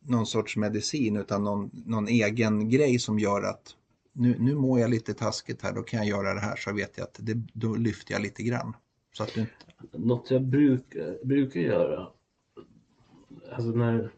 någon 0.09 0.25
sorts 0.25 0.57
medicin 0.57 1.17
utan 1.17 1.43
någon, 1.43 1.69
någon 1.85 2.07
egen 2.07 2.69
grej 2.69 2.99
som 2.99 3.19
gör 3.19 3.41
att 3.41 3.75
nu, 4.13 4.35
nu 4.39 4.55
mår 4.55 4.79
jag 4.79 4.89
lite 4.89 5.13
taskigt 5.13 5.61
här, 5.61 5.73
då 5.73 5.81
kan 5.81 5.99
jag 5.99 6.07
göra 6.07 6.33
det 6.33 6.39
här 6.39 6.55
så 6.55 6.73
vet 6.73 6.97
jag 6.97 7.03
att 7.03 7.17
det, 7.19 7.33
då 7.53 7.75
lyfter 7.75 8.13
jag 8.13 8.21
lite 8.21 8.43
grann. 8.43 8.75
Så 9.13 9.23
att 9.23 9.33
du 9.33 9.41
inte, 9.41 9.53
Något 9.91 10.31
jag 10.31 10.41
brukar, 10.41 11.25
brukar 11.25 11.59
göra, 11.59 12.07
alltså 13.51 13.69
när 13.69 14.11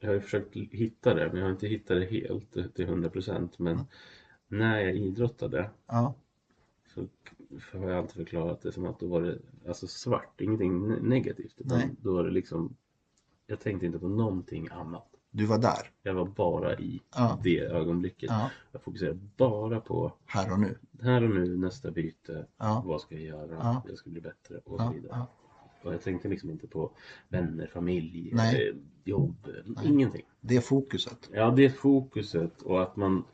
jag 0.00 0.08
har 0.08 0.14
ju 0.14 0.20
försökt 0.20 0.56
hitta 0.56 1.14
det, 1.14 1.28
men 1.28 1.36
jag 1.36 1.46
har 1.46 1.52
inte 1.52 1.66
hittat 1.66 1.96
det 1.96 2.06
helt 2.06 2.74
till 2.74 2.84
100 2.84 3.10
procent. 3.10 3.58
Men 3.58 3.80
när 4.48 4.80
jag 4.80 4.96
idrottade 4.96 5.70
ja, 5.86 6.14
så 6.94 7.08
har 7.78 7.90
jag 7.90 7.98
alltid 7.98 8.14
förklarat 8.16 8.62
det 8.62 8.72
som 8.72 8.86
att 8.86 9.00
då 9.00 9.06
var 9.06 9.22
det 9.22 9.38
alltså 9.68 9.86
svart, 9.86 10.40
ingenting 10.40 10.72
ne- 10.72 11.02
negativt. 11.02 11.54
Utan 11.56 11.78
Nej. 11.78 11.90
då 12.00 12.14
var 12.14 12.24
det 12.24 12.30
liksom, 12.30 12.76
jag 13.46 13.60
tänkte 13.60 13.86
inte 13.86 13.98
på 13.98 14.08
någonting 14.08 14.68
annat. 14.70 15.06
du 15.30 15.46
var 15.46 15.58
där. 15.58 15.90
Jag 16.02 16.14
var 16.14 16.24
bara 16.24 16.78
i 16.78 17.00
Ja. 17.16 17.38
det 17.42 17.58
ögonblicket. 17.60 18.30
Ja, 18.30 18.50
Jag 18.72 18.82
fokuserade 18.82 19.18
bara 19.36 19.80
på 19.80 20.12
här 20.26 20.52
och 20.52 20.60
nu. 20.60 20.78
här 21.02 21.24
och 21.24 21.30
nu, 21.30 21.56
nästa 21.56 21.90
byte, 21.90 22.46
Ja, 22.58 22.82
vad 22.86 23.00
ska 23.00 23.14
jag 23.14 23.24
göra, 23.24 23.50
Ja. 23.54 23.82
jag 23.88 23.98
ska 23.98 24.10
bli 24.10 24.20
bättre 24.20 24.58
och 24.64 24.80
så 24.80 24.92
vidare. 24.92 25.22
Och 25.82 25.92
jag 25.92 26.02
tänkte 26.02 26.28
liksom 26.28 26.50
inte 26.50 26.66
på 26.66 26.90
vänner, 27.28 27.66
familj, 27.66 28.30
Nej. 28.32 28.68
eh, 28.68 28.74
jobb, 29.04 29.48
Nej. 29.64 29.86
ingenting. 29.88 30.22
Det 30.40 30.56
är 30.56 30.60
fokuset. 30.60 31.30
Ja, 31.32 31.50
det 31.50 31.64
är 31.64 31.70
fokuset 31.70 32.62
och 32.62 32.82
att 32.82 32.96
man 32.96 33.24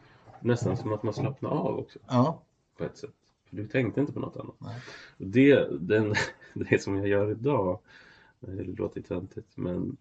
nästan 0.41 0.77
som 0.77 0.93
att 0.93 1.03
man 1.03 1.15
slappnar 1.15 1.51
av 1.51 1.79
också 1.79 1.99
Ja, 2.09 2.43
på 2.79 2.85
ett 2.85 2.97
sätt. 2.99 3.11
För 3.49 3.57
du 3.57 3.67
tänkte 3.67 4.01
inte 4.01 4.13
på 4.13 4.21
något 4.21 4.37
annat. 4.37 4.55
Nej. 4.59 4.81
Och 5.19 5.27
det, 5.27 5.69
den, 5.81 6.15
det 6.55 6.83
som 6.83 6.97
jag 6.97 7.07
gör 7.09 7.31
idag, 7.31 7.81
det 8.41 8.63
låter 8.63 9.03
töntigt 9.03 9.57
men 9.57 9.97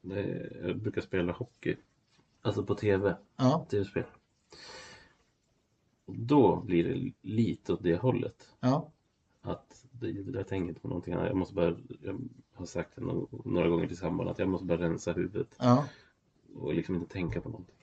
det, 0.00 0.52
jag 0.62 0.78
brukar 0.78 1.00
spela 1.00 1.32
hockey. 1.32 1.76
Alltså 2.42 2.64
på 2.64 2.74
TV, 2.74 3.16
ja, 3.36 3.66
TV-spel. 3.70 4.04
Och 6.04 6.14
då 6.18 6.56
blir 6.56 6.84
det 6.84 7.12
lite 7.22 7.72
åt 7.72 7.82
det 7.82 7.96
hållet. 7.96 8.48
ja, 8.60 8.90
Att 9.40 9.86
det, 9.92 10.10
jag 10.10 10.48
tänker 10.48 10.68
inte 10.68 10.80
på 10.80 10.88
någonting 10.88 11.14
annat. 11.14 11.26
Jag 11.26 11.36
måste 11.36 11.54
bara, 11.54 11.76
jag 12.00 12.20
har 12.52 12.66
sagt 12.66 12.90
det 12.94 13.00
några, 13.02 13.26
några 13.44 13.68
gånger 13.68 13.86
till 13.86 13.96
samband 13.96 14.30
att 14.30 14.38
jag 14.38 14.48
måste 14.48 14.66
bara 14.66 14.78
rensa 14.78 15.12
huvudet 15.12 15.56
ja. 15.58 15.84
och 16.54 16.74
liksom 16.74 16.94
inte 16.94 17.12
tänka 17.12 17.40
på 17.40 17.48
någonting. 17.48 17.76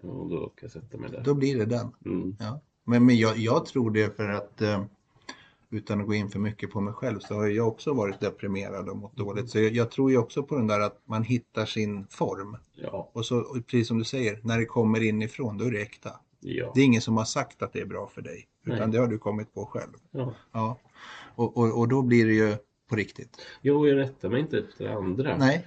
Och 0.00 0.28
då 0.28 0.48
kan 0.48 0.52
jag 0.60 0.70
sätta 0.70 0.98
mig 0.98 1.10
där. 1.10 1.22
Då 1.24 1.34
blir 1.34 1.58
det 1.58 1.64
den. 1.64 1.92
Mm. 2.04 2.36
Ja. 2.40 2.60
Men, 2.84 3.06
men 3.06 3.16
jag, 3.16 3.38
jag 3.38 3.66
tror 3.66 3.90
det 3.90 4.16
för 4.16 4.28
att 4.28 4.62
eh, 4.62 4.84
utan 5.72 6.00
att 6.00 6.06
gå 6.06 6.14
in 6.14 6.28
för 6.30 6.38
mycket 6.38 6.70
på 6.70 6.80
mig 6.80 6.94
själv 6.94 7.18
så 7.18 7.34
har 7.34 7.46
jag 7.46 7.68
också 7.68 7.92
varit 7.94 8.20
deprimerad 8.20 8.88
och 8.88 8.96
mått 8.96 9.16
dåligt. 9.16 9.50
Så 9.50 9.58
jag, 9.58 9.72
jag 9.72 9.90
tror 9.90 10.10
ju 10.10 10.18
också 10.18 10.42
på 10.42 10.54
den 10.56 10.66
där 10.66 10.80
att 10.80 11.00
man 11.04 11.22
hittar 11.22 11.66
sin 11.66 12.06
form. 12.06 12.56
Ja, 12.74 13.10
Och 13.12 13.26
så 13.26 13.38
och 13.38 13.66
precis 13.66 13.88
som 13.88 13.98
du 13.98 14.04
säger, 14.04 14.40
när 14.42 14.58
det 14.58 14.64
kommer 14.64 15.02
inifrån 15.02 15.58
då 15.58 15.64
är 15.64 15.70
det 15.70 15.82
äkta. 15.82 16.10
ja, 16.40 16.72
Det 16.74 16.80
är 16.80 16.84
ingen 16.84 17.00
som 17.00 17.16
har 17.16 17.24
sagt 17.24 17.62
att 17.62 17.72
det 17.72 17.80
är 17.80 17.86
bra 17.86 18.06
för 18.08 18.22
dig. 18.22 18.48
Utan 18.66 18.78
Nej. 18.78 18.88
det 18.88 18.98
har 18.98 19.06
du 19.06 19.18
kommit 19.18 19.54
på 19.54 19.66
själv. 19.66 19.92
ja. 20.10 20.34
Ja. 20.52 20.78
Och, 21.34 21.56
och, 21.56 21.78
och 21.78 21.88
då 21.88 22.02
blir 22.02 22.26
det 22.26 22.32
ju 22.34 22.56
på 22.88 22.96
riktigt. 22.96 23.46
Jo, 23.62 23.86
jag 23.88 23.96
rättar 23.98 24.28
mig 24.28 24.40
inte 24.40 24.58
efter 24.58 24.88
andra. 24.88 25.36
Nej, 25.36 25.66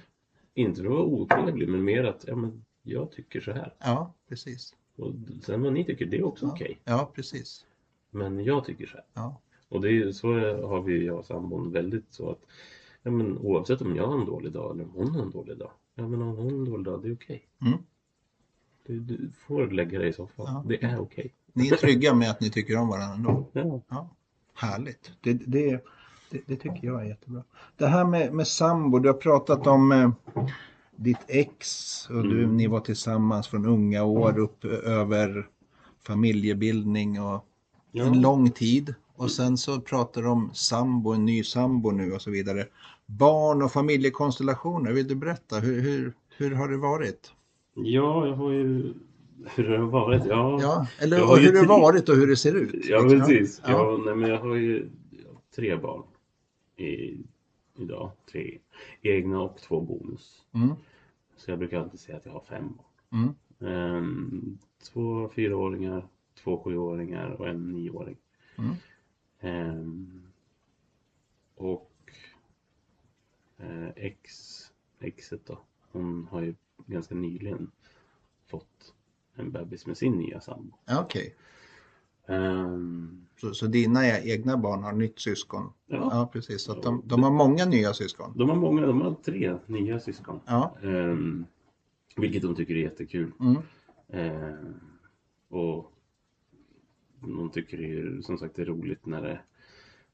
Inte 0.54 0.80
för 0.82 0.88
att 0.88 0.92
vara 0.94 1.02
otrevlig, 1.02 1.68
men 1.68 1.84
mer 1.84 2.04
att 2.04 2.24
ja, 2.26 2.36
men 2.36 2.64
jag 2.82 3.12
tycker 3.12 3.40
så 3.40 3.52
här. 3.52 3.74
ja 3.78 4.14
precis. 4.28 4.74
Och 4.98 5.12
sen 5.42 5.62
vad 5.62 5.72
ni 5.72 5.84
tycker, 5.84 6.06
det 6.06 6.16
är 6.16 6.24
också 6.24 6.46
Ja. 6.46 6.52
okej. 6.52 6.80
Ja, 6.84 7.10
precis. 7.14 7.64
Men 8.10 8.44
jag 8.44 8.64
tycker 8.64 8.86
så 8.86 8.96
här. 8.96 9.04
Ja. 9.14 9.40
Och 9.68 9.80
det 9.80 9.90
är 10.02 10.12
så 10.12 10.28
har 10.66 10.82
vi 10.82 11.06
jag 11.06 11.18
och 11.18 11.24
sambon 11.24 11.72
väldigt 11.72 12.06
så 12.10 12.30
att 12.30 12.40
ja, 13.02 13.10
men 13.10 13.38
oavsett 13.38 13.80
om 13.80 13.96
jag 13.96 14.06
har 14.06 14.18
en 14.20 14.26
dålig 14.26 14.52
dag 14.52 14.74
eller 14.74 14.84
om 14.84 14.90
hon 14.94 15.10
har 15.14 15.22
en 15.22 15.30
dålig 15.30 15.58
dag. 15.58 15.70
Ja, 15.94 16.08
men 16.08 16.22
om 16.22 16.28
hon 16.28 16.50
har 16.50 16.58
en 16.58 16.64
dålig 16.64 16.84
dag, 16.84 17.02
det 17.02 17.08
är 17.08 17.14
okej. 17.14 17.42
Mm. 17.62 17.78
Du, 18.86 19.00
du 19.00 19.30
får 19.46 19.66
lägga 19.66 19.98
dig 19.98 20.08
i 20.08 20.12
soffan. 20.12 20.46
Ja. 20.46 20.64
Det 20.66 20.82
är 20.84 20.98
okej. 21.00 21.34
Ni 21.52 21.68
är 21.68 21.76
trygga 21.76 22.14
med 22.14 22.30
att 22.30 22.40
ni 22.40 22.50
tycker 22.50 22.76
om 22.78 22.88
varandra 22.88 23.14
ändå. 23.14 23.46
Ja. 23.52 23.80
Ja, 23.88 24.08
härligt. 24.54 25.12
Det, 25.20 25.32
det, 25.32 25.84
det, 26.30 26.42
det 26.46 26.56
tycker 26.56 26.80
jag 26.86 27.00
är 27.02 27.08
jättebra. 27.08 27.42
Det 27.76 27.86
här 27.86 28.04
med, 28.04 28.32
med 28.32 28.46
sambo, 28.46 28.98
du 28.98 29.08
har 29.08 29.16
pratat 29.16 29.66
om 29.66 29.92
eh, 29.92 30.10
ditt 30.96 31.24
ex 31.28 31.66
och 32.10 32.22
du, 32.22 32.42
Mm. 32.44 32.56
ni 32.56 32.66
var 32.66 32.80
tillsammans 32.80 33.48
från 33.48 33.66
unga 33.66 34.04
år 34.04 34.38
upp 34.38 34.64
över 34.64 35.48
familjebildning 36.06 37.20
och 37.20 37.44
Ja. 37.92 38.04
en 38.04 38.20
lång 38.20 38.50
tid. 38.50 38.94
Och 39.16 39.30
sen 39.30 39.56
så 39.56 39.80
pratar 39.80 40.22
du 40.22 40.28
om 40.28 40.50
sambo, 40.54 41.12
en 41.12 41.24
ny 41.24 41.44
sambo 41.44 41.90
nu 41.90 42.12
och 42.12 42.22
så 42.22 42.30
vidare. 42.30 42.66
Barn 43.06 43.62
och 43.62 43.72
familjekonstellationer, 43.72 44.92
vill 44.92 45.08
du 45.08 45.14
berätta? 45.14 45.58
Hur, 45.58 45.80
hur, 45.80 46.12
hur 46.36 46.54
har 46.54 46.68
det 46.68 46.76
varit? 46.76 47.32
ja, 47.74 48.26
jag 48.26 48.34
har 48.34 48.50
ju... 48.52 48.94
Hur 49.54 49.68
har 49.68 49.78
det 49.78 49.84
varit? 49.84 50.22
Ja, 50.26 50.58
Ja, 50.60 50.86
eller 51.00 51.20
har 51.20 51.36
ju 51.38 51.44
hur 51.46 51.52
det 51.52 51.58
tre- 51.58 51.66
varit 51.68 52.08
och 52.08 52.16
hur 52.16 52.26
det 52.26 52.36
ser 52.36 52.54
ut. 52.54 52.74
ja 52.88 53.00
liksom. 53.00 53.20
precis. 53.20 53.62
Ja. 53.64 53.70
Ja. 53.70 54.02
nej, 54.04 54.14
men 54.14 54.30
jag 54.30 54.38
har 54.40 54.54
ju 54.54 54.90
tre 55.56 55.76
barn 55.76 56.02
i, 56.76 57.16
idag. 57.78 58.10
Tre 58.32 58.58
egna 59.02 59.40
och 59.40 59.58
två 59.58 59.80
bonus. 59.80 60.42
Mm, 60.54 60.68
Så 61.36 61.50
jag 61.50 61.58
brukar 61.58 61.80
alltid 61.80 62.00
säga 62.00 62.18
att 62.18 62.26
jag 62.26 62.32
har 62.32 62.40
fem 62.48 62.64
barn. 62.76 63.20
mm, 63.22 63.34
Ehm, 63.72 64.58
två 64.92 65.28
fyraåringar, 65.34 66.06
två 66.44 66.58
sjuåringar 66.64 67.28
och 67.30 67.48
en 67.48 67.72
nioåring. 67.72 68.16
mm, 68.58 68.74
och 71.56 71.90
eh, 73.58 73.88
ex, 73.96 74.30
exet 75.00 75.46
då, 75.46 75.58
hon 75.92 76.28
har 76.30 76.42
ju 76.42 76.54
ganska 76.86 77.14
nyligen 77.14 77.70
fått 78.46 78.94
en 79.34 79.50
bebis 79.52 79.86
med 79.86 79.96
sin 79.96 80.12
nya 80.12 80.40
sambo. 80.40 80.76
Okej, 81.00 81.34
Ehm, 82.28 83.26
så, 83.40 83.54
så 83.54 83.66
dina 83.66 84.18
egna 84.18 84.56
barn 84.56 84.82
har 84.82 84.92
nytt 84.92 85.18
syskon? 85.20 85.72
ja, 85.86 85.96
Ja, 85.96 86.28
precis. 86.32 86.62
Så 86.62 86.80
de, 86.80 87.02
de 87.06 87.22
har 87.22 87.30
många 87.30 87.64
nya 87.64 87.94
syskon. 87.94 88.32
de 88.38 88.48
har 88.48 88.56
många, 88.56 88.86
de 88.86 89.00
har 89.00 89.14
tre 89.14 89.58
nya 89.66 90.00
syskon. 90.00 90.40
Ja. 90.46 90.76
Ehm, 90.82 91.46
vilket 92.16 92.42
de 92.42 92.54
tycker 92.54 92.74
är 92.74 92.78
jättekul. 92.78 93.32
Mm. 93.40 93.56
Ehm, 94.08 94.74
och 95.48 95.92
de 97.26 97.50
tycker 97.50 97.78
det 97.78 97.98
är 97.98 98.20
som 98.22 98.38
sagt 98.38 98.56
det 98.56 98.62
är 98.62 98.66
roligt 98.66 99.06
när, 99.06 99.22
det, 99.22 99.40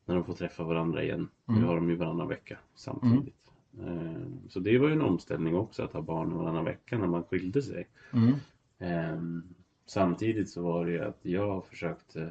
när 0.05 0.15
de 0.15 0.25
får 0.25 0.35
träffa 0.35 0.65
varandra 0.65 1.03
igen. 1.03 1.29
Mm. 1.49 1.61
Nu 1.61 1.67
har 1.67 1.75
de 1.75 1.91
ju 1.91 1.97
varannan 1.97 2.29
vecka 2.29 2.59
samtidigt. 2.75 3.53
Ehm, 3.81 4.41
så 4.49 4.61
det 4.61 4.79
var 4.79 4.89
ju 4.89 4.93
en 4.95 5.03
omställning 5.03 5.57
också 5.57 5.83
att 5.83 5.93
ha 5.93 6.03
barn 6.03 6.35
varannan 6.35 6.65
vecka 6.65 6.99
när 6.99 7.07
man 7.07 7.25
skilde 7.25 7.63
sig. 7.63 7.89
Mm. 8.13 8.35
Ehm, 8.79 9.43
samtidigt 9.87 10.51
så 10.51 10.63
var 10.63 10.87
det 10.87 10.93
ju 10.93 11.01
att 11.05 11.19
jag 11.23 11.67
försökte 11.67 12.31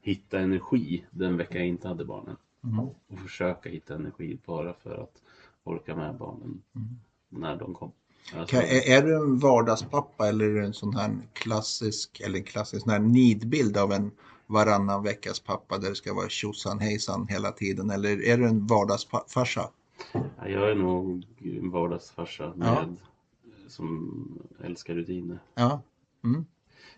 hitta 0.00 0.38
energi 0.40 1.04
den 1.10 1.36
vecka 1.36 1.58
jag 1.58 1.66
inte 1.66 1.88
hade 1.88 2.04
barnen. 2.04 2.36
Mm. 2.64 2.78
Och 2.78 2.96
försöka 3.22 3.70
hitta 3.70 3.94
energi 3.94 4.38
bara 4.46 4.74
för 4.74 5.02
att 5.02 5.22
orka 5.64 5.96
med 5.96 6.14
barnen 6.14 6.62
Mm. 6.74 6.88
när 7.28 7.56
de 7.56 7.74
kom. 7.74 7.92
Alltså, 8.36 8.56
är, 8.56 8.90
är 8.98 9.02
du 9.02 9.16
en 9.16 9.38
vardagspappa 9.38 10.28
eller 10.28 10.44
är 10.44 10.54
du 10.54 10.64
en 10.64 10.74
sån 10.74 10.94
här 10.96 11.18
klassisk, 11.32 12.20
eller 12.20 12.40
klassisk 12.40 12.82
sån 12.82 12.92
här 12.92 12.98
nidbild 12.98 13.76
av 13.76 13.92
en 13.92 14.10
varannan 14.46 15.02
veckas 15.02 15.40
pappa 15.40 15.78
där 15.78 15.88
det 15.88 15.94
ska 15.94 16.14
vara 16.14 16.28
tjosan 16.28 16.80
hejsan 16.80 17.26
hela 17.28 17.52
tiden? 17.52 17.90
Eller 17.90 18.22
är 18.22 18.38
du 18.38 18.46
en 18.46 18.66
vardagsfarsa? 18.66 19.70
Ja, 20.12 20.48
Jag 20.48 20.70
är 20.70 20.74
nog 20.74 21.26
en 21.38 21.70
vardagsfarsa 21.70 22.52
med, 22.56 22.68
Ja. 22.68 22.86
som 23.68 24.38
älskar 24.64 24.94
rutiner. 24.94 25.38
Ja. 25.54 25.82
Mm. 26.24 26.44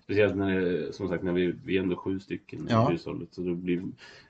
Speciellt 0.03 0.37
när 0.37 0.61
det, 0.61 0.93
som 0.93 1.09
sagt, 1.09 1.25
när 1.25 1.33
vi, 1.33 1.55
vi 1.65 1.77
är 1.77 1.83
ändå 1.83 1.97
sju 1.97 2.21
stycken 2.21 2.67
Ja. 2.71 2.89
i 2.89 2.93
hushållet 2.93 3.29
så 3.35 3.41
då 3.41 3.55
blir, 3.55 3.83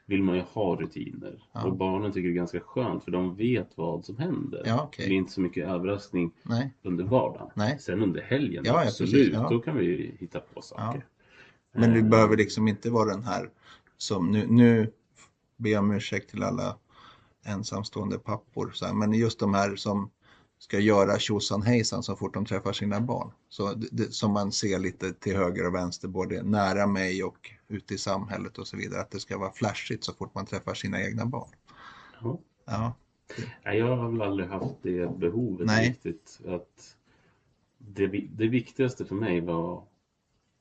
vill 0.06 0.22
man 0.22 0.36
ju 0.36 0.42
ha 0.42 0.76
rutiner. 0.76 1.42
Ja. 1.52 1.64
Och 1.64 1.76
barnen 1.76 2.12
tycker 2.12 2.28
det 2.28 2.32
är 2.34 2.36
ganska 2.36 2.60
skönt 2.60 3.04
för 3.04 3.10
de 3.10 3.36
vet 3.36 3.68
vad 3.74 4.04
som 4.04 4.16
händer. 4.16 4.62
Ja, 4.66 4.76
Det 4.76 4.82
okej. 4.82 5.06
blir 5.06 5.16
inte 5.16 5.32
så 5.32 5.40
mycket 5.40 5.68
överraskning 5.68 6.32
Nej. 6.42 6.74
under 6.82 7.04
vardagen. 7.04 7.48
Nej. 7.54 7.78
Sen 7.80 8.02
under 8.02 8.22
helgen, 8.22 8.62
Ja, 8.66 8.82
absolut, 8.86 9.32
då 9.50 9.58
kan 9.58 9.76
vi 9.76 10.14
hitta 10.18 10.40
på 10.40 10.62
saker. 10.62 11.06
Men 11.74 11.92
du 11.92 11.98
Eh, 12.00 12.06
behöver 12.06 12.36
liksom 12.36 12.68
inte 12.68 12.90
vara 12.90 13.10
den 13.10 13.22
här 13.24 13.50
som 13.96 14.30
nu, 14.32 14.46
nu 14.48 14.92
ber 15.56 15.70
jag 15.70 15.80
om 15.84 15.92
ursäkt 15.92 16.30
till 16.30 16.42
alla 16.42 16.76
ensamstående 17.44 18.18
pappor. 18.18 18.70
Så 18.74 18.86
här, 18.86 18.94
men 18.94 19.12
just 19.12 19.38
de 19.40 19.54
här 19.54 19.76
som 19.76 20.10
ska 20.62 20.78
göra 20.78 21.18
tjosan 21.18 21.62
hejsan 21.62 22.02
så 22.02 22.16
fort 22.16 22.34
de 22.34 22.44
träffar 22.46 22.72
sina 22.72 23.00
barn. 23.00 23.30
Så 23.48 23.74
det, 23.74 24.14
som 24.14 24.32
man 24.32 24.52
ser 24.52 24.78
lite 24.78 25.12
till 25.12 25.36
höger 25.36 25.66
och 25.66 25.74
vänster, 25.74 26.08
både 26.08 26.42
nära 26.42 26.86
mig 26.86 27.24
och 27.24 27.50
ute 27.68 27.94
i 27.94 27.98
samhället 27.98 28.58
och 28.58 28.66
så 28.66 28.76
vidare. 28.76 29.00
Att 29.00 29.10
det 29.10 29.20
ska 29.20 29.38
vara 29.38 29.52
flashigt 29.52 30.04
så 30.04 30.12
fort 30.12 30.34
man 30.34 30.46
träffar 30.46 30.74
sina 30.74 31.02
egna 31.02 31.26
barn. 31.26 31.48
Ja. 32.22 32.38
Ja, 32.64 32.94
Nej, 33.64 33.78
jag 33.78 33.96
har 33.96 34.10
väl 34.10 34.22
aldrig 34.22 34.48
haft 34.48 34.74
det 34.82 35.18
behovet 35.18 35.66
Nej. 35.66 35.88
riktigt. 35.88 36.40
Att 36.46 36.96
det, 37.78 38.06
det 38.06 38.48
viktigaste 38.48 39.04
för 39.04 39.14
mig 39.14 39.40
var 39.40 39.84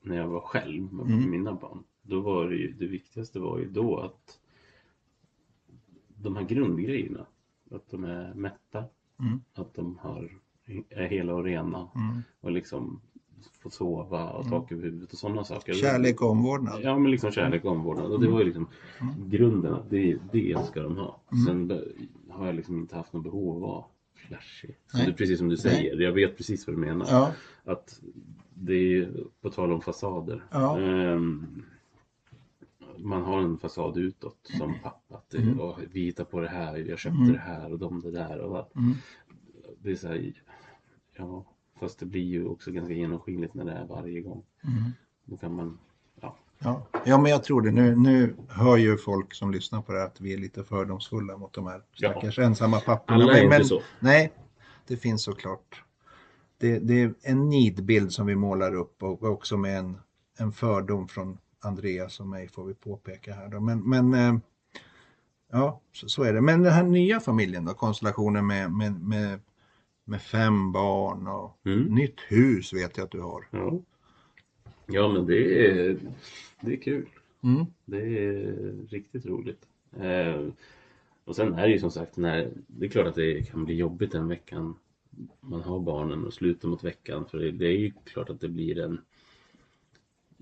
när 0.02 0.16
jag 0.16 0.28
var 0.28 0.40
själv 0.40 0.92
med 0.92 1.06
Mm. 1.06 1.30
mina 1.30 1.54
barn. 1.54 1.84
Då 2.02 2.20
var 2.20 2.48
det 2.48 2.56
ju, 2.56 2.72
det 2.72 2.86
viktigaste 2.86 3.38
var 3.40 3.58
ju 3.58 3.70
då 3.70 3.98
att 4.00 4.38
de 6.08 6.36
här 6.36 6.44
grundgrejerna, 6.44 7.26
att 7.70 7.90
de 7.90 8.04
är 8.04 8.34
mätta, 8.34 8.84
Mm. 9.20 9.40
att 9.54 9.74
de 9.74 9.98
har, 10.02 10.30
är 10.88 11.06
hela 11.06 11.34
och 11.34 11.44
rena 11.44 11.88
Mm. 11.94 12.22
och 12.40 12.50
liksom 12.50 13.00
får 13.60 13.70
sova 13.70 14.30
och 14.30 14.48
tak 14.48 14.72
över 14.72 14.82
huvudet 14.82 15.12
och 15.12 15.18
sådana 15.18 15.44
saker. 15.44 15.72
Kärlek 15.72 16.22
och 16.22 16.30
omvårdnad. 16.30 16.80
Ja, 16.82 16.98
men 16.98 17.10
liksom 17.10 17.30
kärlek 17.32 17.64
och 17.64 17.72
omvårdnad. 17.72 18.12
Och 18.12 18.20
det 18.20 18.28
var 18.28 18.38
ju 18.38 18.44
liksom 18.44 18.66
Mm. 19.00 19.30
grunden 19.30 19.74
att 19.74 19.90
det, 19.90 20.18
det 20.32 20.66
ska 20.66 20.82
de 20.82 20.96
ha. 20.96 21.20
Mm. 21.32 21.44
Sen 21.44 21.82
har 22.30 22.46
jag 22.46 22.54
liksom 22.54 22.78
inte 22.78 22.96
haft 22.96 23.12
något 23.12 23.22
behov 23.24 23.48
av 23.50 23.56
att 23.56 23.62
vara 23.68 23.84
flashig. 24.14 24.76
Så 24.86 24.96
Nej. 24.96 25.06
det 25.06 25.12
är 25.12 25.16
precis 25.16 25.38
som 25.38 25.48
du 25.48 25.56
säger, 25.56 26.00
jag 26.00 26.12
vet 26.12 26.36
precis 26.36 26.66
vad 26.66 26.76
du 26.76 26.80
menar. 26.80 27.06
Ja, 27.10 27.32
Att 27.64 28.00
det 28.54 28.74
är, 28.98 29.12
på 29.42 29.50
tal 29.50 29.72
om 29.72 29.80
fasader. 29.80 30.44
Ja. 30.50 30.80
ehm, 30.80 31.62
man 33.02 33.22
har 33.22 33.38
en 33.42 33.58
fasad 33.58 33.96
utåt 33.96 34.50
som 34.58 34.74
pappa. 34.82 35.14
Att 35.16 35.34
Mm. 35.34 35.60
"Åh, 35.60 35.78
vi 35.92 36.00
hittar 36.00 36.24
på 36.24 36.40
det 36.40 36.48
här, 36.48 36.76
jag 36.76 36.98
köpte 36.98 37.18
Mm. 37.20 37.32
det 37.32 37.38
här 37.38 37.72
och 37.72 37.78
de 37.78 38.00
det 38.00 38.10
där. 38.10 38.38
Och 38.38 38.76
Mm. 38.76 38.94
det 39.78 39.90
är 39.90 39.96
så 39.96 40.08
här, 40.08 40.32
ja, 41.16 41.44
fast 41.80 41.98
det 41.98 42.06
blir 42.06 42.22
ju 42.24 42.46
också 42.46 42.70
ganska 42.70 42.94
genomskinligt 42.94 43.54
när 43.54 43.64
det 43.64 43.72
är 43.72 43.86
varje 43.86 44.20
gång. 44.20 44.42
Mm. 44.64 44.90
Då 45.24 45.36
kan 45.36 45.54
man, 45.54 45.78
ja. 46.20 46.36
Ja. 46.58 46.86
ja, 47.06 47.18
men 47.18 47.30
jag 47.30 47.44
tror 47.44 47.62
det. 47.62 47.70
Nu, 47.70 47.96
nu 47.96 48.36
hör 48.48 48.76
ju 48.76 48.96
folk 48.96 49.34
som 49.34 49.50
lyssnar 49.50 49.82
på 49.82 49.92
det 49.92 49.98
här 49.98 50.06
att 50.06 50.20
vi 50.20 50.32
är 50.32 50.38
lite 50.38 50.64
fördomsfulla 50.64 51.36
mot 51.36 51.52
de 51.52 51.66
här 51.66 51.82
Ja. 51.94 52.10
stackars 52.12 52.38
ensamma 52.38 52.80
papporna. 52.80 53.22
Alla 53.24 53.38
är 53.38 53.48
men, 53.48 53.52
inte 53.56 53.68
så. 53.68 53.80
Nej, 54.00 54.32
det 54.86 54.96
finns 54.96 55.22
såklart. 55.22 55.82
Det, 56.58 56.78
det 56.78 57.02
är 57.02 57.14
en 57.22 57.48
nidbild 57.48 58.12
som 58.12 58.26
vi 58.26 58.34
målar 58.34 58.74
upp 58.74 59.02
och 59.02 59.22
också 59.22 59.56
med 59.56 59.78
en, 59.78 59.98
en 60.38 60.52
fördom 60.52 61.08
från 61.08 61.38
Andreas 61.62 62.20
och 62.20 62.26
mig 62.26 62.48
får 62.48 62.64
vi 62.64 62.74
påpeka 62.74 63.34
här. 63.34 63.48
Då. 63.48 63.60
Men, 63.60 63.88
men 63.88 64.14
eh, 64.14 64.38
ja, 65.50 65.80
så, 65.92 66.08
så 66.08 66.22
är 66.22 66.32
det. 66.32 66.40
Men 66.40 66.62
den 66.62 66.72
här 66.72 66.82
nya 66.82 67.20
familjen 67.20 67.64
då, 67.64 67.74
konstellationen 67.74 68.46
med, 68.46 68.72
med, 68.72 68.92
med, 69.00 69.40
med 70.04 70.22
fem 70.22 70.72
barn 70.72 71.26
och 71.26 71.58
Mm. 71.64 71.94
nytt 71.94 72.20
hus 72.28 72.72
vet 72.72 72.96
jag 72.96 73.04
att 73.04 73.10
du 73.10 73.20
har. 73.20 73.44
Ja, 73.50 73.80
ja 74.86 75.08
men 75.08 75.26
det 75.26 75.66
är, 75.68 75.96
det 76.60 76.72
är 76.72 76.76
kul. 76.76 77.08
Mm. 77.42 77.66
Det 77.84 78.18
är 78.18 78.86
riktigt 78.88 79.26
roligt. 79.26 79.68
Eh, 80.00 80.46
och 81.24 81.36
sen 81.36 81.54
är 81.54 81.62
det 81.62 81.72
ju 81.72 81.78
som 81.78 81.90
sagt, 81.90 82.16
när, 82.16 82.50
det 82.66 82.86
är 82.86 82.90
klart 82.90 83.06
att 83.06 83.14
det 83.14 83.50
kan 83.50 83.64
bli 83.64 83.74
jobbigt 83.74 84.12
den 84.12 84.28
veckan 84.28 84.74
man 85.40 85.62
har 85.62 85.80
barnen 85.80 86.24
och 86.26 86.34
slutar 86.34 86.68
mot 86.68 86.84
veckan. 86.84 87.26
För 87.30 87.38
det, 87.38 87.50
det 87.50 87.66
är 87.66 87.76
ju 87.78 87.92
klart 88.04 88.30
att 88.30 88.40
det 88.40 88.48
blir 88.48 88.78
en, 88.78 89.00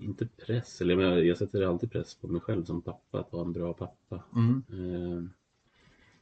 inte 0.01 0.27
press, 0.45 0.81
eller 0.81 0.99
jag, 1.01 1.25
jag 1.25 1.37
sätter 1.37 1.61
alltid 1.67 1.91
press 1.91 2.15
på 2.15 2.27
mig 2.27 2.41
själv 2.41 2.63
som 2.65 2.81
pappa, 2.81 3.19
att 3.19 3.33
vara 3.33 3.45
en 3.45 3.53
bra 3.53 3.73
pappa. 3.73 4.23
Mm. 4.35 4.63
Eh, 4.69 5.23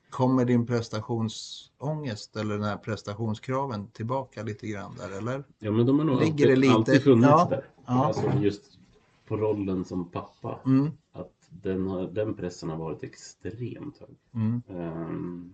Kommer 0.10 0.46
din 0.46 0.66
prestationsångest 0.66 2.36
eller 2.36 2.54
den 2.54 2.64
här 2.64 2.78
prestationskraven 2.78 3.88
tillbaka 3.88 4.44
lite 4.44 4.68
grann 4.68 4.96
där 4.98 5.18
eller? 5.18 5.44
ja 5.60 5.72
men 5.72 5.86
de 5.86 6.00
har 6.00 6.06
nog 6.06 6.20
Ligger 6.20 6.32
alltid, 6.32 6.48
det 6.48 6.56
lite- 6.56 6.74
alltid 6.74 7.04
funnits 7.04 7.28
ja, 7.30 7.48
där. 7.50 7.66
ja. 7.86 8.06
Alltså 8.06 8.32
just 8.42 8.80
på 9.28 9.38
rollen 9.38 9.86
som 9.86 10.10
pappa. 10.12 10.60
Mm. 10.66 10.90
Att 11.12 11.34
den, 11.50 11.88
har, 11.88 12.08
den 12.08 12.34
pressen 12.34 12.70
har 12.70 12.78
varit 12.78 13.04
extremt 13.04 13.98
hög. 13.98 14.18
Mm. 14.34 14.62
Ehm, 14.70 15.54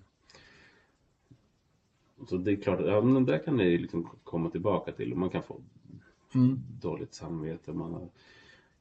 så 2.30 2.38
det 2.38 2.51
är 2.51 2.55
klart, 2.55 2.80
ja, 2.86 3.01
men 3.01 3.26
där 3.26 3.38
kan 3.45 3.57
det 3.57 3.78
liksom 3.78 4.09
komma 4.23 4.49
tillbaka 4.49 4.91
till 4.91 5.11
och 5.11 5.17
man 5.17 5.30
kan 5.30 5.43
få 5.43 5.61
Mm. 6.36 6.59
dåligt 6.81 7.13
samvete 7.13 7.73
man 7.73 7.93
har 7.93 8.09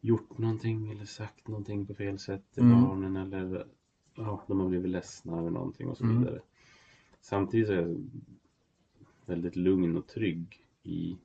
gjort 0.01 0.39
någonting 0.39 0.91
eller 0.91 1.05
sagt 1.05 1.49
någonting 1.49 1.87
på 1.87 1.95
fel 1.95 2.19
sätt 2.19 2.43
till 2.55 2.63
Mm. 2.63 2.83
barnen 2.83 3.17
eller 3.17 3.67
ja, 4.15 4.45
de 4.49 4.61
har 4.61 4.69
blivit 4.69 4.91
ledsna 4.91 5.39
över 5.39 5.51
någonting 5.51 5.89
och 5.89 5.97
så 5.97 6.05
Mm. 6.05 6.19
vidare. 6.19 6.41
Samtidigt 7.21 7.67
så 7.67 7.73
är 7.73 7.77
jag 7.77 8.07
väldigt 9.27 9.57
lugn 9.57 9.97
och 9.97 10.07
trygg 10.07 10.67
i 10.83 11.17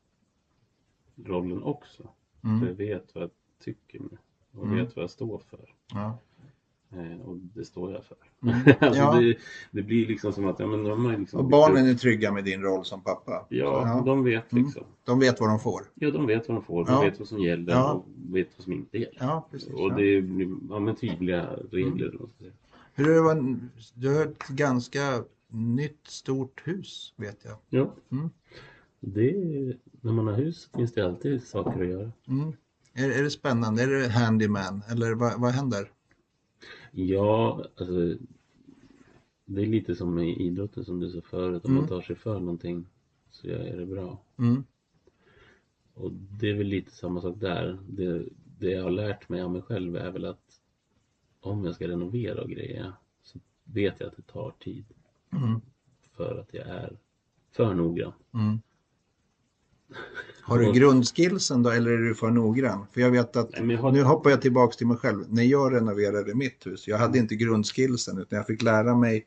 rollen 1.16 1.64
också. 1.64 2.10
För 2.42 2.48
Mm. 2.48 2.68
jag 2.68 2.74
vet 2.74 3.16
vad 3.16 3.24
jag 3.24 3.32
tycker 3.60 4.02
och 4.52 4.66
Mm. 4.66 4.76
vet 4.78 4.96
vad 4.96 5.04
jag 5.04 5.10
står 5.12 5.38
för. 5.40 5.74
Ja. 5.94 6.18
Eh, 6.94 7.22
och 7.22 7.38
det 7.38 7.66
står 7.66 7.92
jag 7.92 8.04
för. 8.06 8.18
Mm. 8.44 8.56
alltså 8.80 9.00
Ja. 9.02 9.20
det, 9.20 9.38
det 9.72 9.82
blir 9.82 10.08
liksom 10.08 10.34
som 10.34 10.46
att 10.46 10.60
ja, 10.60 10.68
men 10.68 10.84
de 10.84 11.06
har 11.06 11.18
liksom 11.18 11.40
Och 11.40 11.46
barnen 11.50 11.88
är 11.88 11.94
trygga 11.94 12.32
med 12.32 12.44
din 12.44 12.62
roll 12.62 12.86
som 12.86 13.02
pappa? 13.04 13.46
Ja, 13.50 13.84
Ja. 13.88 14.04
de 14.06 14.24
vet 14.24 14.52
Mm. 14.52 14.64
liksom. 14.66 14.84
De 15.04 15.20
vet 15.20 15.40
vad 15.40 15.50
de 15.50 15.60
får? 15.60 15.82
Ja, 15.94 16.12
de 16.12 16.28
vet 16.28 16.48
vad 16.48 16.58
de 16.58 16.64
får, 16.64 16.86
de 16.86 16.92
Ja. 16.92 17.02
vet 17.02 17.20
vad 17.20 17.28
som 17.28 17.40
gäller 17.40 17.94
och 17.96 18.06
vet 18.30 18.48
vad 18.58 18.64
som 18.64 18.74
inte 18.74 18.98
gäller. 18.98 19.18
Ja, 19.20 19.48
precis. 19.52 19.70
och 19.74 19.90
det 19.96 20.22
blir 20.22 20.56
ja, 20.70 20.80
men 20.80 20.96
tydliga 20.96 21.50
regler. 21.72 22.08
Mm. 22.10 22.30
Hur 22.96 23.14
det, 23.14 23.22
var- 23.22 23.60
du 23.94 24.16
har 24.16 24.26
ett 24.26 24.48
ganska 24.48 25.24
nytt 25.52 26.08
stort 26.08 26.62
hus 26.68 27.14
vet 27.18 27.38
jag. 27.46 27.58
Ja. 27.70 27.94
Mm. 28.12 28.30
Det, 29.00 29.34
när 30.02 30.12
man 30.14 30.28
har 30.28 30.34
hus 30.34 30.70
finns 30.76 30.94
det 30.94 31.06
alltid 31.06 31.44
saker 31.44 31.82
att 31.82 31.88
göra. 31.90 32.12
Mm. 32.28 32.54
Är, 32.94 33.12
är 33.20 33.24
det 33.24 33.30
spännande? 33.30 33.84
Är 33.84 33.88
det 33.88 34.10
handyman? 34.10 34.82
Eller 34.92 35.14
vad, 35.16 35.42
vad 35.42 35.52
händer? 35.52 35.90
Ja, 36.92 37.66
alltså 37.78 38.16
det 39.46 39.62
är 39.62 39.66
lite 39.66 39.96
som 39.96 40.20
i 40.20 40.46
idrotten 40.46 40.86
som 40.86 41.00
du 41.00 41.10
sa 41.12 41.22
förut. 41.22 41.66
Om 41.66 41.72
Mm. 41.72 41.82
man 41.82 41.90
tar 41.90 42.02
sig 42.02 42.16
för 42.16 42.40
någonting 42.40 42.86
så 43.30 43.48
är 43.48 43.78
det 43.78 43.86
bra. 43.86 44.22
Mm. 44.38 44.64
Och 45.94 46.12
det 46.14 46.50
är 46.50 46.54
väl 46.54 46.68
lite 46.68 46.92
samma 46.92 47.22
sak 47.22 47.36
där. 47.40 47.78
Det, 47.90 48.26
det 48.60 48.70
jag 48.72 48.84
har 48.84 48.92
lärt 48.92 49.30
mig 49.30 49.42
av 49.42 49.52
mig 49.52 49.62
själv 49.62 49.96
är 49.96 50.12
väl 50.12 50.26
att 50.26 50.60
om 51.40 51.66
jag 51.66 51.76
ska 51.76 51.88
renovera 51.88 52.42
och 52.42 52.50
grejer 52.50 52.94
så 53.24 53.40
vet 53.64 54.00
jag 54.00 54.08
att 54.08 54.16
det 54.16 54.22
tar 54.22 54.54
tid 54.60 54.86
Mm. 55.32 55.62
för 56.12 56.36
att 56.40 56.54
jag 56.54 56.68
är 56.68 56.98
för 57.52 57.74
noggrann. 57.74 58.14
Mm. 60.52 60.66
Har 60.66 60.74
du 60.74 60.80
grundskillsen 60.80 61.64
då 61.64 61.70
eller 61.70 61.92
är 61.92 61.98
du 61.98 62.16
för 62.16 62.32
noggrann? 62.32 62.86
För 62.92 63.02
jag 63.02 63.12
vet 63.12 63.36
att, 63.36 63.50
Nej, 63.62 63.76
jag 63.76 63.82
har- 63.82 63.92
nu 63.92 64.04
hoppar 64.04 64.30
jag 64.30 64.42
tillbaks 64.42 64.78
till 64.78 64.88
mig 64.88 64.98
själv. 64.98 65.26
När 65.30 65.44
jag 65.44 65.74
renoverade 65.74 66.36
mitt 66.36 66.68
hus, 66.68 66.88
jag 66.88 66.98
hade 66.98 67.18
inte 67.18 67.36
grundskillsen 67.36 68.18
utan 68.18 68.38
jag 68.38 68.48
fick 68.48 68.62
lära 68.62 68.96
mig 68.96 69.26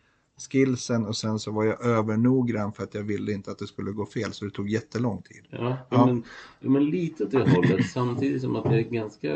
skillsen 0.51 1.07
och 1.07 1.17
sen 1.17 1.39
så 1.39 1.51
var 1.53 1.65
jag 1.65 1.85
övernoggrann 1.85 2.73
för 2.73 2.83
att 2.83 2.95
jag 2.95 3.03
ville 3.03 3.33
inte 3.33 3.51
att 3.51 3.59
det 3.59 3.67
skulle 3.67 3.91
gå 3.93 4.07
fel 4.07 4.33
så 4.33 4.45
det 4.45 4.51
tog 4.51 4.69
jättelång 4.69 5.23
tid. 5.23 5.47
Ja, 5.51 5.77
ja. 5.91 6.07
Men, 6.07 6.25
men 6.73 6.85
lite 6.85 7.25
åt 7.25 7.31
det 7.31 7.51
hållet 7.51 7.91
samtidigt 7.91 8.43
som 8.43 8.57
att 8.57 8.65
jag 8.65 8.75
är 8.75 8.83
ganska 8.83 9.29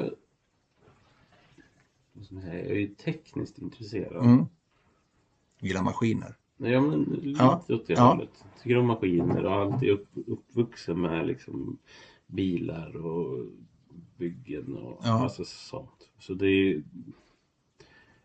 jag 2.31 2.45
är 2.45 2.75
ju 2.75 2.89
tekniskt 2.89 3.59
intresserad. 3.59 4.25
Mm. 4.25 4.45
Gillar 5.61 5.83
maskiner. 5.83 6.37
Ja, 6.57 6.81
men 6.81 7.03
lite 7.03 7.43
Ja, 7.43 7.63
åt 7.69 7.87
det 7.87 7.93
ja. 7.93 8.03
hållet. 8.13 8.45
Tycker 8.63 8.79
om 8.79 8.87
maskiner 8.87 9.45
och 9.45 9.53
alltid 9.53 9.91
upp, 9.91 10.09
uppvuxen 10.27 11.01
med 11.01 11.27
liksom 11.27 11.79
bilar 12.27 12.97
och 13.07 13.47
byggen 14.17 14.77
och 14.77 15.01
Ja. 15.05 15.19
massa 15.19 15.45
sånt. 15.45 16.11
Så 16.19 16.35
det 16.35 16.47
är 16.49 16.83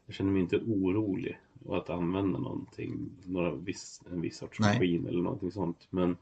Jag 0.05 0.15
känner 0.15 0.31
mig 0.31 0.41
inte 0.41 0.57
orolig 0.57 1.39
och 1.65 1.77
att 1.77 1.89
använda 1.89 2.39
någonting, 2.39 3.09
några 3.25 3.51
viss, 3.55 4.01
en 4.11 4.21
viss 4.21 4.37
sorts 4.37 4.59
Nej. 4.59 4.73
maskin 4.75 5.07
eller 5.07 5.21
någonting 5.21 5.51
sånt. 5.51 5.87
Men 5.89 6.17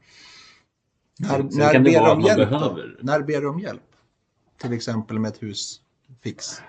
När, 1.18 1.28
Sen 1.28 1.48
när 1.52 1.72
kan 1.72 1.84
det 1.84 1.98
vara 1.98 2.12
att 2.12 2.18
man 2.18 2.26
hjälp 2.26 2.50
behöver. 2.50 2.96
då? 3.00 3.06
När 3.06 3.22
ber 3.22 3.40
du 3.40 3.48
om 3.48 3.60
hjälp? 3.60 3.82
Till 4.56 4.72
exempel 4.72 5.18
med 5.18 5.28
ett 5.28 5.42
husfix. 5.42 6.62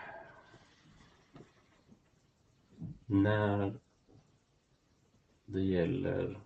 när 3.05 3.73
det 5.51 5.61
gäller 5.61 6.39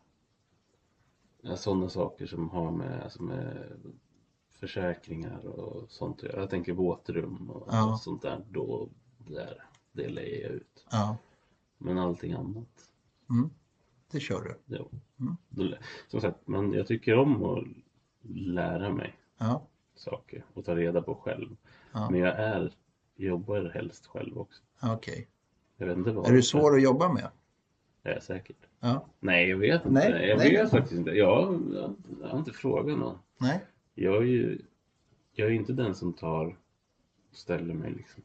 ja, 1.42 1.56
sådana 1.58 1.90
saker 1.90 2.26
som 2.26 2.50
har 2.50 2.72
med, 2.72 3.04
alltså 3.04 3.24
med 3.24 3.68
försäkringar 4.50 5.46
och 5.48 5.92
sånt 5.92 6.18
att 6.18 6.24
göra. 6.24 6.40
Jag 6.40 6.50
tänker 6.50 6.74
våtrum 6.74 7.50
och, 7.50 7.68
Ja. 7.72 8.00
sånt 8.02 8.22
där. 8.22 8.46
Då, 8.52 8.90
där, 9.18 9.64
det 9.92 10.10
lägger 10.10 10.42
jag 10.44 10.52
ut. 10.52 10.86
Ja, 10.92 11.18
Men 11.78 11.98
allting 11.98 12.34
annat, 12.34 12.90
mm. 13.30 13.50
det 14.12 14.20
kör 14.20 14.42
du. 14.66 14.76
då, 14.78 14.90
Mm. 15.20 15.74
som 16.08 16.22
sagt, 16.22 16.48
men 16.48 16.74
jag 16.74 16.88
tycker 16.88 17.18
om 17.18 17.44
att 17.44 17.64
lära 18.30 18.94
mig 18.94 19.16
Ja, 19.38 19.68
saker 19.96 20.46
och 20.54 20.66
ta 20.66 20.76
reda 20.76 21.02
på 21.02 21.16
själv. 21.16 21.56
ja. 21.94 22.10
Men 22.12 22.20
jag 22.20 22.36
är, 22.40 22.74
jobbar 23.16 23.72
helst 23.74 24.06
själv 24.08 24.38
också. 24.38 24.62
okej. 24.82 25.28
Vad 25.78 25.90
Är 26.28 26.32
du 26.32 26.42
svår 26.44 26.76
att 26.76 26.84
jobba 26.84 27.14
med? 27.14 27.30
Jag 28.14 28.24
säkert. 28.24 28.58
Ja, 28.80 29.06
Nej, 29.20 29.50
jag 29.50 29.58
vet 29.58 29.86
inte. 29.86 29.90
Nej, 29.90 30.28
jag 30.30 30.38
nej. 30.38 30.52
vet 30.52 30.70
faktiskt 30.72 30.94
inte. 31.00 31.12
Jag, 31.12 31.62
jag, 31.74 31.96
jag 32.22 32.28
har 32.28 32.38
inte 32.40 32.52
frågat 32.52 32.98
någon. 33.00 33.18
nej. 33.38 33.66
Jag 33.96 34.16
är 34.18 34.22
ju 34.28 34.62
jag 35.34 35.48
är 35.48 35.52
inte 35.52 35.74
den 35.74 35.96
som 35.96 36.14
tar 36.14 36.46
och 37.32 37.36
ställer 37.38 37.74
mig 37.74 37.92
liksom 37.92 38.24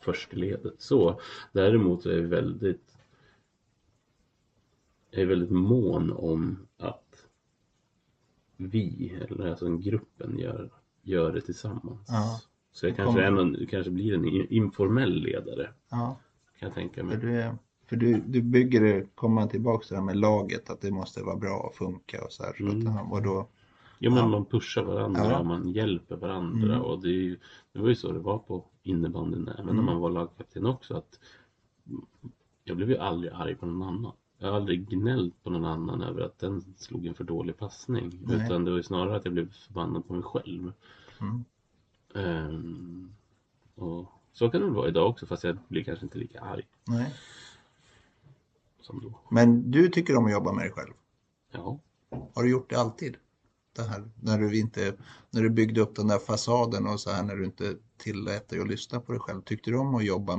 först 0.00 0.32
i 0.32 0.36
ledet. 0.36 0.74
Så. 0.78 1.20
Däremot 1.52 2.06
är 2.06 2.16
jag 2.16 2.22
väldigt 2.22 2.96
jag 5.10 5.22
är 5.22 5.26
väldigt 5.26 5.50
mån 5.50 6.12
om 6.12 6.66
att 6.78 7.26
vi, 8.56 9.14
eller 9.20 9.46
alltså 9.48 9.76
gruppen, 9.76 10.38
gör, 10.38 10.70
gör 11.02 11.32
det 11.32 11.40
tillsammans. 11.40 12.06
Ja. 12.08 12.40
Så 12.72 12.86
jag 12.86 12.96
kanske, 12.96 13.22
är 13.22 13.30
någon, 13.30 13.66
kanske 13.66 13.90
blir 13.90 14.14
en 14.14 14.24
informell 14.52 15.12
ledare, 15.14 15.70
Ja, 15.90 16.18
kan 16.58 16.66
jag 16.68 16.74
tänka 16.74 16.94
för, 16.94 17.02
mig. 17.02 17.16
du, 17.16 17.40
är- 17.40 17.56
för 17.86 17.96
du, 17.96 18.20
du 18.26 18.42
bygger 18.42 18.80
det, 18.80 19.06
kommer 19.14 19.34
man 19.34 19.48
tillbaka 19.48 19.84
till 19.86 19.94
det 19.94 20.00
här 20.00 20.04
med 20.06 20.16
laget, 20.16 20.70
att 20.70 20.80
det 20.80 20.90
måste 20.90 21.22
vara 21.22 21.36
bra 21.36 21.56
och 21.58 21.74
funka 21.74 22.24
och 22.24 22.32
så 22.32 22.42
här. 22.42 22.52
Så 22.58 22.64
Mm. 22.66 22.86
att, 22.96 23.12
och 23.12 23.22
då, 23.22 23.46
Ja 23.98 24.10
men 24.10 24.18
Ja. 24.18 24.26
man 24.26 24.44
pushar 24.44 24.82
varandra 24.84 25.24
Ja. 25.30 25.38
och 25.38 25.46
man 25.46 25.68
hjälper 25.72 26.16
varandra 26.16 26.74
Mm. 26.74 26.80
och 26.82 27.02
det, 27.02 27.08
ju, 27.08 27.38
det 27.72 27.78
var 27.78 27.88
ju 27.88 27.94
så 27.94 28.12
det 28.12 28.18
var 28.18 28.38
på 28.38 28.64
innebandyn 28.82 29.48
även 29.48 29.62
Mm. 29.68 29.76
när 29.76 29.82
man 29.82 30.00
var 30.00 30.10
lagkapten 30.10 30.66
också 30.66 30.94
att 30.96 31.20
jag 32.64 32.76
blev 32.76 32.90
ju 32.90 32.96
aldrig 32.98 33.32
arg 33.32 33.54
på 33.54 33.66
någon 33.66 33.88
annan. 33.88 34.12
Jag 34.38 34.48
har 34.48 34.56
aldrig 34.56 34.88
gnällt 34.88 35.42
på 35.42 35.50
någon 35.50 35.64
annan 35.64 36.02
över 36.02 36.20
att 36.22 36.38
den 36.38 36.64
slog 36.76 37.06
en 37.06 37.14
för 37.14 37.24
dålig 37.24 37.56
passning 37.56 38.18
Nej. 38.24 38.46
utan 38.46 38.64
det 38.64 38.70
var 38.70 38.76
ju 38.76 38.82
snarare 38.82 39.16
att 39.16 39.24
jag 39.24 39.34
blev 39.34 39.52
förbannad 39.52 40.06
på 40.08 40.12
mig 40.14 40.22
själv. 40.22 40.72
mm. 41.20 41.44
Ehm, 42.14 43.10
och 43.74 44.06
så 44.32 44.50
kan 44.50 44.60
det 44.60 44.66
vara 44.70 44.88
idag 44.88 45.08
också 45.08 45.26
fast 45.26 45.44
jag 45.44 45.56
blir 45.68 45.84
kanske 45.84 46.04
inte 46.06 46.18
lika 46.18 46.40
arg 46.40 46.66
Nej. 46.84 47.14
Som 48.86 49.00
då. 49.00 49.20
Men 49.30 49.70
du 49.70 49.88
tycker 49.88 50.16
om 50.16 50.24
att 50.26 50.32
jobba 50.32 50.52
med 50.52 50.64
dig 50.64 50.72
själv? 50.72 50.92
Ja, 51.52 51.80
Har 52.34 52.42
du 52.42 52.50
gjort 52.50 52.70
det 52.70 52.76
alltid? 52.76 53.16
Det 53.72 53.82
här, 53.82 54.10
när, 54.22 54.38
du 54.38 54.58
inte, 54.58 54.96
när 55.30 55.42
du 55.42 55.50
byggde 55.50 55.80
upp 55.80 55.96
den 55.96 56.06
där 56.08 56.18
fasaden 56.18 56.86
och 56.86 57.00
så 57.00 57.10
här 57.10 57.22
när 57.22 57.36
du 57.36 57.44
inte 57.44 57.76
tillät 57.96 58.48
dig 58.48 58.60
att 58.60 58.68
lyssna 58.68 59.00
på 59.00 59.12
dig 59.12 59.20
själv. 59.20 59.42
Tyckte 59.42 59.70
du 59.70 59.76
om 59.78 59.94
att 59.94 60.04
jobba 60.04 60.36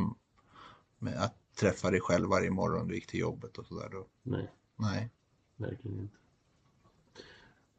med 1.00 1.24
att 1.24 1.36
träffa 1.60 1.92
dig 1.92 2.02
själv 2.02 2.30
varje 2.30 2.52
morgon 2.52 2.88
du 2.88 2.96
gick 2.96 3.08
till 3.08 3.20
jobbet 3.20 3.58
och 3.58 3.66
sådär? 3.66 3.90
nej, 4.24 4.52
Nej, 4.76 5.10
verkligen 5.56 6.00
inte. 6.00 6.18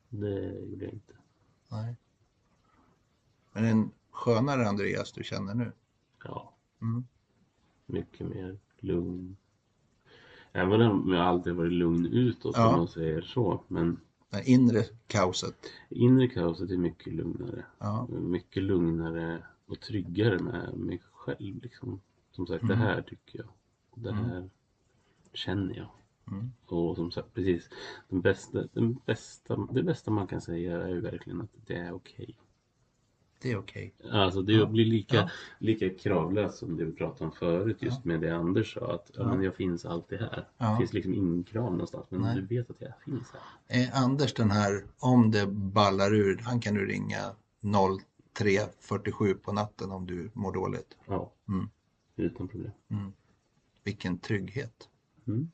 Det 0.08 0.60
gjorde 0.60 0.84
jag 0.84 0.94
inte. 0.94 1.14
nej. 1.68 1.96
Men 3.52 3.64
en 3.64 3.90
skönare 4.10 4.68
Andreas 4.68 5.12
du 5.12 5.24
känner 5.24 5.54
nu? 5.54 5.72
Ja, 6.24 6.54
Mm. 6.82 7.04
mycket 7.86 8.26
mer 8.28 8.58
lugn. 8.78 9.36
Även 10.52 10.82
om 10.82 11.12
jag 11.12 11.22
alltid 11.26 11.54
varit 11.54 11.72
lugn 11.72 12.06
utåt 12.06 12.56
Ja. 12.56 12.68
om 12.68 12.78
man 12.78 12.88
säger 12.88 13.20
så. 13.20 13.62
Men 13.68 14.00
Det 14.30 14.44
inre 14.50 14.84
kaoset? 15.06 15.54
inre 15.88 16.28
kaoset 16.28 16.70
är 16.70 16.76
mycket 16.76 17.12
lugnare. 17.12 17.64
Ja, 17.78 18.06
Mycket 18.10 18.62
lugnare 18.62 19.42
och 19.66 19.80
tryggare 19.80 20.38
med 20.38 20.74
mig 20.78 21.02
själv. 21.12 21.62
Liksom. 21.62 22.00
Som 22.32 22.46
sagt, 22.46 22.66
det 22.68 22.74
Mm. 22.74 22.86
här 22.86 23.02
tycker 23.02 23.38
jag. 23.38 23.48
Det 23.94 24.10
Mm. 24.10 24.24
här 24.24 24.50
känner 25.32 25.76
jag. 25.76 25.88
Mm. 26.32 26.52
Och 26.66 26.96
som 26.96 27.10
sagt, 27.10 27.34
precis. 27.34 27.70
Den 28.08 28.20
bästa, 28.20 28.64
den 28.72 28.98
bästa, 29.06 29.56
det 29.72 29.82
bästa 29.82 30.10
man 30.10 30.26
kan 30.26 30.40
säga 30.40 30.82
är 30.82 30.88
ju 30.88 31.00
verkligen 31.00 31.40
att 31.40 31.50
det 31.66 31.74
är 31.74 31.92
okej. 31.92 32.36
Det 33.42 33.52
är 33.52 33.58
okej. 33.58 33.94
Alltså 34.12 34.42
det 34.42 34.52
Ja. 34.52 34.66
blir 34.66 34.84
lika, 34.84 35.16
Ja. 35.16 35.28
lika 35.58 35.90
kravlöst 35.90 36.58
som 36.58 36.76
det 36.76 36.84
vi 36.84 36.92
pratade 36.92 37.24
om 37.24 37.32
förut 37.32 37.76
just 37.82 38.04
med 38.04 38.20
det 38.20 38.36
Anders 38.36 38.74
sa 38.74 38.94
att 38.94 39.10
ja. 39.14 39.22
Ja. 39.22 39.28
men 39.28 39.42
jag 39.42 39.54
finns 39.56 39.84
alltid 39.84 40.18
här. 40.20 40.48
Ja. 40.58 40.70
Det 40.70 40.76
finns 40.78 40.92
liksom 40.92 41.14
ingen 41.14 41.44
krav 41.44 41.72
någonstans 41.72 42.06
men 42.10 42.20
Nej. 42.20 42.34
du 42.36 42.46
vet 42.56 42.70
att 42.70 42.80
jag 42.80 42.92
finns 43.04 43.32
här. 43.32 43.40
Är 43.82 43.90
Anders 44.04 44.34
den 44.34 44.50
här, 44.50 44.84
om 44.98 45.30
det 45.30 45.46
ballar 45.46 46.14
ur, 46.14 46.38
han 46.44 46.60
kan 46.60 46.74
du 46.74 46.86
ringa 46.86 47.34
03.47 48.34 49.34
på 49.34 49.52
natten 49.52 49.90
om 49.90 50.06
du 50.06 50.30
mår 50.34 50.52
dåligt. 50.52 50.96
Ja, 51.06 51.32
Mm. 51.48 51.68
utan 52.16 52.48
problem. 52.48 52.72
Vilken 53.84 54.18
trygghet. 54.18 54.88
Mm. 55.26 55.50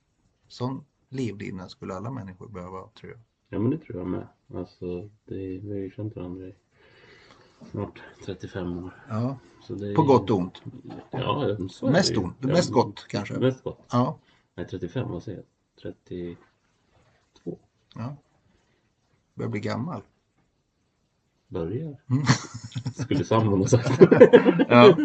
Sån 0.49 0.85
livlina 1.09 1.69
skulle 1.69 1.95
alla 1.95 2.11
människor 2.11 2.49
behöva 2.49 2.89
tror 2.89 3.13
jag. 3.13 3.21
Ja 3.49 3.59
men 3.59 3.71
det 3.71 3.79
tror 3.79 3.99
jag 3.99 4.07
med. 4.09 4.27
Alltså 4.55 5.03
det, 5.25 5.35
vi 5.59 5.69
har 5.71 5.79
ju 5.79 5.91
känt 5.91 6.17
varandra 6.17 6.47
i 6.47 6.55
snart 7.71 8.03
35 8.27 8.85
år. 8.85 8.91
Ja, 9.09 9.39
Så 9.63 9.75
det 9.75 9.91
är, 9.91 9.95
på 9.95 10.03
gott 10.03 10.31
och 10.31 10.39
ont. 10.39 10.63
Ja, 11.11 11.57
så 11.71 11.87
är 11.87 11.91
Mest 11.93 12.09
det 12.09 12.15
ju. 12.15 12.21
ont, 12.21 12.43
mest 12.43 12.71
gott 12.71 13.07
kanske. 13.09 13.35
Mest 13.39 13.63
gott. 13.65 13.79
Ja, 13.91 14.19
Nej 14.55 14.67
35, 14.71 15.09
vad 15.11 15.23
säger 15.23 15.39
jag? 15.39 15.47
32? 15.83 16.37
ja. 17.95 18.17
Börjar 19.35 19.51
bli 19.51 19.61
gammal. 19.61 20.03
Börjar. 21.49 21.97
Mm. 22.11 22.25
Skulle 22.95 23.25
sambon 23.25 23.61
ha 23.61 23.67
sagt. 23.69 24.01
Ja, 24.69 24.97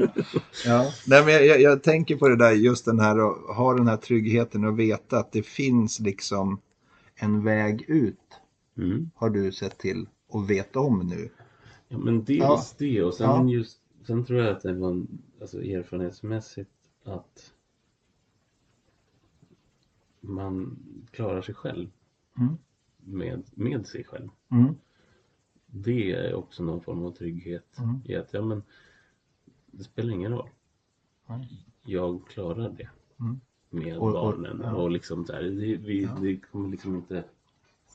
ja. 0.66 0.91
Nej, 1.08 1.26
men 1.26 1.34
jag, 1.34 1.45
jag, 1.45 1.62
jag 1.62 1.84
tänker 1.84 2.16
på 2.18 2.28
det 2.28 2.36
där, 2.36 2.52
just 2.52 2.86
den 2.86 3.00
här 3.00 3.18
att 3.30 3.56
ha 3.56 3.74
den 3.74 3.88
här 3.88 3.97
tryggheten 3.97 4.64
och 4.66 4.80
veta 4.80 5.20
att 5.20 5.32
det 5.32 5.43
finns 5.43 6.00
liksom 6.00 6.62
en 7.16 7.43
väg 7.43 7.82
ut. 7.88 8.20
Mm. 8.78 9.12
Har 9.16 9.30
du 9.30 9.52
sett 9.52 9.78
till 9.78 10.08
och 10.30 10.50
vet 10.50 10.76
om 10.76 11.00
nu. 11.00 11.30
Ja 11.92 11.98
men 11.98 12.24
dels 12.24 12.74
det 12.78 13.04
och 13.04 13.14
sen 13.14 13.28
Ja. 13.30 13.50
just 13.54 13.82
Sen 14.04 14.26
tror 14.26 14.40
jag 14.40 14.56
att 14.56 14.62
det 14.62 14.74
var 14.74 15.06
alltså, 15.42 15.64
erfarenhetsmässigt 15.64 16.72
att 17.04 17.54
man 20.22 20.80
klarar 21.12 21.42
sig 21.42 21.56
själv 21.56 21.90
Mm. 22.38 22.58
med, 22.98 23.44
med 23.54 23.88
sig 23.88 24.04
själv. 24.04 24.30
Mm. 24.52 24.74
Det 25.66 26.12
är 26.12 26.34
också 26.34 26.64
någon 26.64 26.82
form 26.82 27.06
av 27.06 27.12
trygghet 27.12 27.78
Mm. 27.80 27.96
i 28.06 28.16
att 28.16 28.34
ja 28.34 28.42
men 28.42 28.64
det 29.66 29.84
spelar 29.84 30.14
ingen 30.14 30.32
roll. 30.32 30.50
Nej. 31.28 31.66
Jag 31.86 32.28
klarar 32.28 32.70
det 32.70 32.90
Mm. 33.20 33.40
med 33.70 33.98
Och- 33.98 34.08
och- 34.08 34.14
barnen 34.14 34.62
ja. 34.64 34.76
och 34.76 34.92
liksom 34.92 35.26
här, 35.30 35.44
det, 35.44 35.78
vi, 35.78 36.04
Ja. 36.04 36.18
det 36.22 36.38
kommer 36.38 36.70
liksom 36.70 36.96
inte 36.96 37.24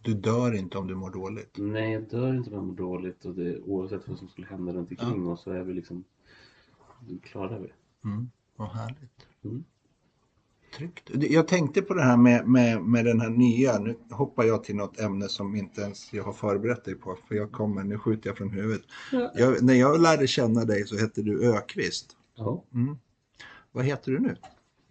Du 0.04 0.14
dör 0.14 0.54
inte 0.54 0.78
om 0.78 0.86
du 0.86 0.94
mår 0.94 1.10
dåligt. 1.10 1.54
Nej, 1.58 1.92
jag 1.92 2.08
dör 2.08 2.34
inte 2.34 2.50
om 2.50 2.56
jag 2.56 2.64
mår 2.64 2.74
dåligt 2.74 3.24
och 3.24 3.34
det, 3.34 3.60
oavsett 3.60 4.08
vad 4.08 4.18
som 4.18 4.28
skulle 4.28 4.46
hända 4.46 4.72
runt 4.72 4.90
omkring 4.90 5.28
oss 5.28 5.42
så 5.42 5.50
är 5.50 5.62
vi 5.62 5.74
liksom 5.74 6.04
klarar 7.22 7.58
vi. 7.58 7.72
Mm. 8.04 8.30
Vad 8.56 8.68
härligt. 8.68 9.26
Mm. 9.44 9.64
Tryggt. 10.76 11.10
Jag 11.14 11.48
tänkte 11.48 11.82
på 11.82 11.94
det 11.94 12.02
här 12.02 12.16
med, 12.16 12.48
med, 12.48 12.82
med 12.82 13.04
den 13.04 13.20
här 13.20 13.30
nya, 13.30 13.78
nu 13.78 13.96
hoppar 14.10 14.44
jag 14.44 14.64
till 14.64 14.76
något 14.76 15.00
ämne 15.00 15.28
som 15.28 15.56
inte 15.56 15.80
ens 15.80 16.12
jag 16.12 16.24
har 16.24 16.32
förberett 16.32 16.84
dig 16.84 16.94
på, 16.94 17.18
för 17.28 17.34
jag 17.34 17.52
kommer, 17.52 17.84
nu 17.84 17.98
skjuter 17.98 18.28
jag 18.30 18.36
från 18.36 18.50
huvudet. 18.50 18.82
Jag, 19.34 19.62
när 19.62 19.74
jag 19.74 20.00
lärde 20.00 20.26
känna 20.26 20.64
dig 20.64 20.86
så 20.86 20.98
hette 20.98 21.22
du 21.22 21.54
Ökvist. 21.54 22.16
Ja, 22.36 22.64
Mm. 22.74 22.98
Vad 23.72 23.84
heter 23.84 24.12
du 24.12 24.18
nu? 24.18 24.36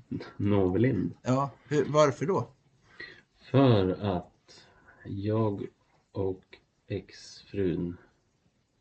Novelind. 0.38 1.14
Ja, 1.22 1.51
hur, 1.68 1.86
varför 1.89 2.26
då? 2.26 2.47
För 3.51 3.89
att 3.89 4.32
jag 5.06 5.68
och 6.12 6.58
exfrun 6.88 7.97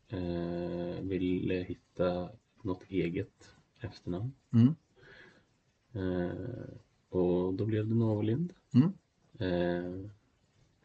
eh, 0.07 1.01
ville 1.01 1.53
hitta 1.53 2.29
något 2.61 2.83
eget 2.89 3.55
efternamn. 3.79 4.31
Mm. 4.53 4.75
Eh, 5.93 6.73
och 7.09 7.53
då 7.53 7.65
blev 7.65 7.87
det 7.87 7.95
Novelind. 7.95 8.53
Mm. 8.73 8.91
Eh, 9.39 10.09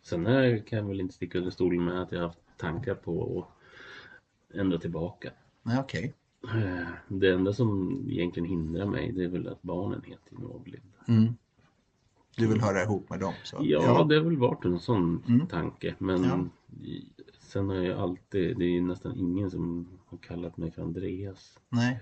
sen 0.03 0.27
är, 0.27 0.59
kan 0.59 0.79
jag 0.79 0.87
väl 0.87 1.01
inte 1.01 1.15
sticka 1.15 1.39
under 1.39 1.51
stolen 1.51 1.85
med 1.85 2.03
att 2.03 2.13
jag 2.13 2.19
har 2.19 2.27
haft 2.27 2.39
tankar 2.57 2.95
på 2.95 3.39
att 3.39 4.57
ändra 4.57 4.79
tillbaka. 4.79 5.33
Nej, 5.63 5.79
okej. 5.81 6.15
Eh, 6.45 6.89
Det 7.09 7.33
enda 7.33 7.53
som 7.53 8.01
egentligen 8.11 8.49
hindrar 8.49 8.87
mig 8.87 9.13
det 9.13 9.25
är 9.25 9.29
väl 9.29 9.49
att 9.49 9.63
barnen 9.63 10.03
heter 10.05 10.37
Novelind. 10.37 10.93
Mm. 11.09 11.35
Du 12.39 12.47
vill 12.47 12.61
höra 12.61 12.83
ihop 12.83 13.11
med 13.11 13.21
dem? 13.21 13.35
Så. 13.45 13.57
Ja, 13.61 14.05
det 14.05 14.15
har 14.17 14.25
väl 14.25 14.37
varit 14.37 14.65
en 14.65 14.81
sån 14.81 15.23
Mm. 15.29 15.47
tanke. 15.47 15.95
Men 15.99 16.25
Ja. 16.25 16.45
sen 17.41 17.69
har 17.69 17.77
jag 17.77 17.99
alltid, 17.99 18.59
det 18.59 18.65
är 18.65 18.69
ju 18.71 18.81
nästan 18.81 19.17
ingen 19.19 19.51
som 19.51 19.89
har 20.07 20.19
kallat 20.19 20.57
mig 20.57 20.71
för 20.71 20.83
Andreas. 20.83 21.59
Nej, 21.69 22.01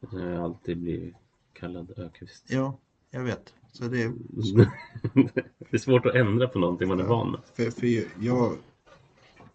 Utan 0.00 0.20
jag 0.20 0.36
har 0.38 0.44
alltid 0.44 0.78
blivit 0.78 1.14
kallad 1.52 1.92
Ökvist. 1.98 2.44
ja, 2.48 2.78
jag 3.10 3.22
vet. 3.24 3.54
Så 3.72 3.84
det 3.84 4.02
är, 4.02 4.12
det 5.58 5.72
är 5.74 5.78
svårt 5.78 6.06
att 6.06 6.14
ändra 6.14 6.48
på 6.48 6.58
någonting 6.58 6.88
man 6.88 7.00
är 7.00 7.04
van 7.04 7.30
med. 7.30 7.40
för, 7.54 7.70
för 7.70 8.04
jag 8.24 8.56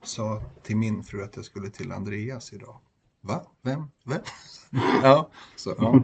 sa 0.04 0.42
till 0.64 0.78
min 0.78 1.04
fru 1.04 1.24
att 1.24 1.36
jag 1.36 1.46
skulle 1.46 1.70
till 1.70 1.92
Andreas 1.92 2.54
idag. 2.54 2.78
Va? 3.22 3.44
Vem? 3.62 3.84
Vem? 4.06 4.22
ja, 5.04 5.30
så, 5.56 5.76
ja. 5.78 6.04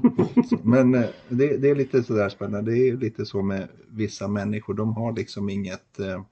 Så, 0.50 0.58
men 0.64 0.96
eh, 0.96 1.10
det, 1.30 1.58
det 1.58 1.70
är 1.70 1.76
lite 1.76 2.04
sådär 2.04 2.30
spännande. 2.30 2.72
Det 2.72 2.90
är 2.90 2.98
lite 2.98 3.26
så 3.26 3.42
med 3.42 3.68
vissa 3.88 4.28
människor. 4.28 4.74
De 4.74 4.94
har 4.94 5.14
liksom 5.14 5.50
inget 5.50 6.00
eh, 6.00 6.24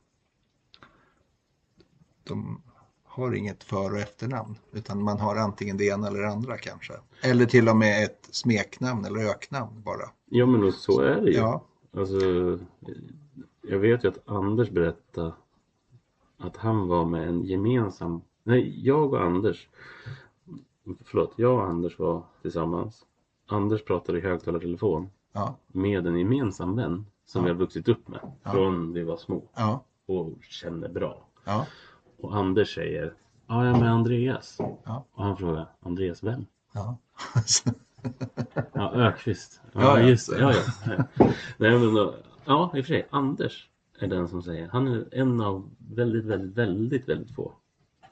de 2.23 2.61
har 3.03 3.33
inget 3.33 3.63
för 3.63 3.93
och 3.93 3.99
efternamn. 3.99 4.55
Utan 4.71 5.03
man 5.03 5.19
har 5.19 5.35
antingen 5.35 5.77
det 5.77 5.85
ena 5.85 6.07
eller 6.07 6.21
det 6.21 6.29
andra 6.29 6.57
kanske. 6.57 6.93
Eller 7.21 7.45
till 7.45 7.69
och 7.69 7.77
med 7.77 8.03
ett 8.03 8.27
smeknamn 8.31 9.05
eller 9.05 9.19
öknamn 9.19 9.81
bara. 9.83 10.09
Ja 10.29 10.45
men 10.45 10.71
så 10.71 11.01
är 11.01 11.21
det 11.21 11.31
ju. 11.31 11.37
Ja, 11.37 11.63
Alltså, 11.97 12.19
jag 13.61 13.79
vet 13.79 14.03
ju 14.03 14.07
att 14.07 14.29
Anders 14.29 14.69
berättade 14.69 15.33
att 16.37 16.57
han 16.57 16.87
var 16.87 17.05
med 17.05 17.27
en 17.27 17.43
gemensam, 17.43 18.21
nej 18.43 18.85
jag 18.85 19.13
och 19.13 19.21
Anders, 19.21 19.67
förlåt, 21.05 21.33
jag 21.35 21.53
och 21.55 21.63
Anders 21.63 21.99
var 21.99 22.23
tillsammans 22.41 23.05
Anders 23.47 23.83
pratar 23.85 24.15
i 24.17 24.21
högtalartelefon 24.21 25.09
Ja, 25.33 25.55
med 25.67 26.07
en 26.07 26.17
gemensam 26.19 26.75
vän 26.75 27.05
som 27.25 27.41
Ja. 27.41 27.43
vi 27.45 27.49
har 27.51 27.57
vuxit 27.59 27.87
upp 27.87 28.07
med 28.07 28.19
Ja. 28.43 28.51
från 28.51 28.93
vi 28.93 29.03
var 29.03 29.17
små 29.17 29.43
ja, 29.55 29.83
och 30.05 30.33
känner 30.43 30.89
bra. 30.89 31.25
ja. 31.45 31.65
Och 32.19 32.35
Anders 32.35 32.75
säger 32.75 33.13
Ja, 33.47 33.65
jag 33.65 33.75
är 33.75 33.79
med 33.79 33.91
Andreas. 33.91 34.57
Ja. 34.85 35.05
Och 35.11 35.23
han 35.23 35.37
frågar 35.37 35.67
Andreas 35.79 36.23
vem? 36.23 36.45
ja. 36.73 36.97
Ja, 38.73 38.93
Ökvist. 38.93 39.61
Ja, 39.73 39.81
Ja, 39.81 39.99
ja. 39.99 40.07
just 40.09 40.29
det. 40.29 40.39
Ja, 40.39 40.53
ja. 40.85 41.27
Nej, 41.57 41.79
men 41.79 41.93
då, 41.95 42.15
ja, 42.45 42.71
i 42.75 42.81
och 42.81 42.85
för 42.85 42.93
sig. 42.93 43.07
Anders 43.09 43.69
är 43.99 44.07
den 44.07 44.27
som 44.27 44.41
säger. 44.41 44.67
Han 44.67 44.87
är 44.87 45.07
en 45.11 45.41
av 45.41 45.69
väldigt, 45.95 46.25
väldigt, 46.25 46.57
väldigt, 46.57 47.09
väldigt 47.09 47.35
få. 47.35 47.53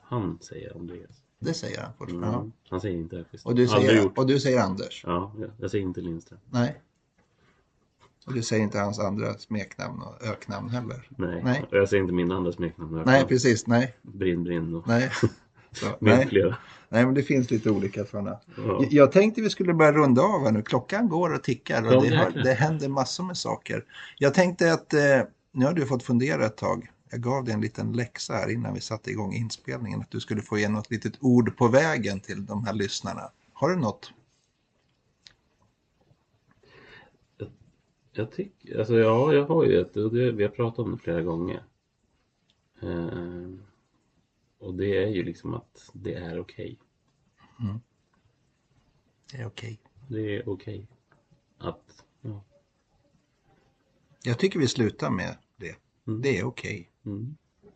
Han 0.02 0.40
säger 0.42 0.76
Andreas. 0.78 1.24
Det 1.44 1.54
säger 1.54 1.82
han 1.82 1.94
fort. 1.98 2.10
Mm. 2.12 2.52
Han 2.70 2.82
säger 2.82 2.98
inte 2.98 3.18
Ökvist. 3.18 3.46
Och, 3.46 3.56
du 3.56 3.68
säger, 3.68 4.20
och 4.20 4.28
du 4.28 4.40
säger 4.40 4.62
Anders? 4.62 5.04
Ja, 5.08 5.32
ja, 5.40 5.48
jag 5.58 5.72
säger 5.72 5.84
inte 5.84 6.02
Lindström. 6.02 6.40
Nej. 6.50 6.82
Och 8.28 8.34
du 8.34 8.42
säger 8.44 8.64
inte 8.64 8.80
hans 8.80 9.00
andra 9.00 9.34
smeknamn 9.38 10.02
och 10.02 10.28
öknamn 10.28 10.70
heller? 10.70 11.08
Nej. 11.10 11.42
Nej. 11.44 11.66
Och 11.72 11.78
jag 11.78 11.90
säger 11.90 12.02
inte 12.02 12.14
min 12.14 12.32
andra 12.32 12.52
smeknamn. 12.52 13.04
Nej, 13.06 13.26
precis. 13.26 13.68
Nej. 13.68 13.96
Brinn, 14.02 14.44
brinn 14.44 14.76
och 14.76 14.88
Nej. 14.88 15.12
Så, 15.72 15.86
nej. 16.00 16.28
flera. 16.28 16.58
nej, 16.90 17.06
men 17.06 17.14
det 17.14 17.24
finns 17.24 17.52
lite 17.52 17.70
olika 17.70 18.06
sådana. 18.06 18.38
Ja. 18.58 18.86
Jag- 18.90 19.12
tänkte 19.12 19.42
vi 19.42 19.50
skulle 19.50 19.74
börja 19.74 19.92
runda 19.92 20.22
av 20.22 20.44
här 20.44 20.52
nu. 20.52 20.62
Klockan 20.62 21.10
går 21.10 21.34
och 21.34 21.44
tickar 21.44 21.98
och 21.98 22.06
Ja, 22.06 22.30
det, 22.34 22.44
det 22.44 22.54
händer 22.54 22.90
massor 22.90 23.24
med 23.24 23.38
saker. 23.38 23.86
Jag 24.18 24.34
tänkte 24.34 24.74
att 24.74 24.94
eh, 24.94 25.00
nu 25.52 25.66
har 25.66 25.74
du 25.74 25.86
fått 25.86 26.04
fundera 26.04 26.46
ett 26.46 26.58
tag. 26.58 26.92
Jag 27.12 27.22
gav 27.22 27.44
dig 27.44 27.54
en 27.54 27.62
liten 27.62 27.94
läxa 27.94 28.34
här 28.34 28.52
innan 28.52 28.74
vi 28.74 28.82
satte 28.82 29.12
igång 29.12 29.34
inspelningen. 29.34 30.02
Att 30.02 30.12
du 30.12 30.20
skulle 30.20 30.42
få 30.42 30.58
ge 30.58 30.70
något 30.70 30.92
litet 30.92 31.14
ord 31.20 31.58
på 31.58 31.68
vägen 31.68 32.20
till 32.20 32.46
de 32.46 32.66
här 32.66 32.74
lyssnarna. 32.74 33.32
Har 33.54 33.70
du 33.70 33.76
något? 33.76 34.14
Jag 38.14 38.32
tycker, 38.32 38.80
alltså 38.80 38.96
ja, 38.98 39.34
jag 39.34 39.46
har 39.46 39.66
ju 39.66 39.82
ett, 39.82 39.94
det, 39.94 40.32
vi 40.32 40.44
har 40.44 40.50
pratat 40.50 40.80
om 40.80 40.92
det 40.92 40.98
flera 40.98 41.22
gånger. 41.22 41.64
Eh, 42.82 43.50
och 44.60 44.74
det 44.74 45.04
är 45.04 45.08
ju 45.08 45.24
liksom 45.24 45.54
att 45.54 45.90
det 45.94 46.14
är 46.14 46.40
okej. 46.40 46.80
Det 49.32 49.38
är 49.38 49.46
okej. 49.46 49.80
Det 50.08 50.36
är 50.36 50.50
okej. 50.50 50.88
Att, 51.58 52.06
ja. 52.22 52.44
Jag 54.24 54.40
tycker 54.40 54.60
vi 54.60 54.68
slutar 54.68 55.10
med 55.10 55.38
det. 55.56 55.76
Mm. 56.08 56.22
Det 56.22 56.40
är 56.40 56.44
okej. 56.44 56.91
Mm. 57.06 57.36